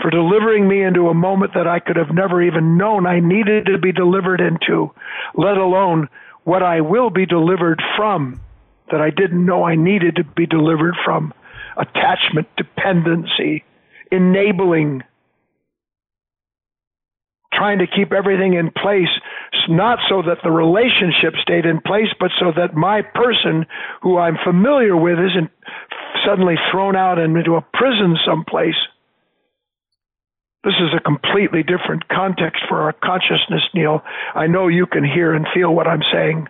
for 0.01 0.09
delivering 0.09 0.67
me 0.67 0.83
into 0.83 1.09
a 1.09 1.13
moment 1.13 1.53
that 1.55 1.67
I 1.67 1.79
could 1.79 1.95
have 1.95 2.13
never 2.13 2.41
even 2.41 2.77
known 2.77 3.05
I 3.05 3.19
needed 3.19 3.65
to 3.67 3.77
be 3.77 3.91
delivered 3.91 4.41
into, 4.41 4.91
let 5.35 5.57
alone 5.57 6.09
what 6.43 6.63
I 6.63 6.81
will 6.81 7.09
be 7.09 7.25
delivered 7.25 7.81
from 7.97 8.39
that 8.91 9.01
I 9.01 9.09
didn't 9.09 9.45
know 9.45 9.63
I 9.63 9.75
needed 9.75 10.17
to 10.17 10.23
be 10.23 10.45
delivered 10.45 10.95
from 11.03 11.33
attachment, 11.77 12.47
dependency, 12.55 13.63
enabling, 14.11 15.03
trying 17.55 17.79
to 17.79 17.87
keep 17.87 18.11
everything 18.11 18.53
in 18.53 18.71
place, 18.71 19.11
not 19.69 19.99
so 20.09 20.21
that 20.21 20.39
the 20.43 20.51
relationship 20.51 21.33
stayed 21.41 21.65
in 21.65 21.79
place, 21.81 22.09
but 22.19 22.31
so 22.39 22.51
that 22.55 22.75
my 22.75 23.01
person 23.01 23.65
who 24.01 24.17
I'm 24.17 24.37
familiar 24.43 24.95
with 24.95 25.17
isn't 25.19 25.49
suddenly 26.25 26.55
thrown 26.71 26.95
out 26.95 27.19
and 27.19 27.37
into 27.37 27.55
a 27.55 27.65
prison 27.73 28.17
someplace. 28.25 28.75
This 30.63 30.75
is 30.81 30.93
a 30.97 30.99
completely 30.99 31.61
different 31.61 32.07
context 32.07 32.63
for 32.67 32.81
our 32.81 32.93
consciousness, 32.93 33.61
Neil. 33.73 34.01
I 34.33 34.47
know 34.47 34.67
you 34.67 34.87
can 34.87 35.03
hear 35.03 35.33
and 35.33 35.45
feel 35.53 35.73
what 35.73 35.87
I'm 35.87 36.01
saying. 36.11 36.47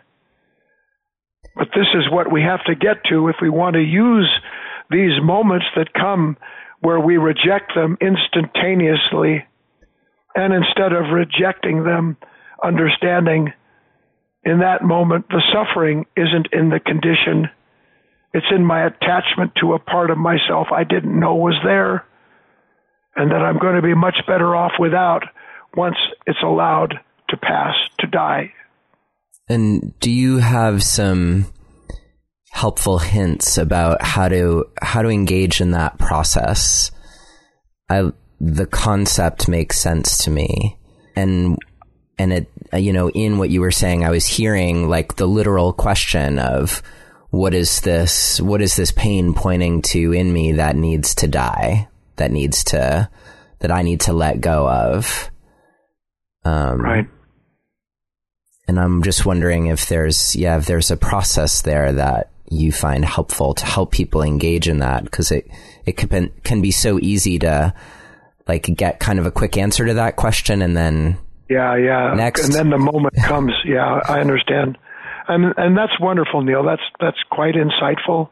But 1.55 1.69
this 1.75 1.87
is 1.93 2.09
what 2.09 2.31
we 2.31 2.41
have 2.41 2.63
to 2.65 2.75
get 2.75 3.03
to 3.09 3.27
if 3.27 3.35
we 3.41 3.49
want 3.49 3.75
to 3.75 3.81
use 3.81 4.29
these 4.89 5.21
moments 5.21 5.65
that 5.75 5.93
come 5.93 6.37
where 6.79 6.99
we 6.99 7.17
reject 7.17 7.73
them 7.75 7.97
instantaneously. 8.01 9.45
And 10.35 10.53
instead 10.53 10.91
of 10.91 11.13
rejecting 11.13 11.83
them, 11.83 12.17
understanding 12.63 13.53
in 14.43 14.59
that 14.59 14.83
moment 14.83 15.27
the 15.29 15.41
suffering 15.53 16.05
isn't 16.15 16.47
in 16.51 16.69
the 16.69 16.79
condition, 16.79 17.49
it's 18.33 18.45
in 18.53 18.65
my 18.65 18.85
attachment 18.85 19.53
to 19.61 19.73
a 19.73 19.79
part 19.79 20.11
of 20.11 20.17
myself 20.17 20.67
I 20.71 20.83
didn't 20.83 21.17
know 21.17 21.35
was 21.35 21.57
there, 21.63 22.05
and 23.15 23.31
that 23.31 23.41
I'm 23.41 23.57
going 23.59 23.75
to 23.75 23.81
be 23.81 23.95
much 23.95 24.17
better 24.27 24.55
off 24.55 24.73
without 24.77 25.23
once 25.75 25.95
it's 26.27 26.43
allowed 26.43 26.95
to 27.29 27.37
pass, 27.37 27.75
to 27.99 28.07
die. 28.07 28.53
And 29.47 29.97
do 29.99 30.11
you 30.11 30.37
have 30.37 30.83
some 30.83 31.45
helpful 32.51 32.99
hints 32.99 33.57
about 33.57 34.01
how 34.01 34.27
to 34.27 34.65
how 34.81 35.01
to 35.01 35.09
engage 35.09 35.61
in 35.61 35.71
that 35.71 35.97
process? 35.97 36.91
I 37.89 38.11
the 38.53 38.65
concept 38.65 39.47
makes 39.47 39.79
sense 39.79 40.19
to 40.23 40.31
me, 40.31 40.77
and 41.15 41.57
and 42.17 42.31
it 42.31 42.49
you 42.73 42.93
know 42.93 43.09
in 43.09 43.37
what 43.37 43.49
you 43.49 43.61
were 43.61 43.71
saying, 43.71 44.03
I 44.03 44.11
was 44.11 44.25
hearing 44.25 44.89
like 44.89 45.15
the 45.15 45.25
literal 45.25 45.73
question 45.73 46.39
of 46.39 46.81
what 47.29 47.53
is 47.53 47.81
this 47.81 48.39
what 48.39 48.61
is 48.61 48.75
this 48.75 48.91
pain 48.91 49.33
pointing 49.33 49.81
to 49.81 50.13
in 50.13 50.31
me 50.31 50.53
that 50.53 50.75
needs 50.75 51.15
to 51.15 51.27
die 51.27 51.87
that 52.15 52.31
needs 52.31 52.63
to 52.63 53.09
that 53.59 53.71
I 53.71 53.81
need 53.81 54.01
to 54.01 54.13
let 54.13 54.39
go 54.41 54.69
of. 54.69 55.29
Um, 56.45 56.79
right 56.79 57.07
and 58.67 58.79
I'm 58.79 59.03
just 59.03 59.25
wondering 59.25 59.67
if 59.67 59.87
there's, 59.87 60.35
yeah, 60.35 60.57
if 60.57 60.65
there's 60.65 60.91
a 60.91 60.97
process 60.97 61.61
there 61.61 61.93
that 61.93 62.31
you 62.49 62.71
find 62.71 63.05
helpful 63.05 63.53
to 63.53 63.65
help 63.65 63.91
people 63.91 64.21
engage 64.21 64.67
in 64.67 64.79
that 64.79 65.03
because 65.03 65.31
it, 65.31 65.49
it 65.85 65.97
can, 65.97 66.31
can 66.43 66.61
be 66.61 66.71
so 66.71 66.99
easy 66.99 67.39
to 67.39 67.73
like 68.47 68.63
get 68.75 68.99
kind 68.99 69.19
of 69.19 69.25
a 69.25 69.31
quick 69.31 69.57
answer 69.57 69.85
to 69.85 69.93
that 69.95 70.15
question 70.15 70.61
and 70.61 70.75
then 70.75 71.17
yeah, 71.49 71.77
yeah. 71.77 72.13
Next. 72.15 72.45
And 72.45 72.53
then 72.53 72.69
the 72.69 72.77
moment 72.77 73.15
comes. 73.23 73.53
Yeah, 73.65 73.99
I 74.07 74.19
understand. 74.19 74.77
And 75.27 75.53
and 75.57 75.77
that's 75.77 75.99
wonderful, 75.99 76.41
Neil. 76.41 76.63
That's 76.63 76.81
that's 76.99 77.17
quite 77.31 77.55
insightful. 77.55 78.29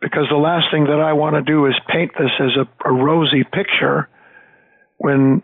Because 0.00 0.26
the 0.30 0.36
last 0.36 0.66
thing 0.72 0.84
that 0.84 1.00
I 1.00 1.12
want 1.12 1.36
to 1.36 1.42
do 1.42 1.66
is 1.66 1.74
paint 1.92 2.12
this 2.18 2.30
as 2.40 2.56
a, 2.56 2.88
a 2.88 2.92
rosy 2.92 3.44
picture 3.44 4.08
when 4.96 5.42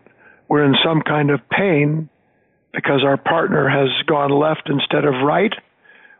we're 0.49 0.65
in 0.65 0.75
some 0.83 1.01
kind 1.01 1.29
of 1.29 1.41
pain 1.49 2.09
because 2.73 3.03
our 3.05 3.17
partner 3.17 3.69
has 3.69 3.89
gone 4.07 4.31
left 4.31 4.67
instead 4.67 5.05
of 5.05 5.13
right, 5.23 5.53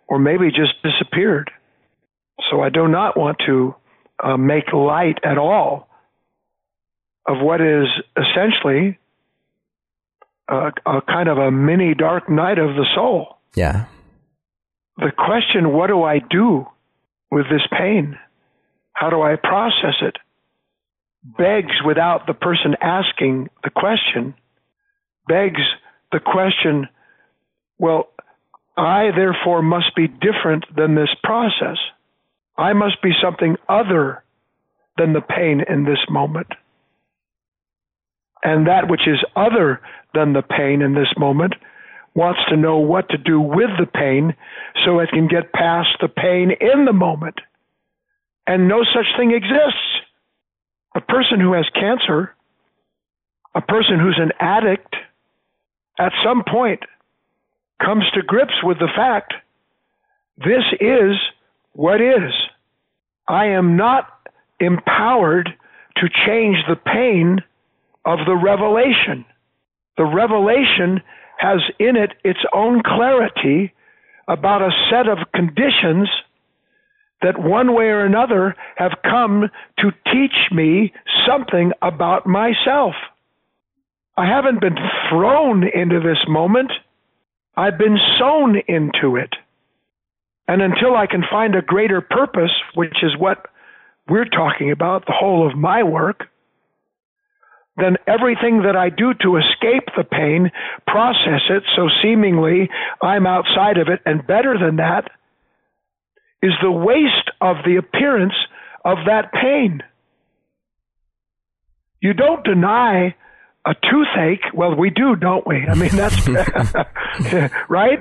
or 0.07 0.19
maybe 0.19 0.49
just 0.49 0.73
disappeared. 0.83 1.49
So 2.51 2.61
I 2.61 2.69
do 2.69 2.87
not 2.87 3.17
want 3.17 3.37
to 3.47 3.73
uh, 4.23 4.37
make 4.37 4.71
light 4.71 5.17
at 5.23 5.39
all 5.39 5.86
of 7.27 7.41
what 7.41 7.61
is 7.61 7.87
essentially 8.15 8.97
a, 10.47 10.71
a 10.85 11.01
kind 11.01 11.27
of 11.27 11.37
a 11.37 11.51
mini 11.51 11.93
dark 11.93 12.29
night 12.29 12.57
of 12.57 12.75
the 12.75 12.85
soul. 12.95 13.37
Yeah. 13.55 13.85
The 14.97 15.11
question, 15.11 15.73
what 15.73 15.87
do 15.87 16.03
I 16.03 16.19
do 16.19 16.65
with 17.29 17.45
this 17.49 17.61
pain? 17.77 18.17
How 18.93 19.09
do 19.09 19.21
I 19.21 19.35
process 19.35 19.95
it? 20.01 20.15
Begs 21.23 21.73
without 21.85 22.25
the 22.25 22.33
person 22.33 22.75
asking 22.81 23.49
the 23.63 23.69
question, 23.69 24.33
begs 25.27 25.61
the 26.11 26.19
question, 26.19 26.87
well, 27.77 28.07
I 28.77 29.09
therefore 29.15 29.61
must 29.61 29.95
be 29.95 30.07
different 30.07 30.65
than 30.75 30.95
this 30.95 31.09
process. 31.23 31.77
I 32.57 32.73
must 32.73 33.01
be 33.01 33.11
something 33.21 33.57
other 33.67 34.23
than 34.97 35.13
the 35.13 35.21
pain 35.21 35.63
in 35.67 35.83
this 35.83 35.99
moment. 36.09 36.47
And 38.43 38.67
that 38.67 38.89
which 38.89 39.07
is 39.07 39.23
other 39.35 39.81
than 40.13 40.33
the 40.33 40.41
pain 40.41 40.81
in 40.81 40.93
this 40.93 41.13
moment 41.17 41.53
wants 42.13 42.39
to 42.49 42.57
know 42.57 42.79
what 42.79 43.09
to 43.09 43.17
do 43.17 43.39
with 43.39 43.69
the 43.79 43.85
pain 43.85 44.35
so 44.83 44.99
it 44.99 45.09
can 45.09 45.27
get 45.27 45.53
past 45.53 45.89
the 46.01 46.07
pain 46.07 46.51
in 46.59 46.85
the 46.85 46.93
moment. 46.93 47.39
And 48.47 48.67
no 48.67 48.83
such 48.83 49.05
thing 49.17 49.31
exists. 49.31 50.01
A 50.95 51.01
person 51.01 51.39
who 51.39 51.53
has 51.53 51.65
cancer, 51.75 52.33
a 53.53 53.61
person 53.61 53.99
who's 53.99 54.19
an 54.19 54.31
addict, 54.39 54.95
at 55.99 56.11
some 56.23 56.43
point 56.43 56.79
comes 57.83 58.03
to 58.13 58.21
grips 58.21 58.63
with 58.63 58.79
the 58.79 58.89
fact 58.95 59.33
this 60.37 60.63
is 60.79 61.15
what 61.73 62.01
is. 62.01 62.31
I 63.27 63.47
am 63.47 63.75
not 63.75 64.07
empowered 64.59 65.49
to 65.97 66.09
change 66.25 66.57
the 66.67 66.75
pain 66.75 67.43
of 68.07 68.19
the 68.25 68.35
revelation. 68.35 69.25
The 69.97 70.05
revelation 70.05 71.01
has 71.37 71.59
in 71.77 71.97
it 71.97 72.13
its 72.23 72.39
own 72.53 72.81
clarity 72.81 73.73
about 74.27 74.61
a 74.61 74.71
set 74.89 75.07
of 75.07 75.19
conditions 75.35 76.09
that 77.21 77.37
one 77.37 77.75
way 77.75 77.85
or 77.85 78.05
another 78.05 78.55
have 78.77 78.93
come 79.03 79.49
to 79.79 79.91
teach 80.11 80.51
me 80.51 80.93
something 81.27 81.73
about 81.81 82.25
myself. 82.25 82.93
I 84.15 84.25
haven't 84.25 84.61
been 84.61 84.77
thrown 85.09 85.63
into 85.67 85.99
this 85.99 86.23
moment. 86.27 86.71
I've 87.57 87.77
been 87.77 87.97
sown 88.17 88.61
into 88.67 89.17
it. 89.17 89.33
And 90.47 90.61
until 90.61 90.95
I 90.95 91.07
can 91.07 91.23
find 91.29 91.55
a 91.55 91.61
greater 91.61 91.99
purpose, 91.99 92.53
which 92.73 93.03
is 93.03 93.17
what 93.17 93.47
we're 94.07 94.25
talking 94.25 94.71
about, 94.71 95.05
the 95.05 95.13
whole 95.13 95.45
of 95.45 95.57
my 95.57 95.83
work, 95.83 96.27
then 97.77 97.97
everything 98.07 98.63
that 98.63 98.75
I 98.75 98.89
do 98.89 99.13
to 99.21 99.37
escape 99.37 99.89
the 99.95 100.03
pain, 100.03 100.51
process 100.87 101.41
it 101.49 101.63
so 101.75 101.89
seemingly 102.01 102.69
I'm 103.01 103.27
outside 103.27 103.77
of 103.77 103.87
it, 103.87 104.01
and 104.05 104.25
better 104.25 104.57
than 104.59 104.77
that, 104.77 105.09
is 106.41 106.53
the 106.61 106.71
waste 106.71 107.31
of 107.41 107.57
the 107.65 107.77
appearance 107.77 108.35
of 108.83 108.97
that 109.05 109.31
pain. 109.33 109.81
You 112.01 112.13
don't 112.13 112.43
deny 112.43 113.15
a 113.65 113.73
toothache. 113.73 114.53
Well, 114.53 114.75
we 114.75 114.89
do, 114.89 115.15
don't 115.15 115.45
we? 115.45 115.67
I 115.67 115.73
mean, 115.75 115.95
that's 115.95 116.27
right. 117.69 117.99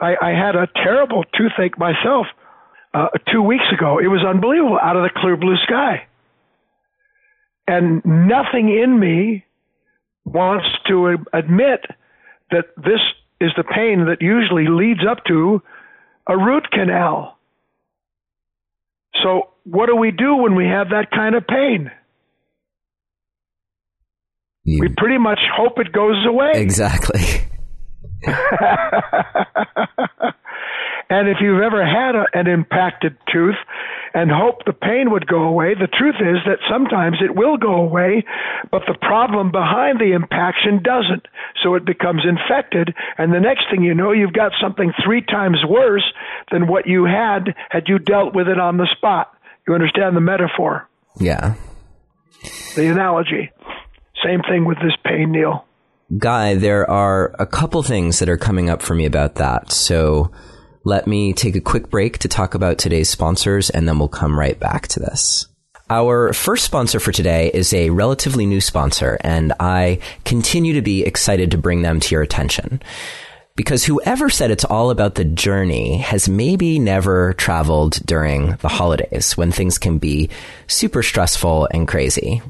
I, 0.00 0.14
I 0.20 0.30
had 0.30 0.56
a 0.56 0.68
terrible 0.82 1.24
toothache 1.36 1.78
myself 1.78 2.26
uh, 2.94 3.08
two 3.32 3.42
weeks 3.42 3.64
ago. 3.72 3.98
It 3.98 4.08
was 4.08 4.24
unbelievable, 4.26 4.78
out 4.82 4.96
of 4.96 5.02
the 5.02 5.10
clear 5.14 5.36
blue 5.36 5.56
sky, 5.64 6.06
and 7.72 8.04
nothing 8.04 8.68
in 8.68 9.00
me 9.00 9.44
wants 10.24 10.66
to 10.88 11.16
admit 11.32 11.80
that 12.50 12.66
this 12.76 13.00
is 13.40 13.50
the 13.56 13.64
pain 13.64 14.04
that 14.06 14.18
usually 14.20 14.66
leads 14.68 15.00
up 15.10 15.24
to 15.26 15.62
a 16.26 16.36
root 16.36 16.70
canal. 16.70 17.38
So, 19.22 19.50
what 19.64 19.86
do 19.86 19.96
we 19.96 20.10
do 20.10 20.36
when 20.36 20.54
we 20.54 20.66
have 20.66 20.90
that 20.90 21.10
kind 21.10 21.34
of 21.34 21.46
pain? 21.46 21.90
You, 24.64 24.80
we 24.80 24.88
pretty 24.96 25.18
much 25.18 25.40
hope 25.56 25.78
it 25.78 25.92
goes 25.92 26.24
away. 26.26 26.52
Exactly. 26.54 27.20
And 31.12 31.28
if 31.28 31.36
you've 31.42 31.60
ever 31.60 31.84
had 31.84 32.16
a, 32.16 32.24
an 32.32 32.46
impacted 32.46 33.18
tooth 33.30 33.60
and 34.14 34.30
hoped 34.30 34.64
the 34.64 34.72
pain 34.72 35.10
would 35.10 35.26
go 35.26 35.42
away, 35.42 35.74
the 35.74 35.86
truth 35.86 36.16
is 36.18 36.38
that 36.46 36.56
sometimes 36.70 37.18
it 37.20 37.36
will 37.36 37.58
go 37.58 37.74
away, 37.74 38.24
but 38.70 38.80
the 38.88 38.96
problem 38.98 39.52
behind 39.52 40.00
the 40.00 40.12
impaction 40.14 40.82
doesn't. 40.82 41.28
So 41.62 41.74
it 41.74 41.84
becomes 41.84 42.22
infected, 42.24 42.94
and 43.18 43.30
the 43.30 43.40
next 43.40 43.64
thing 43.70 43.82
you 43.84 43.92
know, 43.92 44.12
you've 44.12 44.32
got 44.32 44.52
something 44.58 44.90
three 45.04 45.20
times 45.20 45.58
worse 45.68 46.10
than 46.50 46.66
what 46.66 46.86
you 46.86 47.04
had 47.04 47.54
had 47.68 47.88
you 47.88 47.98
dealt 47.98 48.34
with 48.34 48.48
it 48.48 48.58
on 48.58 48.78
the 48.78 48.88
spot. 48.96 49.34
You 49.68 49.74
understand 49.74 50.16
the 50.16 50.22
metaphor? 50.22 50.88
Yeah. 51.20 51.56
The 52.74 52.90
analogy. 52.90 53.50
Same 54.24 54.40
thing 54.48 54.64
with 54.64 54.78
this 54.78 54.96
pain, 55.04 55.30
Neil. 55.32 55.66
Guy, 56.16 56.54
there 56.54 56.88
are 56.90 57.34
a 57.38 57.46
couple 57.46 57.82
things 57.82 58.18
that 58.18 58.30
are 58.30 58.38
coming 58.38 58.70
up 58.70 58.80
for 58.80 58.94
me 58.94 59.04
about 59.04 59.34
that. 59.34 59.72
So 59.72 60.32
let 60.84 61.06
me 61.06 61.32
take 61.32 61.56
a 61.56 61.60
quick 61.60 61.90
break 61.90 62.18
to 62.18 62.28
talk 62.28 62.54
about 62.54 62.78
today's 62.78 63.08
sponsors 63.08 63.70
and 63.70 63.88
then 63.88 63.98
we'll 63.98 64.08
come 64.08 64.38
right 64.38 64.58
back 64.58 64.88
to 64.88 65.00
this. 65.00 65.46
Our 65.90 66.32
first 66.32 66.64
sponsor 66.64 67.00
for 67.00 67.12
today 67.12 67.50
is 67.52 67.74
a 67.74 67.90
relatively 67.90 68.46
new 68.46 68.62
sponsor, 68.62 69.18
and 69.20 69.52
I 69.60 69.98
continue 70.24 70.72
to 70.72 70.80
be 70.80 71.04
excited 71.04 71.50
to 71.50 71.58
bring 71.58 71.82
them 71.82 72.00
to 72.00 72.14
your 72.14 72.22
attention. 72.22 72.80
Because 73.56 73.84
whoever 73.84 74.30
said 74.30 74.50
it's 74.50 74.64
all 74.64 74.90
about 74.90 75.16
the 75.16 75.24
journey 75.26 75.98
has 75.98 76.30
maybe 76.30 76.78
never 76.78 77.34
traveled 77.34 78.00
during 78.06 78.56
the 78.56 78.68
holidays 78.68 79.36
when 79.36 79.52
things 79.52 79.76
can 79.76 79.98
be 79.98 80.30
super 80.66 81.02
stressful 81.02 81.68
and 81.70 81.86
crazy. 81.86 82.40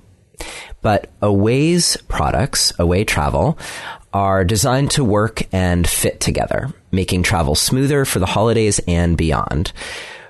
But 0.80 1.10
Away's 1.20 1.96
products, 2.08 2.72
Away 2.78 3.02
Travel, 3.02 3.58
are 4.12 4.44
designed 4.44 4.90
to 4.92 5.04
work 5.04 5.42
and 5.52 5.88
fit 5.88 6.20
together, 6.20 6.72
making 6.90 7.22
travel 7.22 7.54
smoother 7.54 8.04
for 8.04 8.18
the 8.18 8.26
holidays 8.26 8.80
and 8.86 9.16
beyond. 9.16 9.72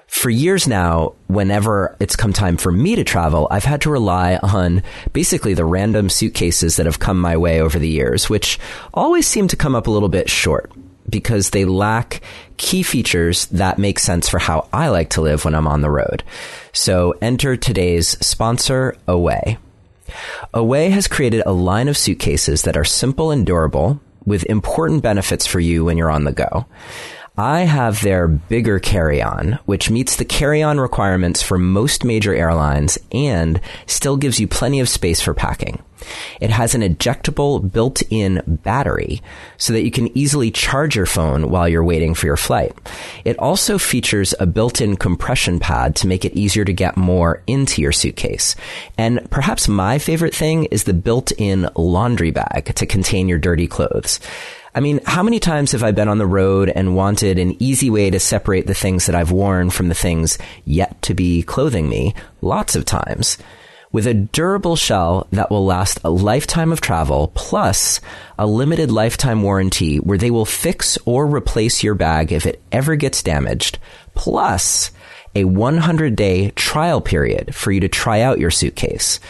For 0.07 0.29
years 0.29 0.69
now, 0.69 1.15
whenever 1.29 1.97
it's 1.99 2.17
come 2.17 2.35
time 2.35 2.59
for 2.59 2.71
me 2.71 2.97
to 2.97 3.03
travel, 3.03 3.49
I've 3.51 3.65
had 3.65 3.81
to 3.83 3.91
rely 3.91 4.37
on 4.43 4.83
basically 5.15 5.55
the 5.55 5.65
random 5.65 6.11
suitcases 6.11 6.77
that 6.77 6.87
have 6.87 6.99
come 6.99 7.19
my 7.19 7.39
way 7.39 7.63
over 7.63 7.79
the 7.79 7.89
years, 7.89 8.29
which 8.29 8.59
always 8.93 9.27
seem 9.27 9.49
to 9.49 9.57
come 9.57 9.75
up 9.75 9.87
a 9.87 9.91
little 9.91 10.11
bit 10.11 10.29
short 10.29 10.71
because 11.09 11.51
they 11.51 11.65
lack 11.65 12.21
key 12.59 12.83
features 12.83 13.47
that 13.47 13.79
make 13.79 13.99
sense 13.99 14.29
for 14.29 14.39
how 14.39 14.69
I 14.73 14.89
like 14.89 15.11
to 15.11 15.23
live 15.23 15.45
when 15.45 15.55
I'm 15.55 15.67
on 15.67 15.81
the 15.81 15.91
road. 15.91 16.23
So 16.73 17.15
enter 17.23 17.57
today's 17.57 18.09
sponsor, 18.25 18.97
Away. 19.09 19.59
Away 20.55 20.91
has 20.91 21.09
created 21.09 21.43
a 21.47 21.53
line 21.53 21.89
of 21.89 21.97
suitcases 21.97 22.63
that 22.63 22.77
are 22.77 22.85
simple 22.85 23.31
and 23.31 23.47
durable 23.47 24.01
with 24.25 24.45
important 24.45 25.03
benefits 25.03 25.47
for 25.47 25.61
you 25.61 25.85
when 25.85 25.97
you're 25.97 26.11
on 26.11 26.25
the 26.25 26.33
go. 26.33 26.67
I 27.37 27.61
have 27.61 28.03
their 28.03 28.29
bigger 28.29 28.79
carry-on, 28.79 29.59
which 29.65 29.89
meets 29.89 30.17
the 30.17 30.25
carry-on 30.25 30.79
requirements 30.79 31.43
for 31.43 31.57
most 31.57 32.05
major 32.05 32.35
airlines 32.35 32.99
and 33.11 33.59
still 33.87 34.19
gives 34.19 34.39
you 34.39 34.47
plenty 34.47 34.81
of 34.81 34.89
space 34.89 35.23
for 35.23 35.33
packing. 35.33 35.83
It 36.43 36.51
has 36.51 36.75
an 36.75 36.83
ejectable 36.83 37.73
built-in 37.73 38.43
battery 38.47 39.23
so 39.57 39.73
that 39.73 39.85
you 39.85 39.91
can 39.91 40.15
easily 40.17 40.51
charge 40.51 40.95
your 40.95 41.07
phone 41.07 41.49
while 41.49 41.67
you're 41.67 41.85
waiting 41.85 42.13
for 42.13 42.27
your 42.27 42.37
flight. 42.37 42.77
It 43.25 43.39
also 43.39 43.79
features 43.79 44.35
a 44.39 44.45
built-in 44.45 44.97
compression 44.97 45.59
pad 45.59 45.97
to 45.97 46.07
make 46.07 46.27
it 46.27 46.37
easier 46.37 46.67
to 46.67 46.73
get 46.73 46.99
more 46.99 47.43
into 47.47 47.81
your 47.81 47.93
suitcase. 47.93 48.57
And 48.99 49.27
perhaps 49.31 49.69
my 49.69 49.99
favorite 49.99 50.35
thing 50.35 50.65
is 50.67 50.85
the 50.85 50.93
built-in 50.93 51.71
laundry 51.77 52.31
bag 52.31 52.75
to 52.75 52.85
contain 52.85 53.29
your 53.29 53.39
dirty 53.39 53.69
clothes. 53.69 54.21
I 54.75 54.81
mean, 54.81 55.01
how 55.05 55.23
many 55.23 55.39
times 55.39 55.73
have 55.73 55.83
I 55.83 55.91
been 55.91 56.09
on 56.09 56.17
the 56.17 56.27
road 56.27 56.71
and 56.71 56.97
wanted 56.97 57.39
an 57.39 57.63
easy 57.63 57.91
way 57.91 58.09
to 58.09 58.19
separate 58.19 58.67
the 58.67 58.75
things 58.75 59.05
that 59.05 59.15
I've 59.15 59.31
worn 59.31 59.69
from 59.69 59.89
the 59.89 59.95
things 59.95 60.39
yet 60.65 61.01
to 61.03 61.15
be 61.15 61.43
clothing 61.43 61.91
me? 61.91 62.15
Lots 62.41 62.75
of 62.75 62.87
times. 62.87 63.37
With 63.91 64.07
a 64.07 64.15
durable 64.15 64.77
shell 64.77 65.27
that 65.31 65.51
will 65.51 65.67
last 65.67 66.01
a 66.03 66.09
lifetime 66.09 66.73
of 66.73 66.81
travel, 66.81 67.31
plus 67.35 68.01
a 68.39 68.47
limited 68.47 68.91
lifetime 68.91 69.43
warranty 69.43 69.99
where 69.99 70.17
they 70.17 70.31
will 70.31 70.47
fix 70.47 70.97
or 71.05 71.27
replace 71.27 71.83
your 71.83 71.95
bag 71.95 72.33
if 72.33 72.47
it 72.47 72.63
ever 72.73 72.97
gets 72.97 73.23
damaged, 73.23 73.79
plus 74.15 74.91
a 75.35 75.45
100 75.45 76.17
day 76.17 76.49
trial 76.53 77.03
period 77.03 77.55
for 77.55 77.73
you 77.73 77.81
to 77.81 77.89
try 77.89 78.23
out 78.23 78.41
your 78.41 78.51
suitcase. 78.51 79.21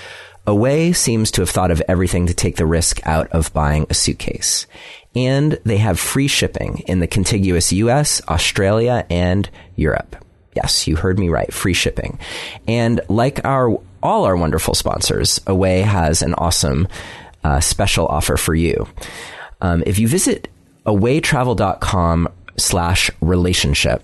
Away 0.45 0.93
seems 0.93 1.30
to 1.32 1.43
have 1.43 1.51
thought 1.51 1.70
of 1.70 1.82
everything 1.88 2.26
to 2.26 2.34
take 2.34 2.57
the 2.57 2.66
risk 2.66 3.05
out 3.07 3.28
of 3.28 3.53
buying 3.53 3.86
a 3.90 3.95
suitcase 3.95 4.66
and 5.14 5.58
they 5.64 5.76
have 5.76 5.98
free 5.98 6.28
shipping 6.28 6.78
in 6.86 7.00
the 7.00 7.06
contiguous 7.06 7.72
US, 7.72 8.22
Australia, 8.28 9.06
and 9.10 9.48
Europe. 9.76 10.16
Yes, 10.54 10.86
you 10.86 10.96
heard 10.96 11.18
me 11.18 11.28
right. 11.28 11.52
Free 11.52 11.74
shipping. 11.74 12.18
And 12.66 13.00
like 13.08 13.44
our, 13.44 13.80
all 14.02 14.24
our 14.24 14.36
wonderful 14.36 14.74
sponsors, 14.74 15.40
Away 15.46 15.80
has 15.80 16.22
an 16.22 16.34
awesome 16.34 16.88
uh, 17.44 17.60
special 17.60 18.06
offer 18.06 18.36
for 18.36 18.54
you. 18.54 18.86
Um, 19.60 19.82
if 19.86 19.98
you 19.98 20.08
visit 20.08 20.48
awaytravel.com 20.86 22.28
slash 22.58 23.10
relationship, 23.20 24.02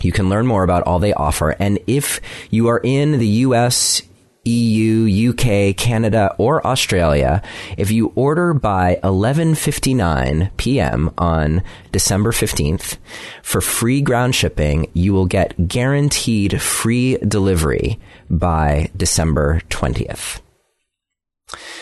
you 0.00 0.12
can 0.12 0.28
learn 0.28 0.46
more 0.46 0.62
about 0.62 0.84
all 0.84 0.98
they 0.98 1.12
offer. 1.12 1.50
And 1.50 1.78
if 1.86 2.20
you 2.50 2.68
are 2.68 2.80
in 2.82 3.18
the 3.18 3.26
US, 3.26 4.02
EU, 4.48 5.30
UK, 5.30 5.76
Canada, 5.76 6.34
or 6.38 6.66
Australia, 6.66 7.42
if 7.76 7.90
you 7.90 8.12
order 8.14 8.54
by 8.54 8.98
11:59 9.04 10.50
p.m. 10.56 11.10
on 11.18 11.62
December 11.92 12.32
15th 12.32 12.96
for 13.42 13.60
free 13.60 14.00
ground 14.00 14.34
shipping, 14.34 14.88
you 14.94 15.12
will 15.12 15.26
get 15.26 15.68
guaranteed 15.68 16.62
free 16.62 17.18
delivery 17.18 17.98
by 18.30 18.90
December 18.96 19.60
20th. 19.68 20.40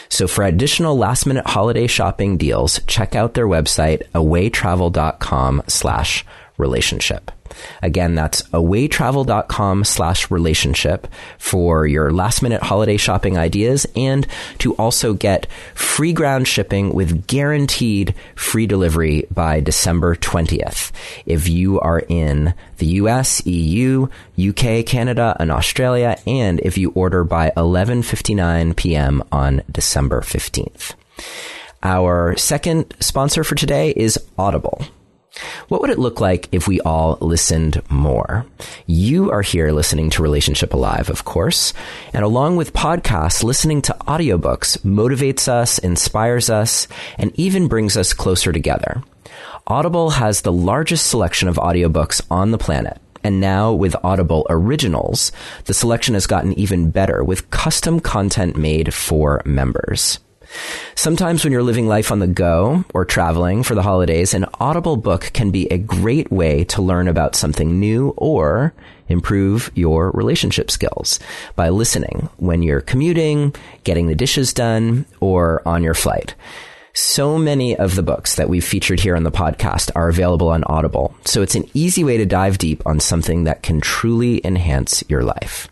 So 0.09 0.29
for 0.29 0.45
additional 0.45 0.97
last 0.97 1.27
minute 1.27 1.47
holiday 1.47 1.87
shopping 1.87 2.37
deals, 2.37 2.81
check 2.87 3.15
out 3.15 3.35
their 3.35 3.47
website 3.47 4.03
awaytravel.com 4.15 5.63
slash 5.67 6.25
relationship. 6.59 7.31
Again, 7.83 8.15
that's 8.15 8.43
awaytravel.com 8.43 9.85
slash 9.85 10.31
relationship 10.31 11.07
for 11.39 11.87
your 11.87 12.13
last 12.13 12.43
minute 12.43 12.63
holiday 12.63 12.97
shopping 12.97 13.39
ideas 13.39 13.87
and 13.95 14.27
to 14.59 14.75
also 14.75 15.15
get 15.15 15.47
free 15.75 16.13
ground 16.13 16.49
shipping 16.49 16.93
with 16.95 17.27
guaranteed 17.27 18.15
free 18.35 18.67
delivery 18.67 19.27
by 19.33 19.61
December 19.61 20.17
20th. 20.17 20.93
If 21.25 21.49
you 21.49 21.81
are 21.81 22.01
in 22.09 22.55
the 22.79 22.87
US, 22.87 23.45
EU, 23.47 24.09
UK, 24.39 24.85
Canada, 24.87 25.37
and 25.39 25.51
Australia, 25.51 26.19
and 26.27 26.61
if 26.61 26.77
you 26.77 26.91
order 26.91 27.25
by 27.25 27.53
11:59 27.57 28.77
p.m. 28.77 29.23
on 29.33 29.63
December 29.71 30.21
15th. 30.21 30.95
Our 31.83 32.37
second 32.37 32.95
sponsor 33.01 33.45
for 33.45 33.55
today 33.55 33.91
is 33.97 34.19
Audible. 34.39 34.83
What 35.69 35.81
would 35.81 35.91
it 35.91 35.99
look 35.99 36.21
like 36.21 36.49
if 36.53 36.69
we 36.69 36.81
all 36.81 37.19
listened 37.21 37.83
more? 37.91 38.47
You 38.87 39.31
are 39.31 39.43
here 39.43 39.73
listening 39.73 40.11
to 40.11 40.23
Relationship 40.23 40.73
Alive, 40.73 41.11
of 41.11 41.25
course. 41.25 41.73
And 42.13 42.25
along 42.25 42.57
with 42.57 42.73
podcasts, 42.73 43.43
listening 43.43 43.83
to 43.83 43.97
audiobooks 44.07 44.79
motivates 44.79 45.49
us, 45.49 45.79
inspires 45.79 46.51
us, 46.51 46.89
and 47.19 47.33
even 47.35 47.69
brings 47.69 47.97
us 47.97 48.13
closer 48.13 48.53
together. 48.53 49.03
Audible 49.67 50.11
has 50.11 50.43
the 50.43 50.53
largest 50.53 51.09
selection 51.09 51.49
of 51.49 51.57
audiobooks 51.57 52.23
on 52.31 52.53
the 52.53 52.59
planet. 52.59 53.01
And 53.25 53.41
now 53.41 53.73
with 53.73 53.97
Audible 54.05 54.47
Originals, 54.49 55.33
the 55.65 55.75
selection 55.75 56.15
has 56.15 56.29
gotten 56.29 56.53
even 56.53 56.93
better 56.93 57.25
with 57.25 57.51
custom 57.51 57.99
content 57.99 58.57
made 58.57 58.95
for 58.95 59.43
members. 59.45 60.21
Sometimes 60.95 61.45
when 61.45 61.53
you're 61.53 61.63
living 61.63 61.87
life 61.87 62.11
on 62.11 62.21
the 62.21 62.27
go 62.27 62.85
or 62.95 63.05
traveling 63.05 63.63
for 63.63 63.75
the 63.75 63.83
holidays, 63.83 64.35
an 64.35 64.47
audible 64.55 64.97
book 64.97 65.31
can 65.33 65.51
be 65.51 65.67
a 65.69 65.79
great 65.79 66.31
way 66.33 66.65
to 66.65 66.83
learn 66.83 67.07
about 67.07 67.37
something 67.37 67.79
new 67.79 68.15
or 68.17 68.75
improve 69.09 69.71
your 69.75 70.11
relationship 70.13 70.71
skills 70.71 71.21
by 71.55 71.69
listening 71.69 72.29
when 72.39 72.63
you're 72.63 72.81
commuting, 72.81 73.55
getting 73.85 74.07
the 74.07 74.15
dishes 74.15 74.53
done, 74.53 75.05
or 75.21 75.63
on 75.67 75.83
your 75.83 75.95
flight. 75.95 76.35
So 76.95 77.37
many 77.37 77.77
of 77.77 77.95
the 77.95 78.03
books 78.03 78.37
that 78.37 78.49
we've 78.49 78.65
featured 78.65 79.01
here 79.01 79.17
on 79.17 79.23
the 79.23 79.31
podcast 79.31 79.91
are 79.95 80.09
available 80.09 80.49
on 80.49 80.65
Audible, 80.65 81.15
so 81.27 81.43
it's 81.43 81.55
an 81.55 81.69
easy 81.75 82.05
way 82.05 82.17
to 82.17 82.25
dive 82.25 82.57
deep 82.57 82.83
on 82.87 83.01
something 83.01 83.45
that 83.45 83.63
can 83.63 83.83
truly 83.83 84.41
enhance 84.47 85.05
your 85.09 85.23
life. 85.23 85.69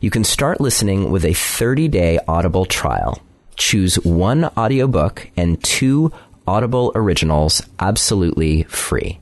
You 0.00 0.10
can 0.10 0.24
start 0.24 0.60
listening 0.60 1.10
with 1.10 1.26
a 1.26 1.34
30 1.34 1.88
day 1.88 2.18
Audible 2.26 2.64
trial 2.64 3.20
choose 3.56 3.96
one 3.96 4.44
audiobook 4.56 5.30
and 5.36 5.62
two 5.62 6.12
Audible 6.46 6.92
originals 6.94 7.60
absolutely 7.80 8.62
free. 8.64 9.18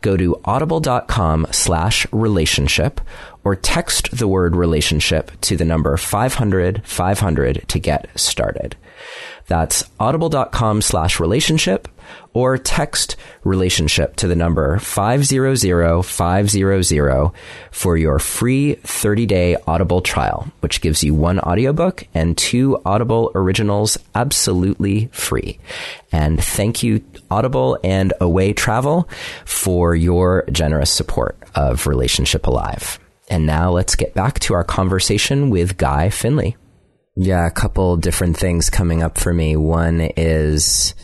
Go 0.00 0.16
to 0.16 0.40
audible.com 0.44 1.48
slash 1.50 2.06
relationship 2.12 3.00
or 3.44 3.56
text 3.56 4.16
the 4.16 4.28
word 4.28 4.54
relationship 4.54 5.32
to 5.42 5.56
the 5.56 5.64
number 5.64 5.96
500 5.96 6.82
500 6.84 7.64
to 7.68 7.78
get 7.78 8.08
started. 8.14 8.76
That's 9.46 9.84
audible.com 9.98 10.82
slash 10.82 11.18
relationship 11.18 11.88
or 12.32 12.58
text 12.58 13.16
relationship 13.44 14.16
to 14.16 14.26
the 14.26 14.34
number 14.36 14.78
500-500 14.78 17.34
for 17.70 17.96
your 17.96 18.18
free 18.18 18.74
30-day 18.82 19.56
Audible 19.66 20.00
trial, 20.00 20.50
which 20.60 20.80
gives 20.80 21.04
you 21.04 21.14
one 21.14 21.38
audiobook 21.40 22.06
and 22.14 22.38
two 22.38 22.80
Audible 22.84 23.30
originals 23.34 23.98
absolutely 24.14 25.08
free. 25.12 25.58
And 26.10 26.42
thank 26.42 26.82
you 26.82 27.04
Audible 27.30 27.78
and 27.84 28.12
Away 28.20 28.52
Travel 28.52 29.08
for 29.44 29.94
your 29.94 30.44
generous 30.50 30.90
support 30.90 31.38
of 31.54 31.86
Relationship 31.86 32.46
Alive. 32.46 32.98
And 33.28 33.46
now 33.46 33.70
let's 33.70 33.94
get 33.94 34.14
back 34.14 34.40
to 34.40 34.54
our 34.54 34.64
conversation 34.64 35.50
with 35.50 35.78
Guy 35.78 36.10
Finley. 36.10 36.56
Yeah, 37.14 37.46
a 37.46 37.50
couple 37.50 37.98
different 37.98 38.36
things 38.36 38.70
coming 38.70 39.02
up 39.02 39.18
for 39.18 39.34
me. 39.34 39.56
One 39.56 40.00
is 40.00 40.94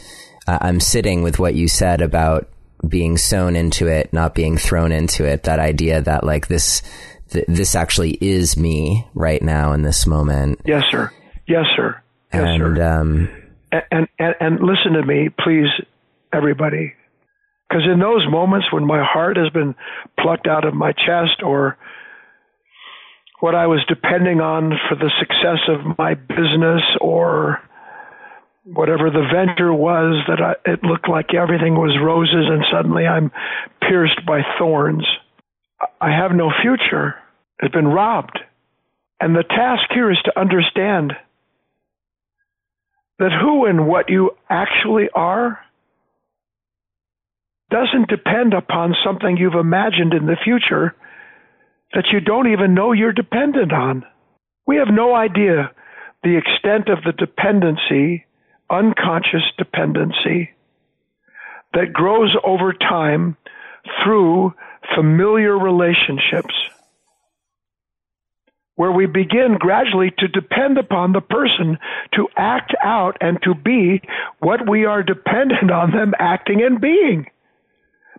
uh, 0.49 0.59
I'm 0.63 0.81
sitting 0.81 1.23
with 1.23 1.39
what 1.39 1.55
you 1.55 1.69
said 1.69 2.01
about 2.01 2.49
being 2.87 3.19
sewn 3.19 3.55
into 3.55 3.87
it, 3.87 4.13
not 4.15 4.35
being 4.35 4.57
thrown 4.57 4.93
into 4.93 5.27
it. 5.27 5.43
That 5.43 5.59
idea 5.59 6.01
that 6.01 6.25
like 6.25 6.49
this, 6.49 6.81
th- 7.29 7.45
this 7.49 7.75
actually 7.75 8.13
is 8.13 8.57
me 8.57 9.07
right 9.15 9.43
now 9.43 9.73
in 9.73 9.83
this 9.83 10.07
moment. 10.07 10.63
Yes, 10.65 10.85
sir. 10.91 11.13
Yes, 11.47 11.67
sir. 11.77 12.01
Yes, 12.33 12.43
and, 12.47 12.77
sir. 12.77 12.83
Um, 12.83 13.29
and, 13.71 14.09
and 14.19 14.35
and 14.41 14.61
listen 14.61 14.95
to 14.95 15.05
me, 15.05 15.29
please, 15.29 15.69
everybody, 16.33 16.95
because 17.69 17.85
in 17.85 18.01
those 18.01 18.27
moments 18.31 18.73
when 18.73 18.87
my 18.87 19.05
heart 19.05 19.37
has 19.37 19.51
been 19.51 19.75
plucked 20.19 20.47
out 20.47 20.67
of 20.67 20.73
my 20.73 20.93
chest 20.93 21.43
or 21.45 21.77
what 23.41 23.55
I 23.55 23.67
was 23.67 23.85
depending 23.87 24.41
on 24.41 24.73
for 24.89 24.95
the 24.95 25.11
success 25.21 25.61
of 25.69 25.99
my 25.99 26.15
business 26.15 26.83
or 27.03 27.61
whatever 28.73 29.11
the 29.11 29.27
venture 29.33 29.73
was 29.73 30.23
that 30.29 30.41
I, 30.41 30.71
it 30.71 30.83
looked 30.83 31.09
like 31.09 31.33
everything 31.33 31.75
was 31.75 31.97
roses 32.03 32.47
and 32.51 32.65
suddenly 32.71 33.07
I'm 33.07 33.31
pierced 33.81 34.25
by 34.27 34.43
thorns. 34.59 35.07
I 36.01 36.11
have 36.11 36.33
no 36.33 36.51
future. 36.63 37.15
It's 37.61 37.73
been 37.73 37.89
robbed. 37.89 38.39
And 39.21 39.35
the 39.35 39.43
task 39.43 39.85
here 39.93 40.11
is 40.11 40.19
to 40.25 40.39
understand 40.39 41.13
that 43.19 43.33
who 43.33 43.65
and 43.65 43.89
what 43.89 44.11
you 44.11 44.33
actually 44.49 45.09
are 45.15 45.59
doesn't 47.71 48.09
depend 48.09 48.55
upon 48.55 48.95
something 49.05 49.37
you've 49.37 49.55
imagined 49.55 50.15
in 50.15 50.27
the 50.27 50.37
future 50.43 50.95
that 51.95 52.09
you 52.13 52.21
don't 52.21 52.53
even 52.53 52.75
know 52.75 52.93
you're 52.93 53.13
dependent 53.13 53.73
on. 53.73 54.05
We 54.67 54.77
have 54.77 54.89
no 54.91 55.15
idea 55.15 55.71
the 56.23 56.37
extent 56.37 56.89
of 56.89 57.03
the 57.05 57.13
dependency, 57.13 58.27
unconscious 58.71 59.45
dependency, 59.57 60.51
that 61.75 61.93
grows 61.93 62.35
over 62.45 62.73
time 62.73 63.37
through 64.03 64.55
familiar 64.95 65.59
relationships, 65.59 66.55
where 68.77 68.93
we 68.93 69.07
begin 69.07 69.57
gradually 69.59 70.13
to 70.19 70.29
depend 70.29 70.79
upon 70.79 71.13
the 71.13 71.21
person 71.21 71.79
to 72.15 72.29
act 72.37 72.75
out 72.83 73.17
and 73.21 73.39
to 73.43 73.55
be 73.55 74.01
what 74.39 74.69
we 74.69 74.85
are 74.85 75.03
dependent 75.03 75.71
on 75.71 75.91
them 75.91 76.15
acting 76.19 76.63
and 76.63 76.81
being. 76.81 77.27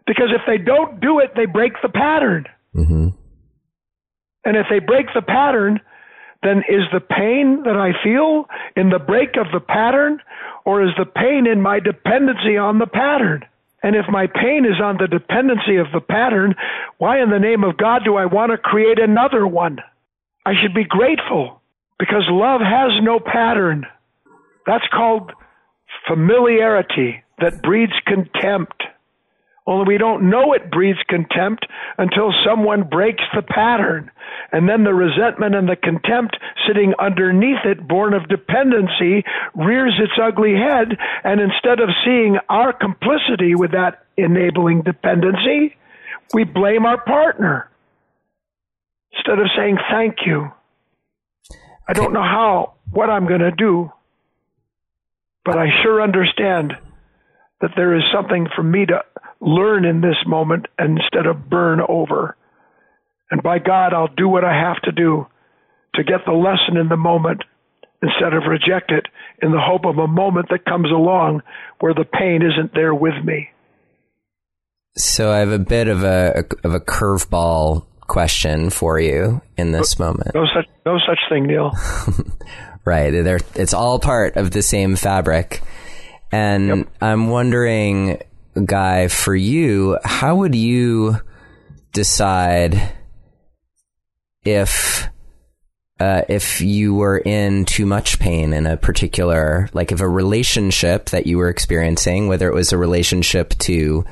Because 0.05 0.29
if 0.35 0.41
they 0.47 0.57
don't 0.57 0.99
do 0.99 1.19
it, 1.19 1.31
they 1.35 1.45
break 1.45 1.73
the 1.81 1.89
pattern. 1.89 2.45
mm-hmm. 2.75 3.07
And 4.45 4.57
if 4.57 4.65
they 4.69 4.79
break 4.79 5.07
the 5.13 5.21
pattern, 5.21 5.79
then 6.43 6.63
is 6.69 6.83
the 6.93 7.01
pain 7.01 7.63
that 7.65 7.75
I 7.75 7.91
feel 8.03 8.45
in 8.75 8.89
the 8.89 8.99
break 8.99 9.35
of 9.35 9.51
the 9.51 9.59
pattern, 9.59 10.21
or 10.65 10.83
is 10.83 10.91
the 10.97 11.05
pain 11.05 11.47
in 11.47 11.61
my 11.61 11.79
dependency 11.79 12.57
on 12.57 12.79
the 12.79 12.87
pattern? 12.87 13.43
And 13.83 13.95
if 13.95 14.05
my 14.09 14.27
pain 14.27 14.65
is 14.65 14.81
on 14.81 14.97
the 14.97 15.07
dependency 15.07 15.77
of 15.77 15.87
the 15.93 16.01
pattern, 16.01 16.55
why 16.97 17.21
in 17.21 17.29
the 17.29 17.39
name 17.39 17.63
of 17.63 17.77
God 17.77 18.01
do 18.03 18.15
I 18.15 18.25
want 18.25 18.51
to 18.51 18.57
create 18.57 18.99
another 18.99 19.47
one? 19.47 19.79
I 20.45 20.53
should 20.61 20.73
be 20.73 20.83
grateful 20.83 21.61
because 21.97 22.23
love 22.29 22.61
has 22.61 22.91
no 23.01 23.19
pattern. 23.19 23.85
That's 24.65 24.87
called 24.93 25.31
familiarity 26.07 27.23
that 27.39 27.61
breeds 27.61 27.93
contempt. 28.05 28.83
Only 29.69 29.85
we 29.85 29.97
don't 29.99 30.31
know 30.31 30.53
it 30.53 30.71
breeds 30.71 30.97
contempt 31.07 31.67
until 31.99 32.33
someone 32.43 32.89
breaks 32.89 33.23
the 33.35 33.43
pattern. 33.43 34.09
And 34.51 34.67
then 34.67 34.83
the 34.83 34.95
resentment 34.95 35.53
and 35.53 35.69
the 35.69 35.75
contempt 35.75 36.37
sitting 36.67 36.95
underneath 36.97 37.63
it, 37.65 37.87
born 37.87 38.15
of 38.15 38.27
dependency, 38.27 39.23
rears 39.53 39.93
its 39.99 40.13
ugly 40.19 40.55
head. 40.55 40.97
And 41.23 41.39
instead 41.39 41.81
of 41.81 41.89
seeing 42.03 42.39
our 42.49 42.73
complicity 42.73 43.53
with 43.53 43.73
that 43.73 44.03
enabling 44.17 44.81
dependency, 44.81 45.77
we 46.33 46.45
blame 46.45 46.87
our 46.87 46.99
partner. 47.03 47.69
Instead 49.13 49.37
of 49.37 49.51
saying 49.55 49.77
thank 49.91 50.25
you. 50.25 50.51
I 51.87 51.93
don't 51.93 52.13
know 52.13 52.23
how, 52.23 52.73
what 52.89 53.11
I'm 53.11 53.27
going 53.27 53.41
to 53.41 53.51
do, 53.51 53.91
but 55.45 55.59
I 55.59 55.67
sure 55.83 56.01
understand 56.01 56.75
that 57.61 57.71
there 57.75 57.95
is 57.95 58.03
something 58.13 58.47
for 58.55 58.63
me 58.63 58.85
to 58.85 59.01
learn 59.41 59.85
in 59.85 60.01
this 60.01 60.17
moment 60.25 60.67
instead 60.77 61.25
of 61.25 61.49
burn 61.49 61.79
over. 61.87 62.35
And 63.31 63.43
by 63.43 63.59
God, 63.59 63.93
I'll 63.93 64.13
do 64.15 64.27
what 64.27 64.43
I 64.43 64.53
have 64.53 64.81
to 64.83 64.91
do 64.91 65.27
to 65.95 66.03
get 66.03 66.21
the 66.25 66.31
lesson 66.31 66.77
in 66.77 66.89
the 66.89 66.97
moment 66.97 67.43
instead 68.01 68.33
of 68.33 68.43
reject 68.47 68.91
it 68.91 69.05
in 69.41 69.51
the 69.51 69.61
hope 69.61 69.85
of 69.85 69.97
a 69.97 70.07
moment 70.07 70.47
that 70.49 70.65
comes 70.65 70.89
along 70.89 71.41
where 71.79 71.93
the 71.93 72.05
pain 72.05 72.41
isn't 72.41 72.73
there 72.73 72.95
with 72.95 73.13
me. 73.23 73.49
So 74.95 75.31
I 75.31 75.37
have 75.37 75.51
a 75.51 75.59
bit 75.59 75.87
of 75.87 76.03
a 76.03 76.45
of 76.63 76.73
a 76.73 76.79
curveball 76.79 77.85
question 78.07 78.69
for 78.69 78.99
you 78.99 79.41
in 79.55 79.71
this 79.71 79.99
no, 79.99 80.07
moment. 80.07 80.31
No 80.33 80.45
such 80.53 80.65
no 80.85 80.97
such 80.97 81.19
thing, 81.29 81.45
Neil. 81.47 81.71
right. 82.85 83.11
They're, 83.11 83.39
it's 83.55 83.73
all 83.73 83.99
part 83.99 84.35
of 84.35 84.51
the 84.51 84.61
same 84.61 84.95
fabric. 84.95 85.61
And 86.31 86.67
yep. 86.67 86.87
I'm 87.01 87.29
wondering 87.29 88.21
guy, 88.65 89.07
for 89.07 89.35
you, 89.35 89.97
how 90.03 90.35
would 90.37 90.55
you 90.55 91.19
decide 91.91 92.93
if 94.43 95.09
uh, 95.99 96.21
if 96.29 96.61
you 96.61 96.93
were 96.93 97.17
in 97.17 97.65
too 97.65 97.85
much 97.85 98.19
pain 98.19 98.53
in 98.53 98.65
a 98.65 98.77
particular, 98.77 99.69
like 99.73 99.91
if 99.91 99.99
a 99.99 100.07
relationship 100.07 101.09
that 101.09 101.27
you 101.27 101.37
were 101.37 101.49
experiencing, 101.49 102.29
whether 102.29 102.47
it 102.47 102.53
was 102.53 102.71
a 102.71 102.77
relationship 102.77 103.49
to 103.59 104.05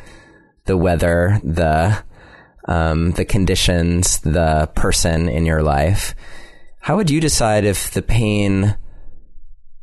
the 0.66 0.76
weather, 0.76 1.40
the 1.44 1.98
um, 2.66 3.12
the 3.12 3.24
conditions, 3.24 4.20
the 4.20 4.70
person 4.76 5.30
in 5.30 5.46
your 5.46 5.64
life, 5.64 6.14
how 6.82 6.98
would 6.98 7.10
you 7.10 7.22
decide 7.22 7.64
if 7.64 7.92
the 7.92 8.02
pain 8.02 8.76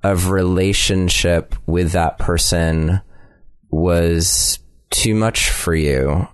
of 0.04 0.28
relationship 0.28 1.56
with 1.66 1.92
that 1.92 2.18
person 2.18 3.00
was 3.70 4.60
too 4.90 5.14
much 5.14 5.50
for 5.50 5.74
you. 5.74 6.28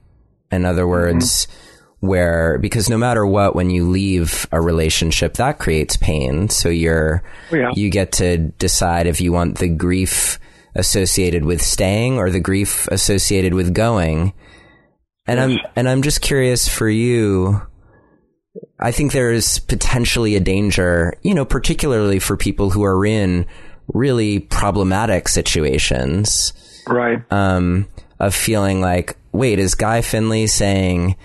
In 0.50 0.64
other 0.64 0.82
mm-hmm. 0.82 0.90
words, 0.90 1.46
mm-hmm. 1.46 2.06
where, 2.08 2.58
because 2.58 2.90
no 2.90 2.98
matter 2.98 3.24
what, 3.24 3.54
when 3.54 3.70
you 3.70 3.88
leave 3.88 4.46
a 4.50 4.60
relationship, 4.60 5.34
that 5.34 5.60
creates 5.60 5.96
pain. 5.96 6.48
So 6.48 6.68
you're, 6.68 7.22
yeah. 7.52 7.70
you 7.74 7.88
get 7.90 8.12
to 8.12 8.38
decide 8.38 9.06
if 9.06 9.20
you 9.20 9.32
want 9.32 9.58
the 9.58 9.68
grief 9.68 10.40
associated 10.74 11.44
with 11.44 11.62
staying 11.62 12.18
or 12.18 12.28
the 12.28 12.40
grief 12.40 12.88
associated 12.88 13.54
with 13.54 13.72
going. 13.72 14.32
And 15.26 15.38
yes. 15.38 15.60
I'm, 15.64 15.72
and 15.76 15.88
I'm 15.88 16.02
just 16.02 16.20
curious 16.20 16.68
for 16.68 16.88
you. 16.88 17.62
I 18.78 18.90
think 18.90 19.12
there 19.12 19.30
is 19.30 19.58
potentially 19.60 20.36
a 20.36 20.40
danger, 20.40 21.14
you 21.22 21.34
know, 21.34 21.44
particularly 21.44 22.18
for 22.18 22.36
people 22.36 22.70
who 22.70 22.82
are 22.82 23.06
in 23.06 23.46
really 23.92 24.40
problematic 24.40 25.28
situations 25.28 26.52
Right. 26.86 27.20
Um, 27.30 27.88
of 28.18 28.34
feeling 28.34 28.80
like, 28.80 29.16
wait, 29.32 29.58
is 29.58 29.74
Guy 29.74 30.02
Finley 30.02 30.46
saying 30.46 31.16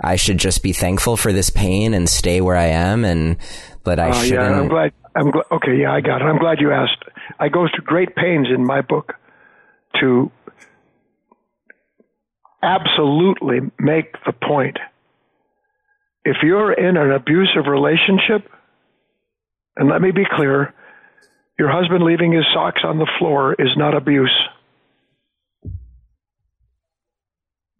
I 0.00 0.16
should 0.16 0.38
just 0.38 0.62
be 0.62 0.72
thankful 0.72 1.16
for 1.16 1.32
this 1.32 1.50
pain 1.50 1.94
and 1.94 2.08
stay 2.08 2.40
where 2.40 2.56
I 2.56 2.66
am 2.66 3.04
and 3.04 3.36
that 3.84 3.98
I 3.98 4.10
uh, 4.10 4.12
shouldn't? 4.12 4.50
Yeah, 4.50 4.60
I'm 4.60 4.68
glad. 4.68 4.92
I'm 5.14 5.30
glad. 5.30 5.44
Okay, 5.50 5.76
yeah, 5.80 5.92
I 5.92 6.00
got 6.00 6.20
it. 6.20 6.24
I'm 6.24 6.38
glad 6.38 6.60
you 6.60 6.72
asked. 6.72 7.02
I 7.40 7.48
go 7.48 7.66
through 7.74 7.84
great 7.84 8.14
pains 8.14 8.48
in 8.54 8.64
my 8.64 8.82
book 8.82 9.14
to 10.00 10.30
absolutely 12.62 13.60
make 13.78 14.12
the 14.24 14.32
point. 14.32 14.78
If 16.26 16.38
you're 16.42 16.72
in 16.72 16.96
an 16.96 17.12
abusive 17.12 17.66
relationship, 17.68 18.50
and 19.76 19.88
let 19.88 20.02
me 20.02 20.10
be 20.10 20.24
clear, 20.30 20.74
your 21.58 21.70
husband 21.70 22.04
leaving 22.04 22.32
his 22.32 22.44
socks 22.52 22.82
on 22.84 22.98
the 22.98 23.10
floor 23.18 23.54
is 23.58 23.70
not 23.76 23.94
abuse. 23.96 24.36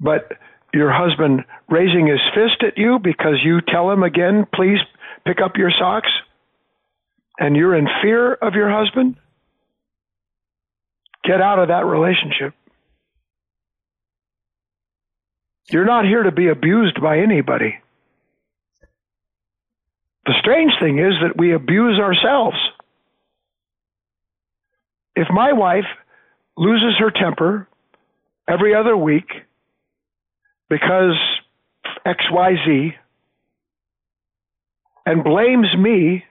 but 0.00 0.32
your 0.74 0.92
husband 0.92 1.44
raising 1.68 2.06
his 2.06 2.20
fist 2.34 2.62
at 2.62 2.76
you 2.76 2.98
because 2.98 3.36
you 3.44 3.60
tell 3.60 3.90
him 3.90 4.02
again, 4.02 4.46
please 4.54 4.78
pick 5.26 5.40
up 5.42 5.56
your 5.56 5.70
socks, 5.76 6.10
and 7.38 7.56
you're 7.56 7.74
in 7.74 7.88
fear 8.02 8.34
of 8.34 8.54
your 8.54 8.70
husband, 8.70 9.16
get 11.24 11.40
out 11.40 11.58
of 11.58 11.68
that 11.68 11.84
relationship. 11.86 12.54
You're 15.70 15.84
not 15.84 16.04
here 16.04 16.22
to 16.22 16.32
be 16.32 16.48
abused 16.48 17.00
by 17.02 17.18
anybody. 17.18 17.74
The 20.26 20.34
strange 20.40 20.72
thing 20.80 20.98
is 20.98 21.14
that 21.22 21.36
we 21.38 21.54
abuse 21.54 22.00
ourselves. 22.00 22.56
If 25.14 25.28
my 25.30 25.52
wife 25.52 25.86
loses 26.56 26.98
her 26.98 27.10
temper 27.10 27.68
every 28.48 28.74
other 28.74 28.96
week 28.96 29.28
because 30.68 31.14
XYZ 32.04 32.94
and 35.06 35.22
blames 35.22 35.68
me 35.78 36.24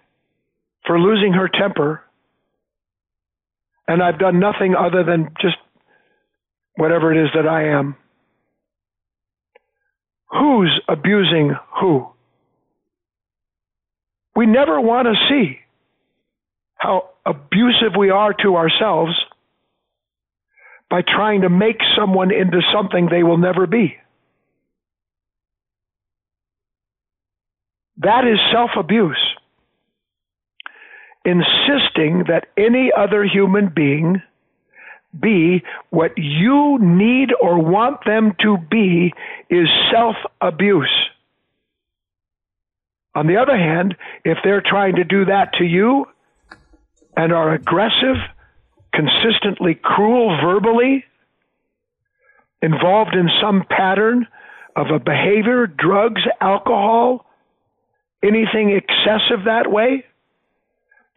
for 0.85 0.99
losing 0.99 1.33
her 1.33 1.47
temper, 1.47 2.03
and 3.87 4.03
I've 4.03 4.19
done 4.19 4.39
nothing 4.39 4.75
other 4.75 5.03
than 5.03 5.29
just 5.41 5.55
whatever 6.75 7.13
it 7.13 7.23
is 7.23 7.29
that 7.33 7.47
I 7.47 7.69
am. 7.69 7.95
Who's 10.31 10.81
abusing 10.89 11.55
who? 11.79 12.14
We 14.35 14.45
never 14.45 14.79
want 14.81 15.07
to 15.07 15.15
see 15.29 15.59
how 16.75 17.09
abusive 17.25 17.95
we 17.97 18.09
are 18.09 18.33
to 18.33 18.55
ourselves 18.57 19.13
by 20.89 21.01
trying 21.01 21.41
to 21.41 21.49
make 21.49 21.79
someone 21.97 22.31
into 22.31 22.61
something 22.73 23.07
they 23.09 23.23
will 23.23 23.37
never 23.37 23.65
be. 23.65 23.97
That 27.97 28.25
is 28.25 28.39
self 28.51 28.71
abuse. 28.77 29.21
Insisting 31.23 32.25
that 32.27 32.47
any 32.55 32.91
other 32.95 33.23
human 33.23 33.69
being 33.73 34.21
be 35.19 35.63
what 35.89 36.11
you 36.17 36.77
need 36.79 37.29
or 37.41 37.57
want 37.57 38.05
them 38.05 38.35
to 38.41 38.57
be 38.69 39.13
is 39.49 39.67
self 39.91 40.15
abuse. 40.41 41.04
On 43.15 43.27
the 43.27 43.37
other 43.37 43.57
hand, 43.57 43.95
if 44.25 44.37
they're 44.43 44.61
trying 44.61 44.95
to 44.95 45.05
do 45.05 45.25
that 45.25 45.53
to 45.53 45.63
you 45.63 46.05
and 47.15 47.31
are 47.31 47.53
aggressive, 47.53 48.17
consistently 48.93 49.73
cruel 49.81 50.37
verbally, 50.43 51.05
involved 52.61 53.15
in 53.15 53.29
some 53.41 53.63
pattern 53.69 54.27
of 54.75 54.87
a 54.87 54.99
behavior, 54.99 55.65
drugs, 55.65 56.21
alcohol, 56.41 57.25
anything 58.21 58.71
excessive 58.71 59.45
that 59.45 59.71
way, 59.71 60.03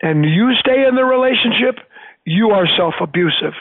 and 0.01 0.25
you 0.25 0.55
stay 0.61 0.87
in 0.87 0.95
the 0.95 1.05
relationship, 1.05 1.81
you 2.25 2.51
are 2.51 2.69
self 2.77 2.95
abusive. 3.01 3.55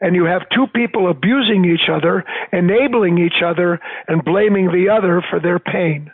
And 0.00 0.14
you 0.14 0.26
have 0.26 0.42
two 0.54 0.68
people 0.68 1.10
abusing 1.10 1.64
each 1.64 1.88
other, 1.90 2.24
enabling 2.52 3.18
each 3.18 3.42
other, 3.44 3.80
and 4.06 4.24
blaming 4.24 4.66
the 4.66 4.90
other 4.90 5.24
for 5.28 5.40
their 5.40 5.58
pain. 5.58 6.12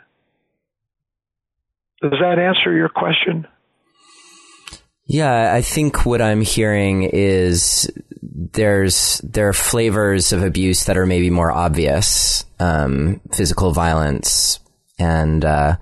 Does 2.01 2.19
that 2.19 2.39
answer 2.39 2.73
your 2.75 2.89
question? 2.89 3.47
Yeah, 5.07 5.53
I 5.53 5.61
think 5.61 6.05
what 6.05 6.21
I'm 6.21 6.41
hearing 6.41 7.03
is 7.03 7.91
there's 8.21 9.19
there 9.23 9.49
are 9.49 9.53
flavors 9.53 10.33
of 10.33 10.41
abuse 10.41 10.85
that 10.85 10.97
are 10.97 11.05
maybe 11.05 11.29
more 11.29 11.51
obvious, 11.51 12.43
um, 12.59 13.21
physical 13.31 13.71
violence, 13.71 14.59
and 14.97 15.45
uh, 15.45 15.77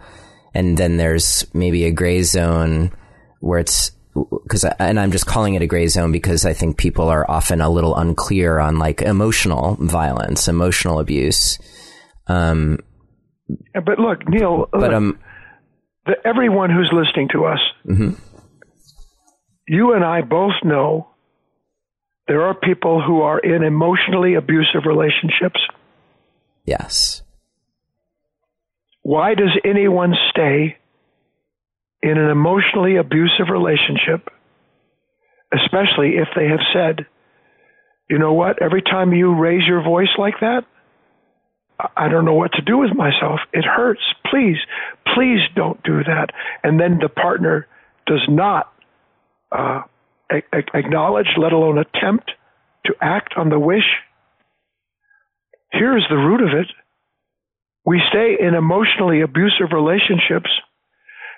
and 0.54 0.78
then 0.78 0.98
there's 0.98 1.46
maybe 1.54 1.86
a 1.86 1.92
gray 1.92 2.22
zone 2.24 2.92
where 3.40 3.60
it's 3.60 3.92
because 4.14 4.66
and 4.78 5.00
I'm 5.00 5.12
just 5.12 5.26
calling 5.26 5.56
it 5.56 5.62
a 5.62 5.68
gray 5.68 5.88
zone 5.88 6.12
because 6.12 6.46
I 6.46 6.54
think 6.54 6.78
people 6.78 7.08
are 7.08 7.30
often 7.30 7.62
a 7.62 7.70
little 7.70 7.96
unclear 7.96 8.60
on 8.60 8.78
like 8.78 9.02
emotional 9.02 9.78
violence, 9.80 10.50
emotional 10.50 11.00
abuse. 11.00 11.58
Um, 12.28 12.80
but 13.74 14.00
look, 14.00 14.28
Neil. 14.28 14.68
But 14.72 14.94
um, 14.94 15.18
the, 16.06 16.16
everyone 16.26 16.70
who's 16.70 16.92
listening 16.92 17.30
to 17.34 17.46
us, 17.46 17.60
mm-hmm. 17.86 18.12
you 19.68 19.94
and 19.94 20.04
I 20.04 20.22
both 20.22 20.54
know 20.64 21.10
there 22.28 22.44
are 22.44 22.54
people 22.54 23.02
who 23.02 23.22
are 23.22 23.40
in 23.40 23.64
emotionally 23.64 24.36
abusive 24.36 24.86
relationships. 24.86 25.60
Yes. 26.66 27.22
Why 29.02 29.36
does 29.36 29.52
anyone 29.66 30.14
stay 30.30 30.78
in 32.02 32.18
an 32.18 32.30
emotionally 32.30 32.98
abusive 32.98 33.48
relationship, 33.50 34.30
especially 35.54 36.18
if 36.18 36.28
they 36.36 36.48
have 36.48 36.60
said, 36.74 37.06
you 38.10 38.20
know 38.20 38.34
what, 38.34 38.62
every 38.62 38.82
time 38.82 39.14
you 39.14 39.36
raise 39.36 39.66
your 39.66 39.82
voice 39.82 40.14
like 40.18 40.36
that, 40.42 40.66
I 41.98 42.08
don't 42.08 42.26
know 42.26 42.34
what 42.36 42.54
to 42.54 42.62
do 42.62 42.78
with 42.78 42.96
myself. 42.96 43.40
It 43.52 43.66
hurts. 43.66 44.02
Please, 44.30 44.58
please 45.14 45.42
don't 45.56 45.82
do 45.84 46.04
that. 46.04 46.30
And 46.64 46.80
then 46.80 47.00
the 47.02 47.10
partner 47.10 47.68
does 48.06 48.22
not 48.30 48.72
uh, 49.52 49.82
a- 50.32 50.78
acknowledge, 50.78 51.28
let 51.38 51.54
alone 51.54 51.78
attempt 51.78 52.32
to 52.86 52.94
act 53.02 53.34
on 53.38 53.50
the 53.50 53.60
wish. 53.60 53.86
Here's 55.72 56.06
the 56.10 56.18
root 56.18 56.42
of 56.42 56.58
it 56.60 56.68
we 57.86 58.02
stay 58.10 58.38
in 58.40 58.54
emotionally 58.56 59.22
abusive 59.22 59.74
relationships 59.74 60.50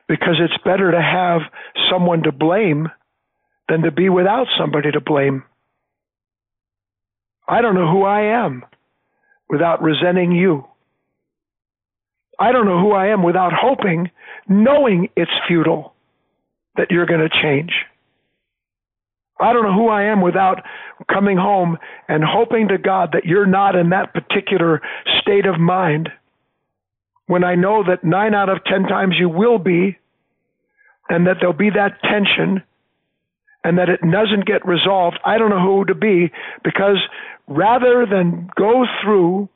because 0.07 0.35
it's 0.39 0.63
better 0.63 0.91
to 0.91 1.01
have 1.01 1.41
someone 1.89 2.21
to 2.23 2.31
blame 2.31 2.87
than 3.67 3.81
to 3.81 3.91
be 3.91 4.09
without 4.09 4.45
somebody 4.59 4.91
to 4.91 5.01
blame. 5.01 5.43
I 7.47 7.61
don't 7.61 7.73
know 7.75 7.91
who 7.91 8.03
I 8.03 8.45
am 8.45 8.63
without 9.49 9.81
resenting 9.81 10.31
you. 10.31 10.65
I 12.39 12.51
don't 12.51 12.65
know 12.65 12.79
who 12.79 12.91
I 12.91 13.07
am 13.07 13.23
without 13.23 13.53
hoping, 13.53 14.11
knowing 14.47 15.09
it's 15.15 15.31
futile, 15.47 15.93
that 16.75 16.91
you're 16.91 17.05
going 17.05 17.21
to 17.21 17.41
change. 17.41 17.71
I 19.39 19.53
don't 19.53 19.63
know 19.63 19.73
who 19.73 19.89
I 19.89 20.03
am 20.03 20.21
without 20.21 20.63
coming 21.11 21.37
home 21.37 21.77
and 22.07 22.23
hoping 22.23 22.69
to 22.69 22.77
God 22.77 23.09
that 23.13 23.25
you're 23.25 23.45
not 23.45 23.75
in 23.75 23.89
that 23.89 24.13
particular 24.13 24.81
state 25.21 25.45
of 25.45 25.59
mind 25.59 26.09
when 27.27 27.43
I 27.43 27.55
know 27.55 27.83
that 27.83 28.03
nine 28.03 28.33
out 28.33 28.49
of 28.49 28.63
ten 28.65 28.83
times 28.83 29.15
you 29.19 29.27
will 29.29 29.57
be, 29.57 29.97
and 31.09 31.27
that 31.27 31.37
there'll 31.39 31.53
be 31.53 31.71
that 31.71 32.01
tension, 32.03 32.63
and 33.65 33.79
that 33.79 33.89
it 33.89 33.99
doesn't 34.01 34.45
get 34.45 34.63
resolved, 34.63 35.17
I 35.25 35.39
don't 35.39 35.49
know 35.49 35.59
who 35.59 35.85
to 35.85 35.95
be 35.95 36.31
because 36.63 36.97
rather 37.47 38.05
than 38.05 38.47
go 38.55 38.85
through 39.01 39.49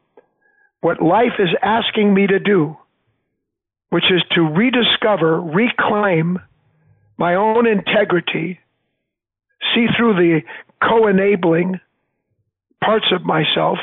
what 0.81 0.99
life 0.99 1.34
is 1.38 1.49
asking 1.61 2.15
me 2.15 2.26
to 2.26 2.40
do, 2.40 2.76
which 3.91 4.06
is 4.06 4.23
to 4.31 4.41
rediscover, 4.41 5.40
reclaim 5.40 6.40
my 7.19 7.36
own 7.36 7.68
integrity, 7.68 8.60
see 9.76 9.86
through 9.95 10.15
the 10.15 10.41
co 10.81 11.06
enabling 11.06 11.80
parts 12.84 13.11
of 13.11 13.23
myself 13.23 13.77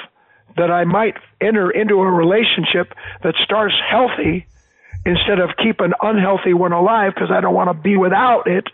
that 0.57 0.73
I 0.73 0.83
might 0.85 1.15
enter 1.41 1.71
into 1.71 2.01
a 2.01 2.11
relationship 2.11 2.95
that 3.23 3.35
starts 3.45 3.75
healthy 3.89 4.49
instead 5.05 5.39
of 5.39 5.51
keep 5.63 5.79
an 5.79 5.93
unhealthy 6.03 6.53
one 6.53 6.73
alive 6.73 7.13
because 7.15 7.31
I 7.31 7.41
don't 7.41 7.55
want 7.55 7.69
to 7.69 7.75
be 7.81 7.97
without 7.97 8.49
it. 8.49 8.67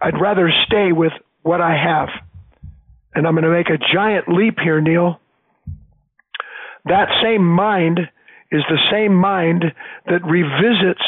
I'd 0.00 0.20
rather 0.20 0.50
stay 0.66 0.92
with 0.92 1.12
what 1.42 1.60
I 1.60 1.76
have. 1.76 2.08
And 3.14 3.26
I'm 3.26 3.34
going 3.34 3.44
to 3.44 3.50
make 3.50 3.68
a 3.68 3.94
giant 3.94 4.28
leap 4.28 4.58
here, 4.62 4.80
Neil. 4.80 5.20
That 6.84 7.08
same 7.22 7.44
mind 7.44 8.00
is 8.50 8.62
the 8.68 8.78
same 8.90 9.14
mind 9.14 9.64
that 10.06 10.24
revisits 10.24 11.04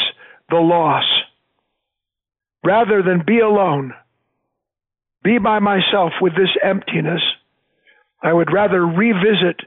the 0.49 0.57
loss. 0.57 1.05
Rather 2.63 3.01
than 3.01 3.23
be 3.25 3.39
alone, 3.39 3.93
be 5.23 5.37
by 5.37 5.59
myself 5.59 6.13
with 6.21 6.33
this 6.35 6.51
emptiness 6.63 7.21
I 8.23 8.31
would 8.31 8.53
rather 8.53 8.85
revisit 8.85 9.59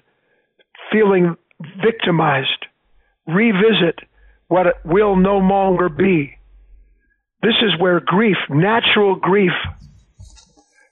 feeling 0.91 1.37
victimized, 1.85 2.67
revisit 3.27 3.99
what 4.49 4.67
it 4.67 4.77
will 4.85 5.15
no 5.15 5.37
longer 5.37 5.91
be. 5.91 6.36
This 7.47 7.63
is 7.63 7.81
where 7.81 8.01
grief, 8.01 8.39
natural 8.51 9.15
grief, 9.15 9.53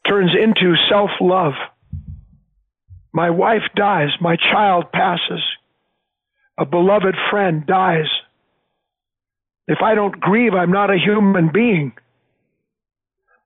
turns 0.06 0.30
into 0.40 0.76
self 0.88 1.10
love. 1.20 1.54
My 3.12 3.30
wife 3.30 3.62
dies, 3.74 4.10
my 4.20 4.36
child 4.36 4.92
passes, 4.92 5.42
a 6.56 6.64
beloved 6.64 7.16
friend 7.28 7.66
dies. 7.66 8.06
If 9.66 9.78
I 9.82 9.96
don't 9.96 10.20
grieve, 10.20 10.54
I'm 10.54 10.70
not 10.70 10.90
a 10.92 10.96
human 10.96 11.50
being. 11.52 11.92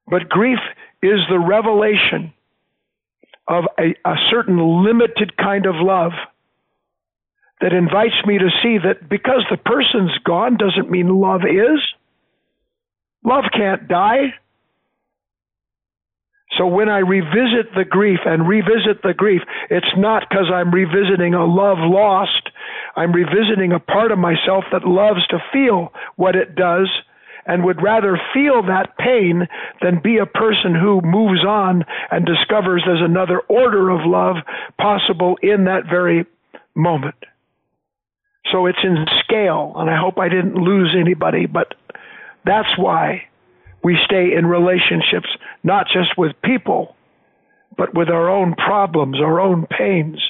But 0.07 0.29
grief 0.29 0.59
is 1.03 1.21
the 1.31 1.39
revelation 1.39 2.35
of 3.47 3.65
a, 3.79 3.95
a 4.05 4.17
certain 4.31 4.85
limited 4.85 5.35
kind 5.39 5.65
of 5.65 5.77
love 5.77 6.13
that 7.63 7.73
invites 7.73 8.27
me 8.27 8.37
to 8.37 8.51
see 8.63 8.77
that 8.77 9.09
because 9.09 9.47
the 9.51 9.57
person's 9.57 10.19
gone 10.27 10.59
doesn't 10.59 10.91
mean 10.91 11.09
love 11.09 11.41
is. 11.47 11.81
Love 13.24 13.45
can't 13.53 13.89
die. 13.89 14.35
So 16.57 16.66
when 16.66 16.89
I 16.89 16.99
revisit 16.99 17.74
the 17.77 17.85
grief 17.85 18.20
and 18.24 18.49
revisit 18.49 19.03
the 19.03 19.15
grief, 19.15 19.43
it's 19.70 19.95
not 19.97 20.24
because 20.28 20.47
I'm 20.53 20.73
revisiting 20.73 21.35
a 21.35 21.45
love 21.45 21.78
lost. 21.78 22.51
I'm 22.97 23.12
revisiting 23.12 23.73
a 23.73 23.78
part 23.78 24.11
of 24.12 24.19
myself 24.19 24.65
that 24.73 24.86
loves 24.86 25.27
to 25.28 25.39
feel 25.53 25.93
what 26.16 26.35
it 26.35 26.57
does 26.57 26.89
and 27.47 27.65
would 27.65 27.82
rather 27.82 28.20
feel 28.35 28.62
that 28.62 28.97
pain 28.99 29.47
than 29.82 30.01
be 30.03 30.19
a 30.19 30.27
person 30.27 30.74
who 30.74 31.01
moves 31.03 31.45
on 31.45 31.85
and 32.11 32.27
discovers 32.27 32.82
there's 32.85 33.03
another 33.03 33.40
order 33.49 33.90
of 33.90 34.01
love 34.05 34.36
possible 34.78 35.39
in 35.43 35.65
that 35.65 35.85
very 35.89 36.27
moment. 36.74 37.16
So 38.53 38.66
it's 38.66 38.78
in 38.82 39.05
scale, 39.24 39.74
and 39.77 39.90
I 39.90 39.99
hope 39.99 40.19
I 40.19 40.28
didn't 40.28 40.55
lose 40.55 40.95
anybody, 40.99 41.47
but 41.47 41.74
that's 42.44 42.77
why 42.78 43.23
we 43.82 43.97
stay 44.05 44.35
in 44.36 44.47
relationships, 44.47 45.28
not 45.62 45.86
just 45.86 46.16
with 46.16 46.32
people, 46.43 46.97
but 47.77 47.94
with 47.94 48.09
our 48.09 48.28
own 48.28 48.55
problems, 48.55 49.16
our 49.20 49.40
own 49.40 49.66
pains, 49.66 50.20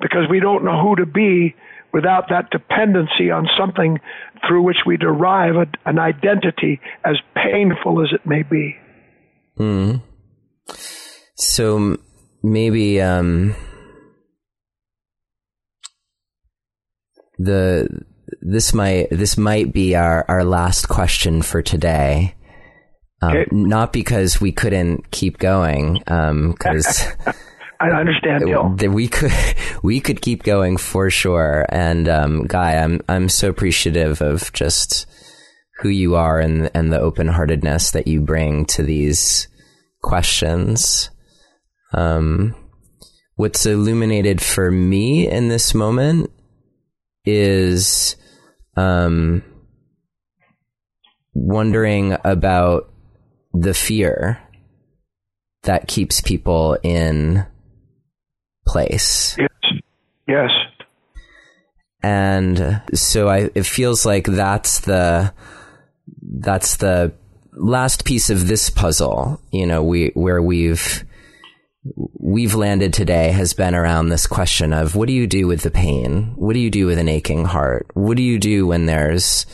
because 0.00 0.28
we 0.30 0.40
don't 0.40 0.64
know 0.64 0.80
who 0.82 0.96
to 0.96 1.06
be 1.06 1.54
without 1.92 2.28
that 2.30 2.50
dependency 2.50 3.30
on 3.30 3.48
something 3.58 3.98
through 4.46 4.62
which 4.62 4.78
we 4.84 4.96
derive 4.96 5.54
a, 5.54 5.66
an 5.88 5.98
identity, 5.98 6.80
as 7.04 7.16
painful 7.34 8.02
as 8.02 8.08
it 8.12 8.26
may 8.26 8.42
be. 8.42 8.76
Mm. 9.58 10.02
So 11.36 11.96
maybe 12.42 13.00
um, 13.00 13.54
the 17.38 18.04
this 18.44 18.74
might 18.74 19.08
this 19.10 19.38
might 19.38 19.72
be 19.72 19.96
our, 19.96 20.24
our 20.28 20.44
last 20.44 20.88
question 20.88 21.40
for 21.42 21.62
today. 21.62 22.34
Um, 23.22 23.30
okay. 23.30 23.46
Not 23.50 23.92
because 23.92 24.40
we 24.40 24.52
couldn't 24.52 25.10
keep 25.10 25.38
going, 25.38 25.94
because 25.94 27.06
um, 27.26 27.34
I 27.80 27.88
understand. 27.90 28.44
That 28.76 28.90
we 28.90 29.08
could 29.08 29.32
we 29.82 29.98
could 30.00 30.20
keep 30.20 30.42
going 30.42 30.76
for 30.76 31.08
sure. 31.08 31.64
And 31.70 32.06
um, 32.08 32.46
Guy, 32.46 32.76
I'm 32.76 33.00
I'm 33.08 33.30
so 33.30 33.48
appreciative 33.48 34.20
of 34.20 34.52
just 34.52 35.06
who 35.80 35.88
you 35.88 36.14
are 36.14 36.38
and 36.38 36.70
and 36.74 36.92
the 36.92 37.00
open 37.00 37.28
heartedness 37.28 37.92
that 37.92 38.06
you 38.06 38.20
bring 38.20 38.66
to 38.66 38.82
these 38.82 39.48
questions. 40.02 41.10
Um, 41.94 42.54
what's 43.36 43.64
illuminated 43.64 44.42
for 44.42 44.70
me 44.70 45.28
in 45.28 45.48
this 45.48 45.74
moment 45.74 46.30
is 47.24 48.16
um, 48.76 49.42
wondering 51.32 52.16
about 52.24 52.90
the 53.52 53.74
fear 53.74 54.40
that 55.62 55.88
keeps 55.88 56.20
people 56.20 56.76
in 56.82 57.46
place. 58.66 59.36
Yes. 59.38 59.50
Yes. 60.26 60.50
And 62.02 62.82
so 62.94 63.28
I, 63.28 63.50
it 63.54 63.64
feels 63.64 64.04
like 64.04 64.26
that's 64.26 64.80
the, 64.80 65.32
that's 66.22 66.76
the 66.76 67.12
last 67.52 68.04
piece 68.04 68.28
of 68.28 68.46
this 68.46 68.68
puzzle, 68.68 69.40
you 69.50 69.66
know, 69.66 69.82
we, 69.82 70.10
where 70.14 70.42
we've, 70.42 71.04
we've 71.84 72.54
landed 72.54 72.92
today 72.92 73.30
has 73.30 73.52
been 73.52 73.74
around 73.74 74.08
this 74.08 74.26
question 74.26 74.72
of 74.72 74.96
what 74.96 75.06
do 75.06 75.12
you 75.12 75.26
do 75.26 75.46
with 75.46 75.62
the 75.62 75.70
pain? 75.70 76.32
What 76.36 76.54
do 76.54 76.58
you 76.58 76.70
do 76.70 76.86
with 76.86 76.98
an 76.98 77.08
aching 77.08 77.44
heart? 77.44 77.86
What 77.94 78.16
do 78.16 78.22
you 78.22 78.38
do 78.38 78.66
when 78.66 78.86
there's, 78.86 79.44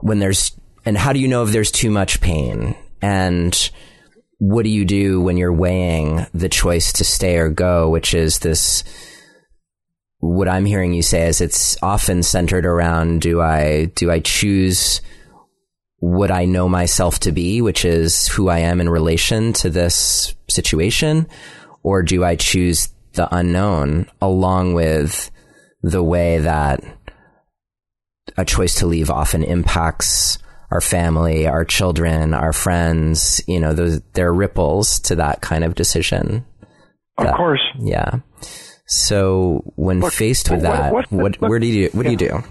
when 0.00 0.18
there's, 0.18 0.56
and 0.84 0.96
how 0.96 1.12
do 1.12 1.18
you 1.18 1.28
know 1.28 1.42
if 1.42 1.50
there's 1.50 1.70
too 1.70 1.90
much 1.90 2.20
pain? 2.20 2.74
And 3.02 3.70
what 4.38 4.64
do 4.64 4.70
you 4.70 4.84
do 4.84 5.20
when 5.20 5.36
you're 5.36 5.52
weighing 5.52 6.26
the 6.32 6.48
choice 6.48 6.94
to 6.94 7.04
stay 7.04 7.36
or 7.36 7.50
go, 7.50 7.90
which 7.90 8.14
is 8.14 8.38
this, 8.38 8.84
what 10.18 10.48
I'm 10.48 10.64
hearing 10.64 10.94
you 10.94 11.02
say 11.02 11.26
is 11.26 11.40
it's 11.40 11.76
often 11.82 12.22
centered 12.22 12.64
around 12.64 13.20
do 13.20 13.40
I, 13.40 13.86
do 13.94 14.10
I 14.10 14.20
choose 14.20 15.02
what 16.02 16.32
I 16.32 16.46
know 16.46 16.68
myself 16.68 17.20
to 17.20 17.30
be, 17.30 17.62
which 17.62 17.84
is 17.84 18.26
who 18.26 18.48
I 18.48 18.58
am 18.58 18.80
in 18.80 18.88
relation 18.88 19.52
to 19.54 19.70
this 19.70 20.34
situation? 20.48 21.28
Or 21.84 22.02
do 22.02 22.24
I 22.24 22.34
choose 22.34 22.88
the 23.12 23.32
unknown 23.32 24.10
along 24.20 24.74
with 24.74 25.30
the 25.80 26.02
way 26.02 26.38
that 26.38 26.82
a 28.36 28.44
choice 28.44 28.74
to 28.80 28.86
leave 28.86 29.10
often 29.10 29.44
impacts 29.44 30.38
our 30.72 30.80
family, 30.80 31.46
our 31.46 31.64
children, 31.64 32.34
our 32.34 32.52
friends, 32.52 33.40
you 33.46 33.60
know, 33.60 33.72
those, 33.72 34.00
there 34.14 34.26
are 34.26 34.34
ripples 34.34 34.98
to 35.00 35.14
that 35.14 35.40
kind 35.40 35.62
of 35.62 35.76
decision. 35.76 36.44
Of 37.16 37.26
that, 37.26 37.36
course. 37.36 37.62
Yeah. 37.78 38.18
So 38.86 39.72
when 39.76 40.00
look, 40.00 40.12
faced 40.12 40.50
with 40.50 40.62
that, 40.62 40.92
what, 40.92 41.12
what, 41.12 41.40
look, 41.40 41.48
where 41.48 41.60
do 41.60 41.66
you, 41.68 41.90
what 41.92 42.06
yeah. 42.06 42.16
do 42.16 42.24
you 42.24 42.30
do? 42.30 42.44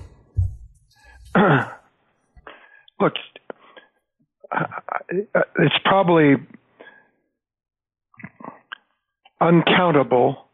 look, 3.01 3.11
Uh, 4.53 4.65
it's 5.59 5.75
probably 5.85 6.35
uncountable 9.39 10.45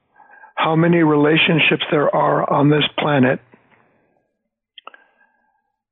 how 0.55 0.75
many 0.75 0.97
relationships 1.03 1.83
there 1.91 2.13
are 2.15 2.51
on 2.51 2.69
this 2.69 2.83
planet 2.97 3.39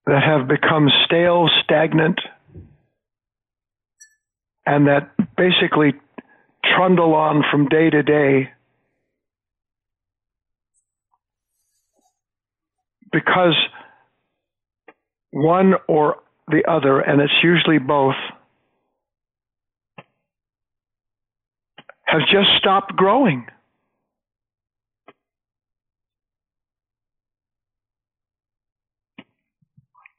that 0.06 0.24
have 0.24 0.48
become 0.48 0.90
stale, 1.06 1.50
stagnant, 1.64 2.20
and 4.66 4.88
that 4.88 5.12
basically 5.36 5.94
trundle 6.76 7.14
on 7.14 7.44
from 7.52 7.68
day 7.68 7.90
to 7.90 8.04
day 8.04 8.50
because 13.12 13.56
one 15.32 15.74
or 15.88 16.18
the 16.48 16.64
other, 16.70 17.00
and 17.00 17.22
it's 17.22 17.34
usually 17.44 17.80
both, 17.80 18.16
has 22.06 22.22
just 22.32 22.50
stopped 22.58 22.96
growing. 22.96 23.48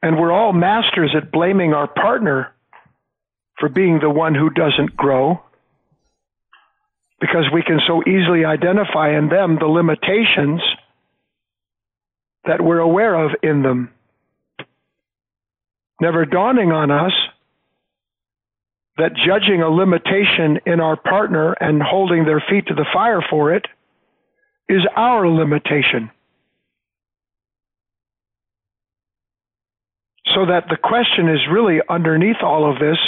And 0.02 0.18
we're 0.18 0.32
all 0.32 0.52
masters 0.52 1.14
at 1.16 1.32
blaming 1.32 1.72
our 1.72 1.88
partner 1.88 2.54
for 3.58 3.68
being 3.68 3.98
the 4.00 4.10
one 4.10 4.34
who 4.34 4.50
doesn't 4.50 4.96
grow 4.96 5.40
because 7.20 7.44
we 7.52 7.62
can 7.62 7.80
so 7.86 8.02
easily 8.06 8.44
identify 8.44 9.16
in 9.16 9.28
them 9.28 9.56
the 9.58 9.66
limitations 9.66 10.60
that 12.44 12.60
we're 12.60 12.78
aware 12.78 13.14
of 13.14 13.32
in 13.42 13.62
them 13.62 13.90
never 16.00 16.24
dawning 16.24 16.72
on 16.72 16.90
us 16.90 17.12
that 18.98 19.12
judging 19.14 19.62
a 19.62 19.68
limitation 19.68 20.58
in 20.64 20.80
our 20.80 20.96
partner 20.96 21.52
and 21.52 21.82
holding 21.82 22.24
their 22.24 22.42
feet 22.48 22.66
to 22.66 22.74
the 22.74 22.86
fire 22.92 23.22
for 23.28 23.54
it 23.54 23.66
is 24.68 24.82
our 24.96 25.28
limitation. 25.28 26.10
So 30.34 30.46
that 30.46 30.64
the 30.68 30.76
question 30.76 31.28
is 31.28 31.40
really 31.50 31.80
underneath 31.88 32.42
all 32.42 32.70
of 32.70 32.78
this 32.78 32.98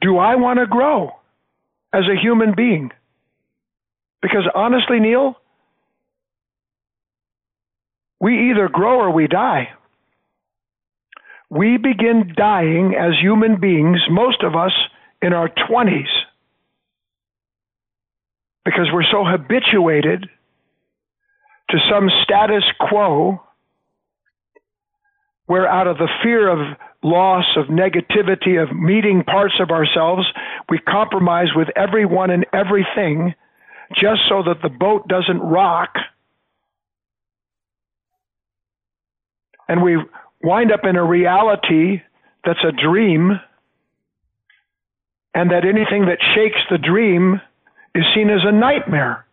do 0.00 0.18
I 0.18 0.34
want 0.34 0.58
to 0.58 0.66
grow 0.66 1.12
as 1.92 2.04
a 2.08 2.20
human 2.20 2.54
being? 2.56 2.90
Because 4.20 4.48
honestly, 4.52 4.98
Neil, 4.98 5.36
we 8.20 8.50
either 8.50 8.68
grow 8.68 8.98
or 8.98 9.12
we 9.12 9.28
die 9.28 9.68
we 11.52 11.76
begin 11.76 12.32
dying 12.34 12.94
as 12.98 13.12
human 13.20 13.60
beings, 13.60 13.98
most 14.08 14.42
of 14.42 14.56
us 14.56 14.72
in 15.20 15.34
our 15.34 15.50
20s, 15.50 16.08
because 18.64 18.86
we're 18.90 19.04
so 19.12 19.22
habituated 19.22 20.30
to 21.68 21.76
some 21.90 22.08
status 22.24 22.64
quo 22.80 23.42
where, 25.44 25.68
out 25.68 25.86
of 25.86 25.98
the 25.98 26.08
fear 26.22 26.48
of 26.48 26.74
loss, 27.02 27.44
of 27.58 27.66
negativity, 27.66 28.62
of 28.62 28.74
meeting 28.74 29.22
parts 29.22 29.54
of 29.60 29.70
ourselves, 29.70 30.26
we 30.70 30.78
compromise 30.78 31.48
with 31.54 31.68
everyone 31.76 32.30
and 32.30 32.46
everything 32.54 33.34
just 34.00 34.22
so 34.26 34.42
that 34.42 34.62
the 34.62 34.70
boat 34.70 35.06
doesn't 35.06 35.40
rock. 35.40 35.96
And 39.68 39.82
we 39.82 39.98
wind 40.42 40.72
up 40.72 40.84
in 40.84 40.96
a 40.96 41.04
reality 41.04 42.02
that's 42.44 42.64
a 42.64 42.72
dream, 42.72 43.38
and 45.34 45.50
that 45.50 45.64
anything 45.64 46.06
that 46.06 46.18
shakes 46.34 46.60
the 46.70 46.78
dream 46.78 47.40
is 47.94 48.04
seen 48.14 48.30
as 48.30 48.40
a 48.44 48.52
nightmare. 48.52 49.24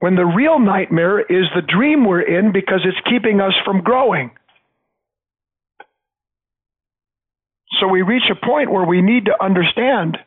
When 0.00 0.14
the 0.14 0.24
real 0.24 0.58
nightmare 0.58 1.20
is 1.20 1.46
the 1.54 1.62
dream 1.62 2.04
we're 2.04 2.20
in 2.20 2.52
because 2.52 2.80
it's 2.84 3.08
keeping 3.08 3.40
us 3.40 3.54
from 3.64 3.82
growing. 3.82 4.30
So 7.80 7.88
we 7.88 8.02
reach 8.02 8.30
a 8.30 8.46
point 8.46 8.70
where 8.70 8.84
we 8.84 9.02
need 9.02 9.26
to 9.26 9.44
understand 9.44 10.18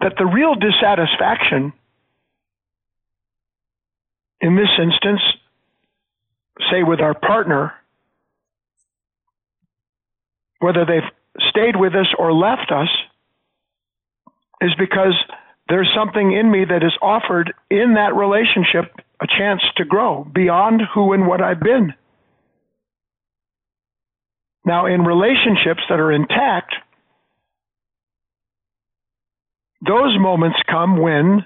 that 0.00 0.14
the 0.18 0.26
real 0.26 0.54
dissatisfaction 0.54 1.72
in 4.40 4.56
this 4.56 4.70
instance, 4.78 5.20
say 6.70 6.82
with 6.82 7.00
our 7.00 7.14
partner, 7.14 7.72
whether 10.62 10.84
they've 10.84 11.10
stayed 11.50 11.76
with 11.76 11.94
us 11.94 12.06
or 12.18 12.32
left 12.32 12.70
us, 12.70 12.88
is 14.60 14.70
because 14.78 15.14
there's 15.68 15.90
something 15.94 16.32
in 16.32 16.50
me 16.50 16.64
that 16.64 16.84
is 16.84 16.92
offered 17.02 17.52
in 17.70 17.94
that 17.94 18.14
relationship 18.14 18.94
a 19.20 19.26
chance 19.26 19.62
to 19.76 19.84
grow 19.84 20.24
beyond 20.24 20.82
who 20.94 21.12
and 21.12 21.26
what 21.26 21.40
I've 21.40 21.60
been. 21.60 21.94
Now, 24.64 24.86
in 24.86 25.02
relationships 25.02 25.82
that 25.88 25.98
are 25.98 26.12
intact, 26.12 26.74
those 29.84 30.16
moments 30.18 30.58
come 30.70 31.00
when 31.00 31.44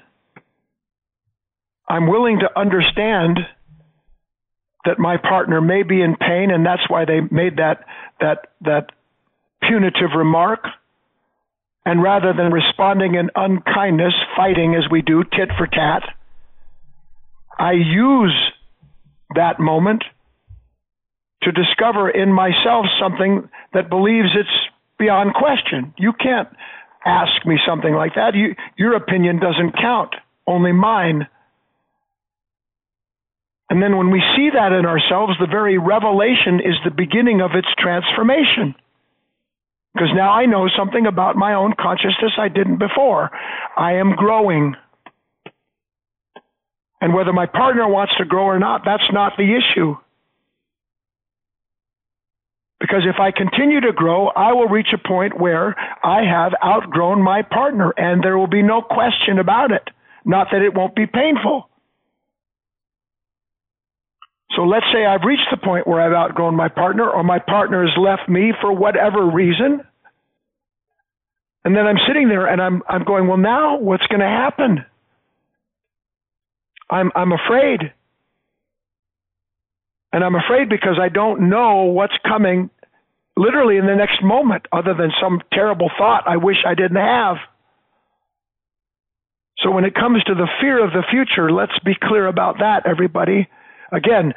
I'm 1.89 2.07
willing 2.09 2.41
to 2.41 2.59
understand 2.59 3.39
that 4.85 4.99
my 4.99 5.17
partner 5.17 5.61
may 5.61 5.83
be 5.83 6.03
in 6.03 6.17
pain 6.17 6.51
and 6.51 6.65
that's 6.65 6.89
why 6.89 7.05
they 7.05 7.21
made 7.21 7.57
that 7.57 7.85
that 8.21 8.49
that 8.63 8.91
punitive 9.69 10.11
remark 10.17 10.65
and 11.85 12.03
rather 12.03 12.33
than 12.33 12.53
responding 12.53 13.15
in 13.15 13.31
unkindness 13.35 14.15
fighting 14.37 14.75
as 14.75 14.91
we 14.91 15.03
do 15.03 15.23
tit 15.25 15.51
for 15.57 15.67
tat 15.67 16.03
I 17.59 17.73
use 17.73 18.37
that 19.35 19.59
moment 19.59 20.05
to 21.43 21.53
discover 21.53 22.11
in 22.11 22.33
myself 22.33 22.87
something 23.01 23.49
that 23.73 23.89
believes 23.89 24.29
it's 24.35 24.49
beyond 24.99 25.35
question. 25.35 25.95
You 25.99 26.13
can't 26.13 26.49
ask 27.05 27.47
me 27.47 27.59
something 27.67 27.95
like 27.95 28.15
that. 28.17 28.35
You, 28.35 28.55
your 28.77 28.97
opinion 28.97 29.39
doesn't 29.39 29.77
count, 29.77 30.15
only 30.47 30.73
mine. 30.73 31.29
And 33.71 33.83
then 33.83 33.97
when 33.97 34.11
we 34.11 34.23
see 34.37 34.51
that 34.55 34.73
in 34.73 34.87
ourselves, 34.87 35.35
the 35.41 35.47
very 35.47 35.79
revelation 35.79 36.61
is 36.61 36.77
the 36.85 36.91
beginning 36.91 37.41
of 37.41 37.53
its 37.55 37.69
transformation. 37.79 38.75
Because 39.97 40.11
now 40.15 40.31
I 40.31 40.45
know 40.45 40.69
something 40.77 41.07
about 41.07 41.37
my 41.37 41.55
own 41.55 41.73
consciousness 41.81 42.33
I 42.39 42.49
didn't 42.49 42.79
before. 42.79 43.31
I 43.79 43.95
am 43.95 44.15
growing. 44.15 44.75
And 47.01 47.15
whether 47.15 47.33
my 47.33 47.47
partner 47.47 47.89
wants 47.89 48.13
to 48.19 48.27
grow 48.27 48.45
or 48.45 48.59
not, 48.59 48.83
that's 48.85 49.11
not 49.11 49.33
the 49.39 49.57
issue. 49.57 49.97
Because 52.79 53.05
if 53.07 53.19
I 53.19 53.31
continue 53.31 53.81
to 53.81 53.93
grow, 53.93 54.27
I 54.29 54.53
will 54.53 54.69
reach 54.69 54.89
a 54.93 55.09
point 55.09 55.41
where 55.41 55.75
I 56.05 56.25
have 56.25 56.53
outgrown 56.63 57.23
my 57.23 57.41
partner, 57.41 57.95
and 57.97 58.23
there 58.23 58.37
will 58.37 58.49
be 58.49 58.61
no 58.61 58.83
question 58.83 59.39
about 59.39 59.71
it. 59.71 59.89
Not 60.27 60.49
that 60.53 60.61
it 60.61 60.75
won't 60.75 60.95
be 60.95 61.07
painful. 61.07 61.71
So 64.55 64.63
let's 64.63 64.87
say 64.93 65.05
I've 65.05 65.25
reached 65.25 65.49
the 65.51 65.57
point 65.57 65.87
where 65.87 66.01
I've 66.01 66.13
outgrown 66.13 66.55
my 66.55 66.69
partner, 66.69 67.09
or 67.11 67.25
my 67.25 67.39
partner 67.39 67.85
has 67.87 67.97
left 67.99 68.29
me 68.29 68.53
for 68.61 68.73
whatever 68.73 69.27
reason. 69.27 69.81
And 71.65 71.77
then 71.77 71.87
I'm 71.87 71.99
sitting 72.07 72.29
there 72.29 72.47
and 72.47 72.63
I'm, 72.63 72.83
I'm 72.89 73.05
going, 73.05 73.27
well, 73.27 73.39
now 73.39 73.79
what's 73.79 74.07
going 74.07 74.21
to 74.21 74.27
happen? 74.27 74.85
I'm, 76.89 77.11
I'm 77.17 77.33
afraid. 77.33 77.93
And 80.13 80.23
I'm 80.23 80.37
afraid 80.37 80.69
because 80.69 80.99
I 81.01 81.09
don't 81.09 81.51
know 81.51 81.85
what's 81.85 82.17
coming 82.27 82.71
literally 83.37 83.77
in 83.77 83.87
the 83.87 83.97
next 83.97 84.23
moment, 84.23 84.67
other 84.73 84.95
than 84.95 85.11
some 85.21 85.43
terrible 85.53 85.91
thought 85.99 86.23
I 86.27 86.37
wish 86.37 86.57
I 86.65 86.75
didn't 86.75 86.97
have. 86.97 87.37
So 89.59 89.71
when 89.73 89.85
it 89.85 89.95
comes 89.95 90.23
to 90.25 90.35
the 90.35 90.49
fear 90.61 90.83
of 90.83 90.93
the 90.93 91.03
future, 91.11 91.51
let's 91.51 91.79
be 91.85 91.95
clear 92.01 92.27
about 92.29 92.61
that, 92.61 92.87
everybody. 92.87 93.49
Again, 93.93 94.35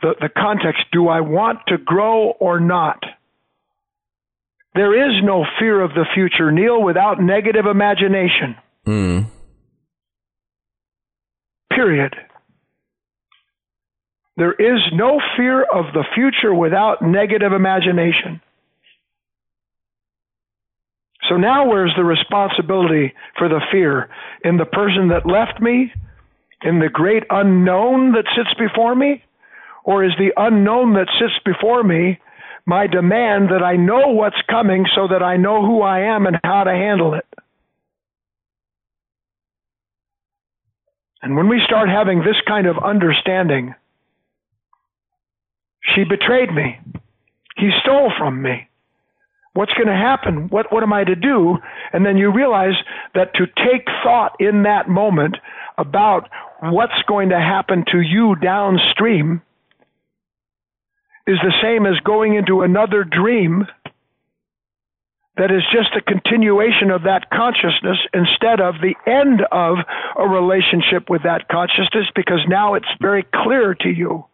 the, 0.00 0.14
the 0.20 0.28
context 0.28 0.82
do 0.92 1.08
I 1.08 1.20
want 1.20 1.60
to 1.68 1.78
grow 1.78 2.30
or 2.30 2.60
not? 2.60 3.02
There 4.74 5.08
is 5.08 5.22
no 5.22 5.44
fear 5.58 5.80
of 5.80 5.90
the 5.90 6.06
future, 6.14 6.50
Neil, 6.50 6.82
without 6.82 7.20
negative 7.20 7.66
imagination. 7.66 8.56
Mm. 8.86 9.26
Period. 11.70 12.14
There 14.36 14.52
is 14.52 14.80
no 14.94 15.20
fear 15.36 15.62
of 15.62 15.92
the 15.92 16.04
future 16.14 16.54
without 16.54 17.02
negative 17.02 17.52
imagination. 17.52 18.40
So 21.28 21.36
now 21.36 21.68
where's 21.68 21.92
the 21.96 22.04
responsibility 22.04 23.12
for 23.38 23.48
the 23.48 23.60
fear? 23.70 24.08
In 24.42 24.56
the 24.56 24.64
person 24.64 25.08
that 25.08 25.26
left 25.26 25.60
me? 25.60 25.92
In 26.64 26.78
the 26.78 26.88
great 26.88 27.24
unknown 27.30 28.12
that 28.12 28.24
sits 28.36 28.54
before 28.58 28.94
me? 28.94 29.22
Or 29.84 30.04
is 30.04 30.12
the 30.18 30.32
unknown 30.36 30.94
that 30.94 31.08
sits 31.18 31.34
before 31.44 31.82
me 31.82 32.20
my 32.66 32.86
demand 32.86 33.48
that 33.50 33.62
I 33.64 33.74
know 33.74 34.08
what's 34.08 34.40
coming 34.48 34.86
so 34.94 35.08
that 35.08 35.22
I 35.22 35.36
know 35.36 35.66
who 35.66 35.82
I 35.82 36.00
am 36.00 36.26
and 36.26 36.38
how 36.44 36.64
to 36.64 36.70
handle 36.70 37.14
it? 37.14 37.26
And 41.22 41.36
when 41.36 41.48
we 41.48 41.60
start 41.64 41.88
having 41.88 42.20
this 42.20 42.40
kind 42.46 42.66
of 42.66 42.76
understanding, 42.78 43.74
she 45.94 46.04
betrayed 46.04 46.52
me. 46.52 46.78
He 47.56 47.70
stole 47.82 48.12
from 48.18 48.42
me. 48.42 48.68
What's 49.54 49.72
going 49.74 49.88
to 49.88 49.94
happen? 49.94 50.48
What, 50.48 50.72
what 50.72 50.82
am 50.82 50.92
I 50.92 51.04
to 51.04 51.14
do? 51.14 51.58
And 51.92 52.06
then 52.06 52.16
you 52.16 52.32
realize 52.32 52.74
that 53.14 53.34
to 53.34 53.46
take 53.46 53.86
thought 54.02 54.34
in 54.40 54.62
that 54.62 54.88
moment 54.88 55.36
about 55.76 56.28
what's 56.62 57.02
going 57.08 57.30
to 57.30 57.40
happen 57.40 57.84
to 57.90 58.00
you 58.00 58.36
downstream 58.36 59.42
is 61.26 61.38
the 61.42 61.52
same 61.62 61.86
as 61.86 61.98
going 62.04 62.34
into 62.34 62.62
another 62.62 63.04
dream 63.04 63.66
that 65.36 65.50
is 65.50 65.62
just 65.72 65.88
a 65.96 66.02
continuation 66.02 66.90
of 66.90 67.02
that 67.02 67.30
consciousness 67.30 67.98
instead 68.12 68.60
of 68.60 68.74
the 68.80 68.94
end 69.10 69.40
of 69.50 69.78
a 70.16 70.28
relationship 70.28 71.08
with 71.08 71.22
that 71.24 71.48
consciousness 71.48 72.06
because 72.14 72.40
now 72.48 72.74
it's 72.74 72.86
very 73.00 73.24
clear 73.34 73.74
to 73.74 73.88
you. 73.88 74.24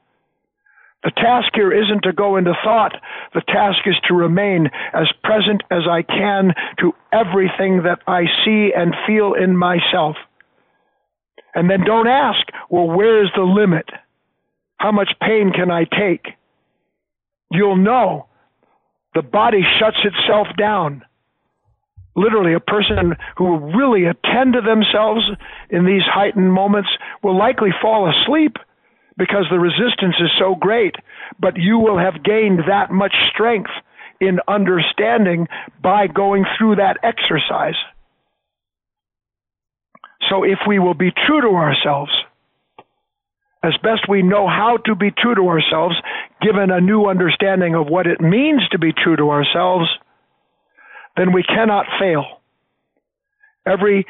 The 1.05 1.13
task 1.13 1.53
here 1.55 1.73
isn't 1.73 2.03
to 2.03 2.13
go 2.13 2.37
into 2.37 2.53
thought. 2.65 2.93
The 3.33 3.43
task 3.43 3.87
is 3.87 3.95
to 4.09 4.15
remain 4.15 4.69
as 4.93 5.07
present 5.23 5.63
as 5.71 5.87
I 5.89 6.03
can 6.03 6.53
to 6.81 6.93
everything 7.13 7.85
that 7.85 8.01
I 8.07 8.25
see 8.45 8.73
and 8.77 8.95
feel 9.07 9.35
in 9.35 9.57
myself. 9.57 10.17
And 11.59 11.69
then 11.69 11.81
don't 11.85 12.07
ask, 12.07 12.47
well, 12.71 12.87
where 12.87 13.21
is 13.21 13.31
the 13.35 13.43
limit? 13.43 13.87
How 14.77 14.93
much 14.93 15.11
pain 15.21 15.51
can 15.53 15.73
I 15.73 15.87
take? 15.87 16.37
You'll 17.51 17.75
know. 17.75 18.29
The 19.17 19.23
body 19.23 19.63
shuts 19.81 19.97
itself 20.05 20.47
down. 20.57 21.05
Literally, 22.15 22.55
a 22.55 22.61
person 22.61 23.17
who 23.37 23.45
will 23.45 23.73
really 23.73 24.05
attend 24.05 24.53
to 24.53 24.61
themselves 24.61 25.23
in 25.69 25.85
these 25.85 26.03
heightened 26.07 26.53
moments 26.53 26.91
will 27.25 27.37
likely 27.37 27.71
fall 27.83 28.09
asleep 28.09 28.57
because 29.17 29.47
the 29.51 29.59
resistance 29.59 30.15
is 30.21 30.31
so 30.39 30.55
great, 30.55 30.95
but 31.41 31.57
you 31.57 31.81
will 31.81 31.99
have 31.99 32.23
gained 32.23 32.61
that 32.69 32.93
much 32.93 33.15
strength 33.35 33.73
in 34.21 34.39
understanding 34.47 35.49
by 35.83 36.07
going 36.07 36.45
through 36.57 36.77
that 36.77 36.99
exercise. 37.03 37.75
So 40.29 40.45
if 40.45 40.59
we 40.67 40.79
will 40.79 40.95
be 40.95 41.11
true 41.27 41.41
to 41.41 41.49
ourselves, 41.49 42.13
as 43.63 43.73
best 43.83 44.09
we 44.09 44.23
know 44.23 44.47
how 44.47 44.79
to 44.87 44.95
be 44.95 45.11
true 45.11 45.35
to 45.35 45.49
ourselves, 45.49 45.97
given 46.41 46.71
a 46.71 46.81
new 46.81 47.07
understanding 47.07 47.75
of 47.75 47.89
what 47.89 48.07
it 48.07 48.21
means 48.21 48.63
to 48.71 48.79
be 48.79 48.93
true 48.93 49.17
to 49.17 49.31
ourselves, 49.31 49.89
then 51.17 51.33
we 51.33 51.43
cannot 51.43 51.87
fail. 51.99 52.41
Every 53.67 54.07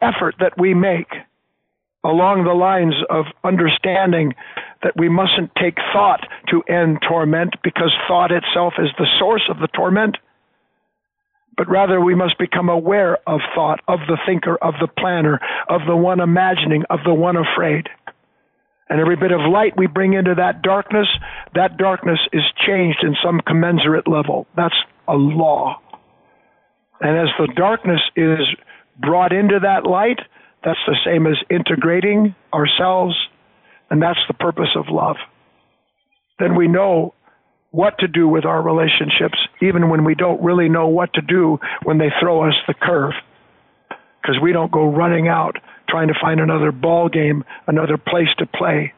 effort 0.00 0.36
that 0.38 0.52
we 0.58 0.74
make 0.74 1.08
along 2.04 2.44
the 2.44 2.54
lines 2.54 2.94
of 3.10 3.24
understanding 3.42 4.34
that 4.82 4.92
we 4.96 5.08
mustn't 5.08 5.50
take 5.60 5.76
thought 5.92 6.20
to 6.48 6.62
end 6.62 6.98
torment 7.06 7.54
because 7.64 7.92
thought 8.06 8.30
itself 8.30 8.74
is 8.78 8.90
the 8.98 9.06
source 9.18 9.42
of 9.50 9.58
the 9.58 9.66
torment, 9.68 10.16
but 11.56 11.68
rather 11.68 12.00
we 12.00 12.14
must 12.14 12.38
become 12.38 12.68
aware 12.68 13.18
of 13.26 13.40
thought, 13.54 13.80
of 13.88 14.00
the 14.08 14.18
thinker, 14.26 14.56
of 14.56 14.74
the 14.80 14.88
planner, 14.88 15.40
of 15.68 15.82
the 15.86 15.96
one 15.96 16.20
imagining, 16.20 16.84
of 16.90 17.00
the 17.04 17.14
one 17.14 17.36
afraid. 17.36 17.88
And 18.88 19.00
every 19.00 19.16
bit 19.16 19.32
of 19.32 19.40
light 19.40 19.76
we 19.76 19.86
bring 19.86 20.12
into 20.12 20.34
that 20.36 20.62
darkness, 20.62 21.08
that 21.54 21.76
darkness 21.76 22.20
is 22.32 22.42
changed 22.66 23.02
in 23.02 23.16
some 23.22 23.40
commensurate 23.40 24.06
level. 24.06 24.46
That's 24.56 24.76
a 25.08 25.14
law. 25.14 25.80
And 27.00 27.16
as 27.16 27.28
the 27.38 27.52
darkness 27.56 28.00
is 28.14 28.40
brought 28.98 29.32
into 29.32 29.58
that 29.60 29.84
light, 29.84 30.20
that's 30.64 30.78
the 30.86 30.96
same 31.04 31.26
as 31.26 31.36
integrating 31.50 32.34
ourselves, 32.52 33.14
and 33.90 34.00
that's 34.00 34.18
the 34.28 34.34
purpose 34.34 34.70
of 34.76 34.86
love. 34.88 35.16
Then 36.38 36.54
we 36.54 36.68
know 36.68 37.14
what 37.76 37.98
to 37.98 38.08
do 38.08 38.26
with 38.26 38.46
our 38.46 38.62
relationships, 38.62 39.36
even 39.60 39.90
when 39.90 40.02
we 40.02 40.14
don't 40.14 40.42
really 40.42 40.66
know 40.66 40.88
what 40.88 41.12
to 41.12 41.20
do 41.20 41.58
when 41.82 41.98
they 41.98 42.08
throw 42.18 42.48
us 42.48 42.54
the 42.66 42.72
curve. 42.72 43.12
Because 44.22 44.40
we 44.42 44.52
don't 44.52 44.72
go 44.72 44.86
running 44.86 45.28
out 45.28 45.56
trying 45.86 46.08
to 46.08 46.14
find 46.18 46.40
another 46.40 46.72
ball 46.72 47.10
game, 47.10 47.44
another 47.66 47.98
place 47.98 48.30
to 48.38 48.46
play. 48.46 48.94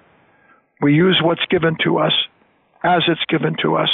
We 0.80 0.94
use 0.94 1.20
what's 1.20 1.44
given 1.50 1.76
to 1.82 1.98
us 1.98 2.12
as 2.84 3.02
it's 3.08 3.24
given 3.28 3.56
to 3.62 3.74
us, 3.74 3.90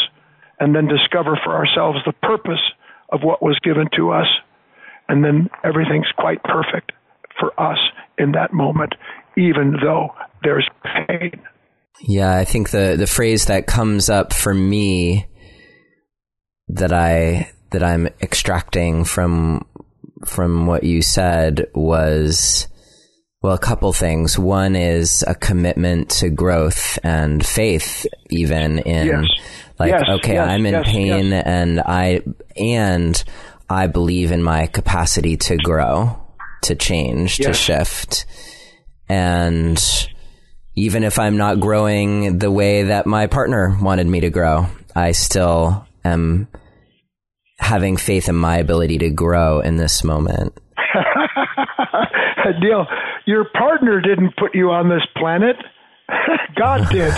and 0.60 0.76
then 0.76 0.86
discover 0.86 1.40
for 1.42 1.54
ourselves 1.54 2.00
the 2.04 2.12
purpose 2.12 2.60
of 3.08 3.22
what 3.22 3.42
was 3.42 3.58
given 3.60 3.88
to 3.96 4.10
us. 4.10 4.28
And 5.08 5.24
then 5.24 5.48
everything's 5.64 6.12
quite 6.18 6.42
perfect 6.44 6.92
for 7.40 7.58
us 7.58 7.78
in 8.18 8.32
that 8.32 8.52
moment, 8.52 8.94
even 9.38 9.78
though 9.82 10.14
there's 10.42 10.68
pain. 10.84 11.40
Yeah, 12.00 12.34
I 12.36 12.44
think 12.44 12.70
the 12.70 12.96
the 12.98 13.06
phrase 13.06 13.46
that 13.46 13.66
comes 13.66 14.10
up 14.10 14.32
for 14.32 14.52
me 14.52 15.26
that 16.68 16.92
I 16.92 17.50
that 17.70 17.82
I'm 17.82 18.08
extracting 18.20 19.04
from 19.04 19.66
from 20.24 20.66
what 20.66 20.84
you 20.84 21.02
said 21.02 21.66
was 21.74 22.68
well, 23.44 23.52
a 23.52 23.58
couple 23.58 23.92
things. 23.92 24.38
One 24.38 24.74
is 24.74 25.22
a 25.26 25.34
commitment 25.34 26.08
to 26.12 26.30
growth 26.30 26.98
and 27.02 27.44
faith, 27.44 28.06
even 28.30 28.78
in 28.78 29.06
yes. 29.06 29.26
like, 29.78 29.90
yes, 29.90 30.02
okay, 30.08 30.34
yes, 30.36 30.48
I'm 30.48 30.64
in 30.64 30.82
pain 30.82 31.30
and 31.34 31.78
I, 31.78 32.22
and 32.56 33.22
I 33.68 33.86
believe 33.88 34.32
in 34.32 34.42
my 34.42 34.66
capacity 34.66 35.36
to 35.36 35.58
grow, 35.58 36.18
to 36.62 36.74
change, 36.74 37.36
to 37.36 37.52
shift. 37.52 38.24
And 39.10 39.76
even 40.76 41.04
if 41.04 41.18
I'm 41.18 41.36
not 41.36 41.60
growing 41.60 42.38
the 42.38 42.50
way 42.50 42.84
that 42.84 43.06
my 43.06 43.26
partner 43.26 43.76
wanted 43.80 44.06
me 44.06 44.20
to 44.20 44.30
grow, 44.30 44.66
I 44.94 45.12
still 45.12 45.86
am 46.04 46.48
having 47.58 47.96
faith 47.96 48.28
in 48.28 48.34
my 48.34 48.58
ability 48.58 48.98
to 48.98 49.10
grow 49.10 49.60
in 49.60 49.76
this 49.76 50.02
moment. 50.04 50.58
Deal. 52.60 52.86
your 53.24 53.46
partner 53.56 54.00
didn't 54.00 54.36
put 54.36 54.54
you 54.54 54.70
on 54.70 54.88
this 54.88 55.02
planet. 55.16 55.56
God 56.56 56.88
did. 56.90 57.12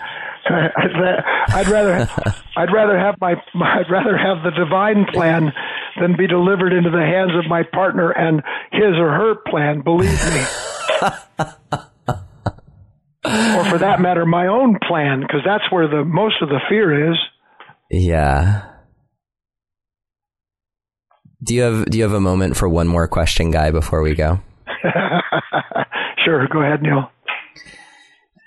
I'd 0.48 1.68
rather 1.68 2.08
I'd 2.56 2.72
rather 2.72 2.98
have 2.98 3.16
my 3.20 3.34
I'd 3.54 3.90
rather 3.90 4.16
have 4.16 4.42
the 4.42 4.50
divine 4.50 5.06
plan 5.12 5.52
than 6.00 6.16
be 6.16 6.26
delivered 6.26 6.72
into 6.72 6.90
the 6.90 6.98
hands 7.02 7.32
of 7.36 7.48
my 7.48 7.62
partner 7.62 8.10
and 8.10 8.42
his 8.72 8.96
or 8.96 9.10
her 9.10 9.34
plan, 9.48 9.82
believe 9.82 10.10
me. 10.10 10.44
or 13.24 13.64
for 13.64 13.78
that 13.78 14.00
matter 14.00 14.24
my 14.26 14.46
own 14.46 14.78
plan 14.86 15.20
because 15.20 15.40
that's 15.44 15.70
where 15.70 15.88
the 15.88 16.04
most 16.04 16.36
of 16.42 16.48
the 16.48 16.60
fear 16.68 17.10
is. 17.12 17.18
Yeah. 17.90 18.62
Do 21.42 21.54
you 21.54 21.62
have 21.62 21.86
Do 21.86 21.98
you 21.98 22.04
have 22.04 22.12
a 22.12 22.20
moment 22.20 22.56
for 22.56 22.68
one 22.68 22.86
more 22.86 23.08
question, 23.08 23.50
Guy, 23.50 23.70
before 23.70 24.02
we 24.02 24.14
go? 24.14 24.40
sure, 26.24 26.46
go 26.48 26.62
ahead, 26.62 26.82
Neil. 26.82 27.10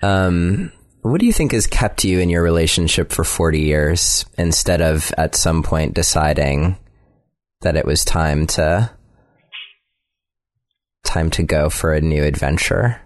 Um, 0.02 0.70
what 1.04 1.20
do 1.20 1.26
you 1.26 1.32
think 1.32 1.52
has 1.52 1.66
kept 1.66 2.02
you 2.04 2.18
in 2.18 2.30
your 2.30 2.42
relationship 2.42 3.12
for 3.12 3.24
forty 3.24 3.60
years 3.60 4.24
instead 4.38 4.80
of 4.80 5.12
at 5.18 5.34
some 5.34 5.62
point 5.62 5.92
deciding 5.94 6.78
that 7.60 7.76
it 7.76 7.84
was 7.84 8.04
time 8.04 8.46
to 8.46 8.90
time 11.04 11.30
to 11.30 11.42
go 11.42 11.68
for 11.68 11.92
a 11.92 12.00
new 12.00 12.24
adventure? 12.24 13.00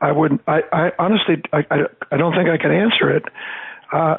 I 0.00 0.12
wouldn't. 0.12 0.40
I, 0.46 0.60
I 0.72 0.90
honestly, 0.98 1.42
I, 1.52 1.58
I, 1.70 1.76
I 2.12 2.16
don't 2.16 2.32
think 2.34 2.48
I 2.48 2.56
can 2.56 2.70
answer 2.70 3.16
it. 3.16 3.22
Uh, 3.92 4.16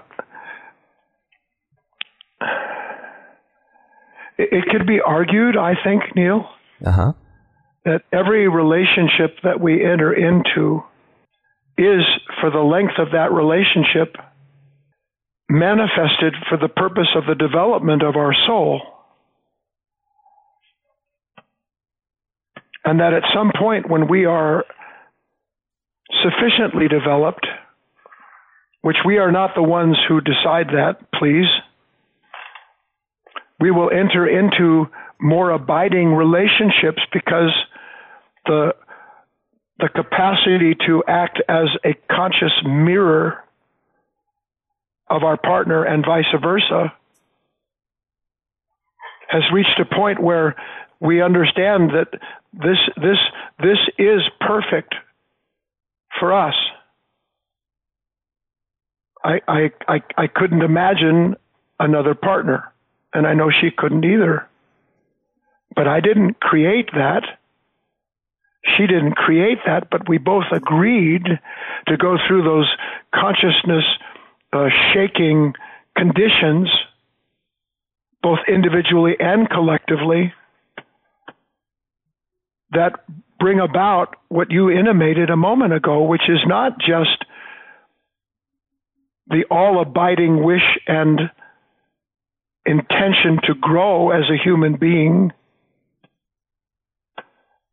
it, 4.37 4.49
it 4.51 4.65
could 4.71 4.85
be 4.85 4.99
argued, 5.01 5.57
I 5.57 5.73
think, 5.83 6.03
Neil, 6.15 6.47
Uh-huh. 6.85 7.13
That 7.87 8.01
every 8.11 8.49
relationship 8.49 9.37
that 9.43 9.61
we 9.61 9.81
enter 9.81 10.13
into 10.13 10.83
is, 11.77 12.03
for 12.41 12.51
the 12.51 12.59
length 12.59 12.95
of 12.99 13.11
that 13.13 13.31
relationship, 13.31 14.17
manifested 15.49 16.33
for 16.49 16.57
the 16.57 16.67
purpose 16.67 17.07
of 17.15 17.23
the 17.25 17.35
development 17.35 18.03
of 18.03 18.17
our 18.17 18.33
soul. 18.45 18.81
And 22.83 22.99
that 22.99 23.13
at 23.13 23.23
some 23.33 23.53
point 23.57 23.89
when 23.89 24.09
we 24.09 24.25
are 24.25 24.65
sufficiently 26.23 26.89
developed, 26.89 27.47
which 28.81 28.97
we 29.05 29.17
are 29.17 29.31
not 29.31 29.51
the 29.55 29.63
ones 29.63 29.95
who 30.09 30.19
decide 30.19 30.67
that, 30.73 30.97
please, 31.17 31.47
we 33.61 33.71
will 33.71 33.89
enter 33.89 34.27
into 34.27 34.87
more 35.21 35.51
abiding 35.51 36.13
relationships 36.13 37.01
because 37.13 37.51
the 38.47 38.75
the 39.79 39.89
capacity 39.89 40.75
to 40.87 41.03
act 41.07 41.39
as 41.47 41.67
a 41.85 41.93
conscious 42.11 42.53
mirror 42.65 43.43
of 45.09 45.23
our 45.23 45.37
partner 45.37 45.83
and 45.83 46.03
vice 46.03 46.25
versa 46.41 46.91
has 49.27 49.43
reached 49.53 49.79
a 49.79 49.85
point 49.85 50.21
where 50.21 50.55
we 50.99 51.21
understand 51.21 51.91
that 51.91 52.07
this 52.53 52.77
this 52.95 53.17
this 53.59 53.77
is 53.97 54.21
perfect 54.41 54.95
for 56.19 56.33
us. 56.33 56.55
I 59.23 59.41
I 59.47 59.71
I, 59.87 60.01
I 60.17 60.27
couldn't 60.27 60.63
imagine 60.63 61.35
another 61.79 62.15
partner 62.15 62.71
and 63.13 63.27
I 63.27 63.33
know 63.33 63.49
she 63.51 63.71
couldn't 63.71 64.03
either. 64.03 64.47
But 65.75 65.87
I 65.87 65.99
didn't 65.99 66.39
create 66.39 66.89
that. 66.93 67.23
She 68.75 68.85
didn't 68.87 69.13
create 69.15 69.59
that, 69.65 69.89
but 69.89 70.09
we 70.09 70.17
both 70.17 70.45
agreed 70.51 71.25
to 71.87 71.97
go 71.97 72.17
through 72.27 72.43
those 72.43 72.69
consciousness 73.13 73.83
uh, 74.51 74.67
shaking 74.93 75.53
conditions, 75.95 76.69
both 78.21 78.39
individually 78.47 79.15
and 79.19 79.49
collectively, 79.49 80.33
that 82.71 83.05
bring 83.39 83.59
about 83.59 84.15
what 84.29 84.51
you 84.51 84.69
intimated 84.69 85.29
a 85.29 85.37
moment 85.37 85.73
ago, 85.73 86.03
which 86.03 86.27
is 86.27 86.39
not 86.45 86.79
just 86.79 87.23
the 89.27 89.43
all 89.49 89.81
abiding 89.81 90.43
wish 90.43 90.77
and 90.87 91.21
intention 92.65 93.39
to 93.45 93.53
grow 93.55 94.11
as 94.11 94.23
a 94.29 94.37
human 94.43 94.75
being, 94.75 95.31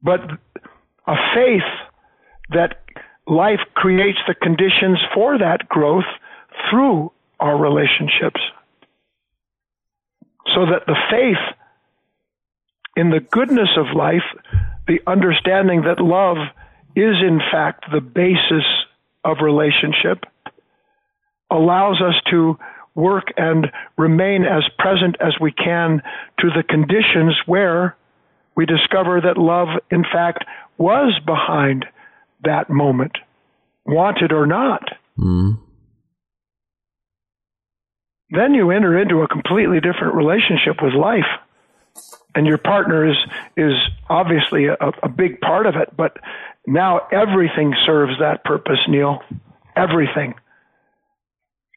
but 0.02 0.20
a 1.06 1.14
faith 1.34 1.62
that 2.50 2.80
life 3.26 3.60
creates 3.74 4.18
the 4.26 4.34
conditions 4.34 4.98
for 5.14 5.38
that 5.38 5.68
growth 5.68 6.04
through 6.70 7.12
our 7.40 7.56
relationships. 7.56 8.40
So 10.54 10.66
that 10.66 10.86
the 10.86 10.96
faith 11.10 11.56
in 12.96 13.10
the 13.10 13.20
goodness 13.20 13.70
of 13.76 13.96
life, 13.96 14.22
the 14.86 15.00
understanding 15.06 15.82
that 15.82 16.00
love 16.00 16.36
is 16.94 17.16
in 17.20 17.40
fact 17.50 17.86
the 17.92 18.00
basis 18.00 18.64
of 19.24 19.38
relationship, 19.42 20.24
allows 21.50 22.00
us 22.00 22.14
to 22.30 22.56
work 22.94 23.32
and 23.36 23.66
remain 23.98 24.44
as 24.44 24.62
present 24.78 25.16
as 25.20 25.34
we 25.40 25.50
can 25.50 26.02
to 26.38 26.50
the 26.50 26.62
conditions 26.62 27.36
where 27.46 27.96
we 28.56 28.66
discover 28.66 29.20
that 29.20 29.38
love, 29.38 29.68
in 29.90 30.04
fact, 30.04 30.44
was 30.78 31.18
behind 31.24 31.86
that 32.42 32.70
moment, 32.70 33.12
wanted 33.84 34.32
or 34.32 34.46
not. 34.46 34.82
Mm. 35.18 35.58
Then 38.30 38.54
you 38.54 38.70
enter 38.70 38.98
into 38.98 39.22
a 39.22 39.28
completely 39.28 39.80
different 39.80 40.14
relationship 40.14 40.82
with 40.82 40.94
life. 40.94 41.24
And 42.34 42.48
your 42.48 42.58
partner 42.58 43.08
is 43.08 43.16
is 43.56 43.74
obviously 44.08 44.66
a, 44.66 44.76
a 45.02 45.08
big 45.08 45.40
part 45.40 45.66
of 45.66 45.76
it, 45.76 45.96
but 45.96 46.16
now 46.66 47.06
everything 47.12 47.74
serves 47.86 48.18
that 48.18 48.42
purpose, 48.42 48.80
Neil. 48.88 49.20
Everything 49.76 50.34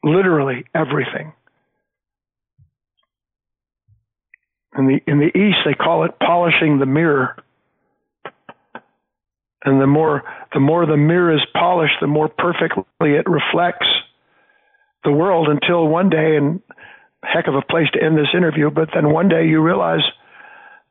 literally 0.02 0.64
everything. 0.74 1.32
In 4.78 4.86
the 4.86 5.00
in 5.08 5.18
the 5.18 5.36
East, 5.36 5.58
they 5.66 5.74
call 5.74 6.04
it 6.04 6.12
polishing 6.20 6.78
the 6.78 6.86
mirror. 6.86 7.36
And 9.64 9.80
the 9.80 9.88
more 9.88 10.22
the 10.54 10.60
more 10.60 10.86
the 10.86 10.96
mirror 10.96 11.34
is 11.34 11.44
polished, 11.52 11.96
the 12.00 12.06
more 12.06 12.28
perfectly 12.28 12.84
it 13.00 13.28
reflects 13.28 13.88
the 15.02 15.10
world. 15.10 15.48
Until 15.48 15.88
one 15.88 16.08
day, 16.08 16.36
and 16.36 16.60
heck 17.24 17.48
of 17.48 17.56
a 17.56 17.62
place 17.62 17.88
to 17.92 18.02
end 18.02 18.16
this 18.16 18.28
interview, 18.32 18.70
but 18.70 18.90
then 18.94 19.12
one 19.12 19.28
day 19.28 19.46
you 19.48 19.60
realize 19.60 20.02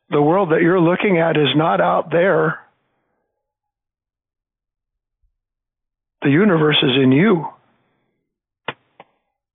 the 0.10 0.22
world 0.22 0.52
that 0.52 0.62
you're 0.62 0.82
looking 0.82 1.20
at 1.20 1.38
is 1.38 1.56
not 1.56 1.80
out 1.80 2.12
there. 2.12 2.60
The 6.24 6.30
universe 6.30 6.78
is 6.84 6.92
in 7.02 7.14
you. 7.14 7.48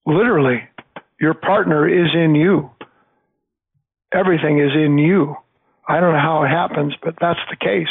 Literally, 0.07 0.63
your 1.21 1.35
partner 1.35 1.87
is 1.87 2.09
in 2.15 2.35
you. 2.35 2.71
Everything 4.13 4.59
is 4.59 4.73
in 4.75 4.99
you. 4.99 5.37
I 5.89 6.01
don't 6.01 6.13
know 6.13 6.21
how 6.21 6.45
it 6.45 6.49
happens, 6.49 6.95
but 7.03 7.15
that's 7.21 7.41
the 7.51 7.57
case. 7.57 7.89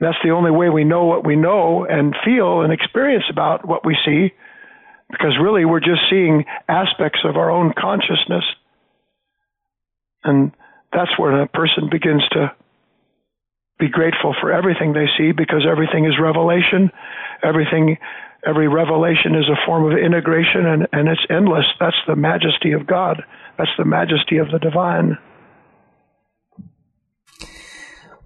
That's 0.00 0.18
the 0.24 0.30
only 0.30 0.50
way 0.50 0.68
we 0.68 0.84
know 0.84 1.04
what 1.04 1.24
we 1.24 1.36
know 1.36 1.84
and 1.84 2.14
feel 2.24 2.62
and 2.62 2.72
experience 2.72 3.24
about 3.30 3.66
what 3.66 3.86
we 3.86 3.96
see, 4.04 4.32
because 5.10 5.38
really 5.40 5.64
we're 5.64 5.80
just 5.80 6.02
seeing 6.10 6.44
aspects 6.68 7.20
of 7.24 7.36
our 7.36 7.50
own 7.50 7.72
consciousness. 7.78 8.44
And 10.24 10.52
that's 10.92 11.16
where 11.18 11.40
a 11.40 11.46
person 11.46 11.88
begins 11.90 12.22
to 12.32 12.52
be 13.78 13.88
grateful 13.88 14.34
for 14.40 14.52
everything 14.52 14.92
they 14.92 15.06
see 15.18 15.32
because 15.32 15.66
everything 15.70 16.04
is 16.04 16.14
revelation. 16.20 16.90
Everything, 17.42 17.96
every 18.46 18.68
revelation 18.68 19.34
is 19.34 19.48
a 19.48 19.66
form 19.66 19.90
of 19.90 19.98
integration 19.98 20.66
and, 20.66 20.88
and 20.92 21.08
it's 21.08 21.24
endless. 21.30 21.64
That's 21.78 21.96
the 22.06 22.16
majesty 22.16 22.72
of 22.72 22.86
God. 22.86 23.22
That's 23.58 23.70
the 23.78 23.84
majesty 23.84 24.38
of 24.38 24.50
the 24.50 24.58
divine. 24.58 25.18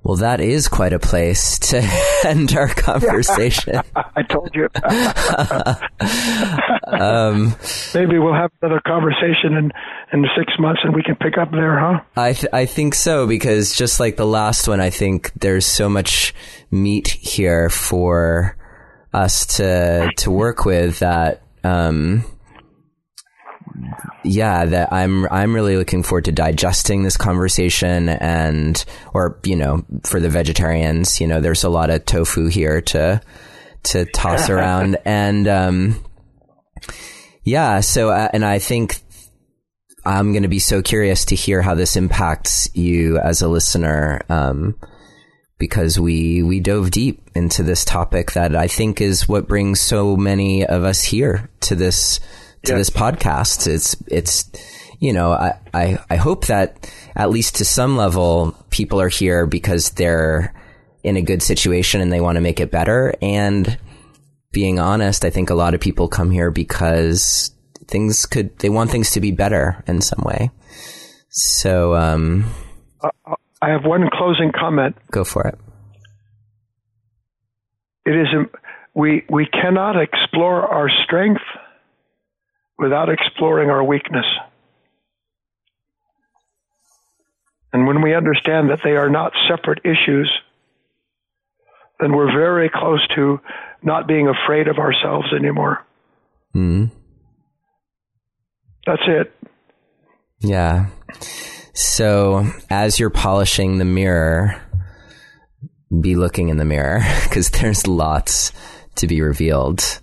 Well, 0.02 0.16
that 0.18 0.40
is 0.40 0.68
quite 0.68 0.92
a 0.92 1.00
place 1.00 1.58
to 1.70 1.82
end 2.24 2.54
our 2.56 2.68
conversation. 2.68 3.80
I 3.96 4.22
told 4.22 4.54
you. 4.54 4.68
um, 6.86 7.56
Maybe 7.92 8.20
we'll 8.20 8.32
have 8.32 8.52
another 8.62 8.80
conversation 8.86 9.54
in, 9.54 9.72
in 10.12 10.24
six 10.38 10.52
months 10.60 10.82
and 10.84 10.94
we 10.94 11.02
can 11.02 11.16
pick 11.16 11.36
up 11.36 11.50
there, 11.50 11.80
huh? 11.80 12.00
I, 12.16 12.34
th- 12.34 12.52
I 12.52 12.66
think 12.66 12.94
so, 12.94 13.26
because 13.26 13.74
just 13.74 13.98
like 13.98 14.16
the 14.16 14.26
last 14.26 14.68
one, 14.68 14.80
I 14.80 14.90
think 14.90 15.32
there's 15.40 15.66
so 15.66 15.88
much 15.88 16.32
meat 16.70 17.08
here 17.08 17.68
for 17.68 18.56
us 19.12 19.46
to, 19.56 20.10
to 20.18 20.30
work 20.30 20.64
with 20.64 21.00
that, 21.00 21.42
um, 21.64 22.24
yeah, 24.24 24.64
that 24.64 24.92
I'm 24.92 25.26
I'm 25.26 25.54
really 25.54 25.76
looking 25.76 26.02
forward 26.02 26.24
to 26.26 26.32
digesting 26.32 27.02
this 27.02 27.16
conversation 27.16 28.08
and 28.08 28.82
or 29.14 29.38
you 29.44 29.56
know 29.56 29.84
for 30.04 30.20
the 30.20 30.28
vegetarians, 30.28 31.20
you 31.20 31.26
know, 31.26 31.40
there's 31.40 31.64
a 31.64 31.68
lot 31.68 31.90
of 31.90 32.04
tofu 32.04 32.48
here 32.48 32.80
to 32.80 33.20
to 33.84 34.04
toss 34.06 34.50
around. 34.50 34.98
And 35.04 35.46
um 35.48 36.04
yeah, 37.44 37.80
so 37.80 38.10
uh, 38.10 38.28
and 38.32 38.44
I 38.44 38.58
think 38.58 39.00
I'm 40.04 40.32
going 40.32 40.42
to 40.42 40.48
be 40.48 40.60
so 40.60 40.82
curious 40.82 41.24
to 41.26 41.34
hear 41.34 41.62
how 41.62 41.74
this 41.74 41.96
impacts 41.96 42.68
you 42.74 43.18
as 43.18 43.42
a 43.42 43.48
listener 43.48 44.22
um 44.28 44.76
because 45.58 45.98
we 45.98 46.42
we 46.42 46.60
dove 46.60 46.90
deep 46.90 47.30
into 47.34 47.62
this 47.62 47.84
topic 47.84 48.32
that 48.32 48.54
I 48.54 48.68
think 48.68 49.00
is 49.00 49.28
what 49.28 49.48
brings 49.48 49.80
so 49.80 50.16
many 50.16 50.66
of 50.66 50.84
us 50.84 51.02
here 51.02 51.48
to 51.60 51.74
this 51.74 52.20
to 52.66 52.74
this 52.74 52.90
podcast. 52.90 53.66
It's, 53.66 53.96
it's, 54.06 54.50
you 55.00 55.12
know, 55.12 55.32
I, 55.32 55.58
I, 55.72 55.98
I 56.10 56.16
hope 56.16 56.46
that 56.46 56.90
at 57.14 57.30
least 57.30 57.56
to 57.56 57.64
some 57.64 57.96
level, 57.96 58.56
people 58.70 59.00
are 59.00 59.08
here 59.08 59.46
because 59.46 59.90
they're 59.90 60.54
in 61.02 61.16
a 61.16 61.22
good 61.22 61.42
situation 61.42 62.00
and 62.00 62.12
they 62.12 62.20
want 62.20 62.36
to 62.36 62.40
make 62.40 62.60
it 62.60 62.70
better. 62.70 63.14
And 63.22 63.78
being 64.52 64.78
honest, 64.78 65.24
I 65.24 65.30
think 65.30 65.50
a 65.50 65.54
lot 65.54 65.74
of 65.74 65.80
people 65.80 66.08
come 66.08 66.30
here 66.30 66.50
because 66.50 67.52
things 67.86 68.26
could, 68.26 68.58
they 68.58 68.68
want 68.68 68.90
things 68.90 69.12
to 69.12 69.20
be 69.20 69.30
better 69.30 69.82
in 69.86 70.00
some 70.00 70.22
way. 70.24 70.50
So, 71.28 71.94
um, 71.94 72.50
uh, 73.00 73.35
I 73.60 73.70
have 73.70 73.84
one 73.84 74.08
closing 74.12 74.52
comment. 74.52 74.96
Go 75.10 75.24
for 75.24 75.46
it. 75.48 75.58
It 78.04 78.14
is, 78.14 78.28
we, 78.94 79.24
we 79.28 79.46
cannot 79.46 80.00
explore 80.00 80.62
our 80.62 80.88
strength 81.04 81.42
without 82.78 83.08
exploring 83.08 83.70
our 83.70 83.82
weakness. 83.82 84.26
And 87.72 87.86
when 87.86 88.02
we 88.02 88.14
understand 88.14 88.70
that 88.70 88.80
they 88.84 88.96
are 88.96 89.10
not 89.10 89.32
separate 89.48 89.80
issues, 89.84 90.30
then 92.00 92.14
we're 92.14 92.32
very 92.32 92.70
close 92.72 93.06
to 93.16 93.40
not 93.82 94.06
being 94.06 94.28
afraid 94.28 94.68
of 94.68 94.78
ourselves 94.78 95.26
anymore. 95.34 95.84
Mm. 96.54 96.90
That's 98.86 99.02
it. 99.06 99.32
Yeah. 100.40 100.86
So 101.76 102.50
as 102.70 102.98
you're 102.98 103.10
polishing 103.10 103.76
the 103.76 103.84
mirror, 103.84 104.58
be 106.00 106.16
looking 106.16 106.48
in 106.48 106.56
the 106.56 106.64
mirror 106.64 107.02
because 107.24 107.50
there's 107.50 107.86
lots 107.86 108.52
to 108.96 109.06
be 109.06 109.20
revealed. 109.20 110.00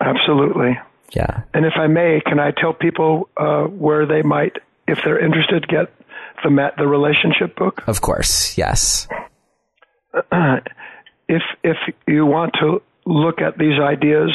Absolutely. 0.00 0.76
Yeah. 1.14 1.42
And 1.54 1.64
if 1.64 1.74
I 1.76 1.86
may, 1.86 2.20
can 2.24 2.40
I 2.40 2.50
tell 2.50 2.72
people 2.72 3.28
uh, 3.36 3.64
where 3.64 4.06
they 4.06 4.22
might, 4.22 4.56
if 4.88 4.98
they're 5.04 5.24
interested, 5.24 5.68
get 5.68 5.92
the 6.42 6.72
the 6.76 6.88
relationship 6.88 7.54
book? 7.56 7.84
Of 7.86 8.00
course, 8.00 8.58
yes. 8.58 9.06
if 10.32 11.42
if 11.62 11.76
you 12.06 12.26
want 12.26 12.54
to 12.60 12.82
look 13.06 13.40
at 13.40 13.56
these 13.58 13.78
ideas, 13.80 14.32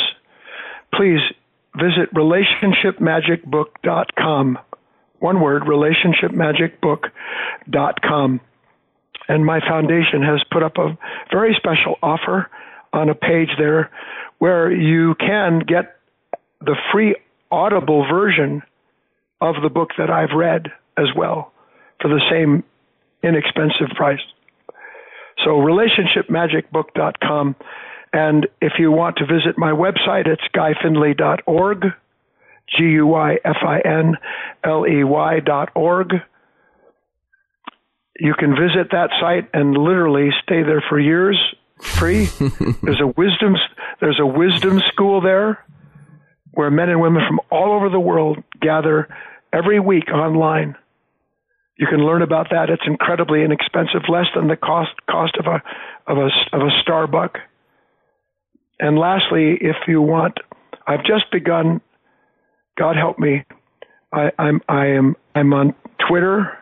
please 0.94 1.19
visit 1.76 2.14
relationshipmagicbook.com. 2.14 4.57
One 5.19 5.41
word, 5.41 5.63
relationshipmagicbook.com. 5.63 8.41
And 9.27 9.45
my 9.45 9.59
foundation 9.59 10.21
has 10.21 10.43
put 10.51 10.61
up 10.61 10.77
a 10.77 10.95
very 11.31 11.55
special 11.55 11.95
offer 12.03 12.47
on 12.93 13.09
a 13.09 13.15
page 13.15 13.49
there 13.57 13.89
where 14.37 14.71
you 14.71 15.15
can 15.15 15.57
get 15.59 15.95
the 16.61 16.75
free 16.91 17.15
audible 17.51 18.07
version 18.07 18.61
of 19.41 19.55
the 19.61 19.69
book 19.69 19.89
that 19.97 20.09
I've 20.09 20.31
read 20.35 20.71
as 20.97 21.07
well 21.15 21.51
for 22.01 22.07
the 22.07 22.21
same 22.29 22.63
inexpensive 23.23 23.89
price. 23.95 24.21
So 25.43 25.51
relationshipmagicbook.com. 25.51 27.55
And 28.13 28.47
if 28.61 28.73
you 28.79 28.91
want 28.91 29.17
to 29.17 29.25
visit 29.25 29.57
my 29.57 29.71
website, 29.71 30.27
it's 30.27 30.43
guyfinley.org, 30.55 31.87
G-U-Y-F-I-N-L-E-Y 32.77 33.39
dot 35.41 35.69
org. 35.75 36.13
You 38.19 38.33
can 38.37 38.51
visit 38.51 38.91
that 38.91 39.09
site 39.19 39.49
and 39.53 39.77
literally 39.77 40.29
stay 40.43 40.63
there 40.63 40.83
for 40.87 40.99
years 40.99 41.37
free. 41.79 42.25
there's 42.83 43.01
a 43.01 43.07
wisdom, 43.07 43.55
there's 43.99 44.19
a 44.19 44.25
wisdom 44.25 44.81
school 44.91 45.21
there 45.21 45.63
where 46.53 46.71
men 46.71 46.89
and 46.89 47.01
women 47.01 47.21
from 47.27 47.39
all 47.51 47.73
over 47.73 47.89
the 47.89 47.99
world 47.99 48.41
gather 48.61 49.07
every 49.53 49.79
week 49.79 50.09
online. 50.11 50.75
You 51.77 51.87
can 51.87 51.99
learn 52.05 52.21
about 52.21 52.47
that. 52.51 52.69
It's 52.69 52.83
incredibly 52.87 53.43
inexpensive, 53.43 54.03
less 54.07 54.27
than 54.33 54.47
the 54.47 54.55
cost 54.55 54.91
cost 55.09 55.35
of 55.37 55.45
a 55.47 55.61
of 56.09 56.17
a 56.17 56.29
of 56.53 56.61
a 56.61 56.69
Starbuck. 56.81 57.37
And 58.79 58.97
lastly, 58.97 59.57
if 59.59 59.75
you 59.87 60.01
want, 60.01 60.37
I've 60.87 61.03
just 61.03 61.29
begun. 61.31 61.81
God 62.77 62.95
help 62.95 63.19
me. 63.19 63.43
I, 64.11 64.31
I'm 64.38 64.61
I 64.68 64.88
am 64.88 65.15
I'm 65.34 65.53
on 65.53 65.76
Twitter. 66.07 66.57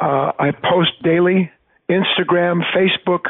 Uh, 0.00 0.32
I 0.38 0.50
post 0.52 0.92
daily, 1.02 1.50
Instagram, 1.90 2.62
Facebook, 2.74 3.24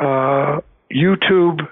uh, 0.00 0.60
YouTube 0.90 1.68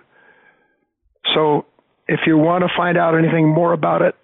so 1.35 1.67
if 2.09 2.21
you 2.27 2.37
want 2.37 2.65
to 2.65 2.71
find 2.77 2.97
out 2.99 3.17
anything 3.17 3.49
more 3.49 3.73
about 3.73 4.03
it, 4.03 4.15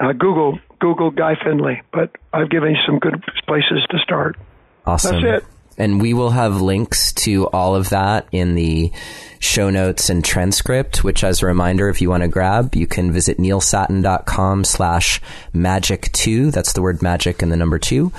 uh, 0.00 0.12
Google 0.12 0.58
Google 0.80 1.10
Guy 1.10 1.34
Finley. 1.42 1.82
But 1.92 2.10
I've 2.32 2.50
given 2.50 2.70
you 2.70 2.76
some 2.86 2.98
good 2.98 3.22
places 3.46 3.86
to 3.90 3.98
start. 3.98 4.36
Awesome. 4.84 5.22
That's 5.22 5.44
it. 5.44 5.50
And 5.78 6.00
we 6.00 6.14
will 6.14 6.30
have 6.30 6.60
links 6.60 7.12
to 7.14 7.46
all 7.48 7.74
of 7.74 7.90
that 7.90 8.26
in 8.32 8.54
the 8.54 8.92
show 9.38 9.70
notes 9.70 10.08
and 10.08 10.24
transcript, 10.24 11.04
which 11.04 11.22
as 11.22 11.42
a 11.42 11.46
reminder, 11.46 11.88
if 11.88 12.00
you 12.00 12.08
want 12.08 12.22
to 12.22 12.28
grab, 12.28 12.74
you 12.74 12.86
can 12.86 13.12
visit 13.12 13.38
neilsattin.com 13.38 14.64
slash 14.64 15.20
magic 15.52 16.10
two. 16.12 16.50
That's 16.50 16.72
the 16.72 16.82
word 16.82 17.02
magic 17.02 17.42
and 17.42 17.52
the 17.52 17.56
number 17.56 17.78
two 17.78 18.12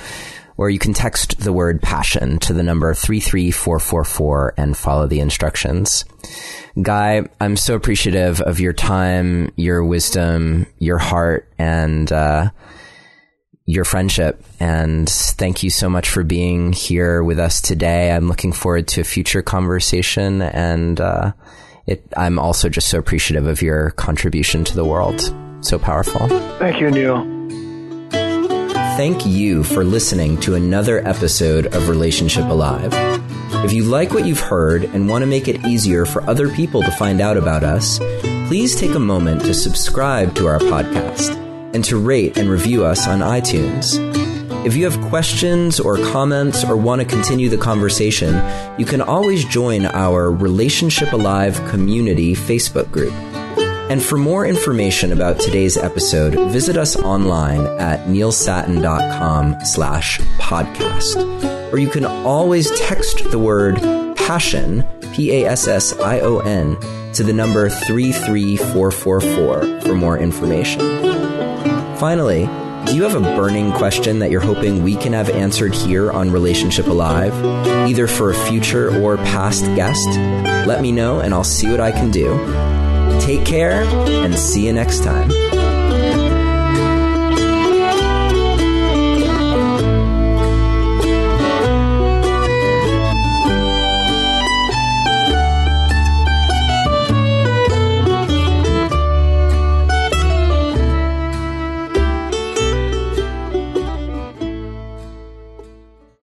or 0.57 0.71
you 0.71 0.79
can 0.79 0.93
text 0.93 1.39
the 1.39 1.53
word 1.53 1.81
passion 1.81 2.39
to 2.39 2.51
the 2.51 2.63
number 2.63 2.93
33444 2.93 4.55
and 4.57 4.75
follow 4.75 5.07
the 5.07 5.19
instructions. 5.19 6.03
Guy, 6.81 7.27
I'm 7.39 7.55
so 7.55 7.75
appreciative 7.75 8.41
of 8.41 8.59
your 8.59 8.73
time, 8.73 9.51
your 9.55 9.83
wisdom, 9.85 10.65
your 10.79 10.97
heart, 10.97 11.47
and, 11.57 12.11
uh, 12.11 12.49
your 13.67 13.83
friendship. 13.83 14.41
And 14.59 15.07
thank 15.07 15.61
you 15.61 15.69
so 15.69 15.89
much 15.89 16.09
for 16.09 16.23
being 16.23 16.71
here 16.73 17.21
with 17.21 17.37
us 17.37 17.61
today. 17.61 18.11
I'm 18.11 18.29
looking 18.29 18.53
forward 18.53 18.87
to 18.89 19.01
a 19.01 19.03
future 19.03 19.41
conversation. 19.41 20.41
And 20.41 20.99
uh, 20.99 21.33
it, 21.85 22.01
I'm 22.15 22.39
also 22.39 22.69
just 22.69 22.87
so 22.87 22.97
appreciative 22.97 23.45
of 23.45 23.61
your 23.61 23.91
contribution 23.91 24.63
to 24.63 24.75
the 24.75 24.85
world. 24.85 25.33
So 25.59 25.77
powerful. 25.77 26.27
Thank 26.57 26.79
you, 26.79 26.89
Neil. 26.89 27.37
Thank 28.95 29.25
you 29.25 29.63
for 29.63 29.83
listening 29.83 30.39
to 30.39 30.55
another 30.55 31.05
episode 31.05 31.67
of 31.75 31.89
Relationship 31.89 32.45
Alive. 32.45 32.91
If 33.65 33.73
you 33.73 33.83
like 33.83 34.11
what 34.11 34.25
you've 34.25 34.39
heard 34.39 34.85
and 34.85 35.09
want 35.09 35.23
to 35.23 35.27
make 35.27 35.47
it 35.47 35.65
easier 35.65 36.05
for 36.05 36.23
other 36.23 36.49
people 36.49 36.81
to 36.83 36.91
find 36.91 37.19
out 37.19 37.37
about 37.37 37.63
us, 37.63 37.99
please 38.47 38.79
take 38.79 38.95
a 38.95 38.99
moment 38.99 39.41
to 39.41 39.53
subscribe 39.53 40.33
to 40.35 40.47
our 40.47 40.59
podcast 40.59 41.46
and 41.73 41.83
to 41.85 41.97
rate 41.97 42.37
and 42.37 42.49
review 42.49 42.85
us 42.85 43.07
on 43.07 43.19
iTunes. 43.19 43.97
If 44.65 44.75
you 44.75 44.89
have 44.89 44.99
questions 45.09 45.79
or 45.79 45.97
comments 45.97 46.65
or 46.65 46.75
want 46.75 47.01
to 47.01 47.07
continue 47.07 47.47
the 47.47 47.57
conversation, 47.57 48.35
you 48.77 48.85
can 48.85 49.01
always 49.01 49.45
join 49.45 49.85
our 49.85 50.31
Relationship 50.31 51.13
Alive 51.13 51.55
community 51.69 52.33
Facebook 52.33 52.91
group. 52.91 53.13
And 53.89 54.03
for 54.03 54.17
more 54.17 54.45
information 54.45 55.13
about 55.13 55.39
today's 55.39 55.77
episode, 55.77 56.33
visit 56.51 56.75
us 56.75 56.97
online 56.97 57.65
at 57.79 58.05
neilsattin.com 58.07 59.63
slash 59.63 60.19
podcast. 60.37 61.71
Or 61.71 61.77
you 61.77 61.87
can 61.87 62.03
always 62.03 62.69
text 62.79 63.31
the 63.31 63.39
word 63.39 63.77
passion, 64.17 64.83
P-A-S-S-I-O-N, 65.13 66.77
to 67.13 67.23
the 67.23 67.33
number 67.33 67.69
33444 67.69 69.81
for 69.81 69.95
more 69.95 70.17
information. 70.17 71.16
Finally, 71.99 72.45
do 72.85 72.95
you 72.95 73.01
have 73.03 73.15
a 73.15 73.19
burning 73.19 73.71
question 73.71 74.19
that 74.19 74.29
you're 74.29 74.39
hoping 74.39 74.83
we 74.83 74.95
can 74.95 75.13
have 75.13 75.31
answered 75.31 75.73
here 75.73 76.11
on 76.11 76.31
Relationship 76.31 76.85
Alive, 76.85 77.33
either 77.89 78.05
for 78.05 78.29
a 78.29 78.35
future 78.35 79.01
or 79.01 79.17
past 79.17 79.65
guest? 79.75 80.07
Let 80.67 80.81
me 80.81 80.91
know 80.91 81.19
and 81.19 81.33
I'll 81.33 81.43
see 81.43 81.69
what 81.71 81.79
I 81.79 81.91
can 81.91 82.11
do. 82.11 82.37
Take 83.25 83.45
care 83.45 83.83
and 83.83 84.37
see 84.37 84.67
you 84.67 84.73
next 84.73 85.03
time. 85.03 85.46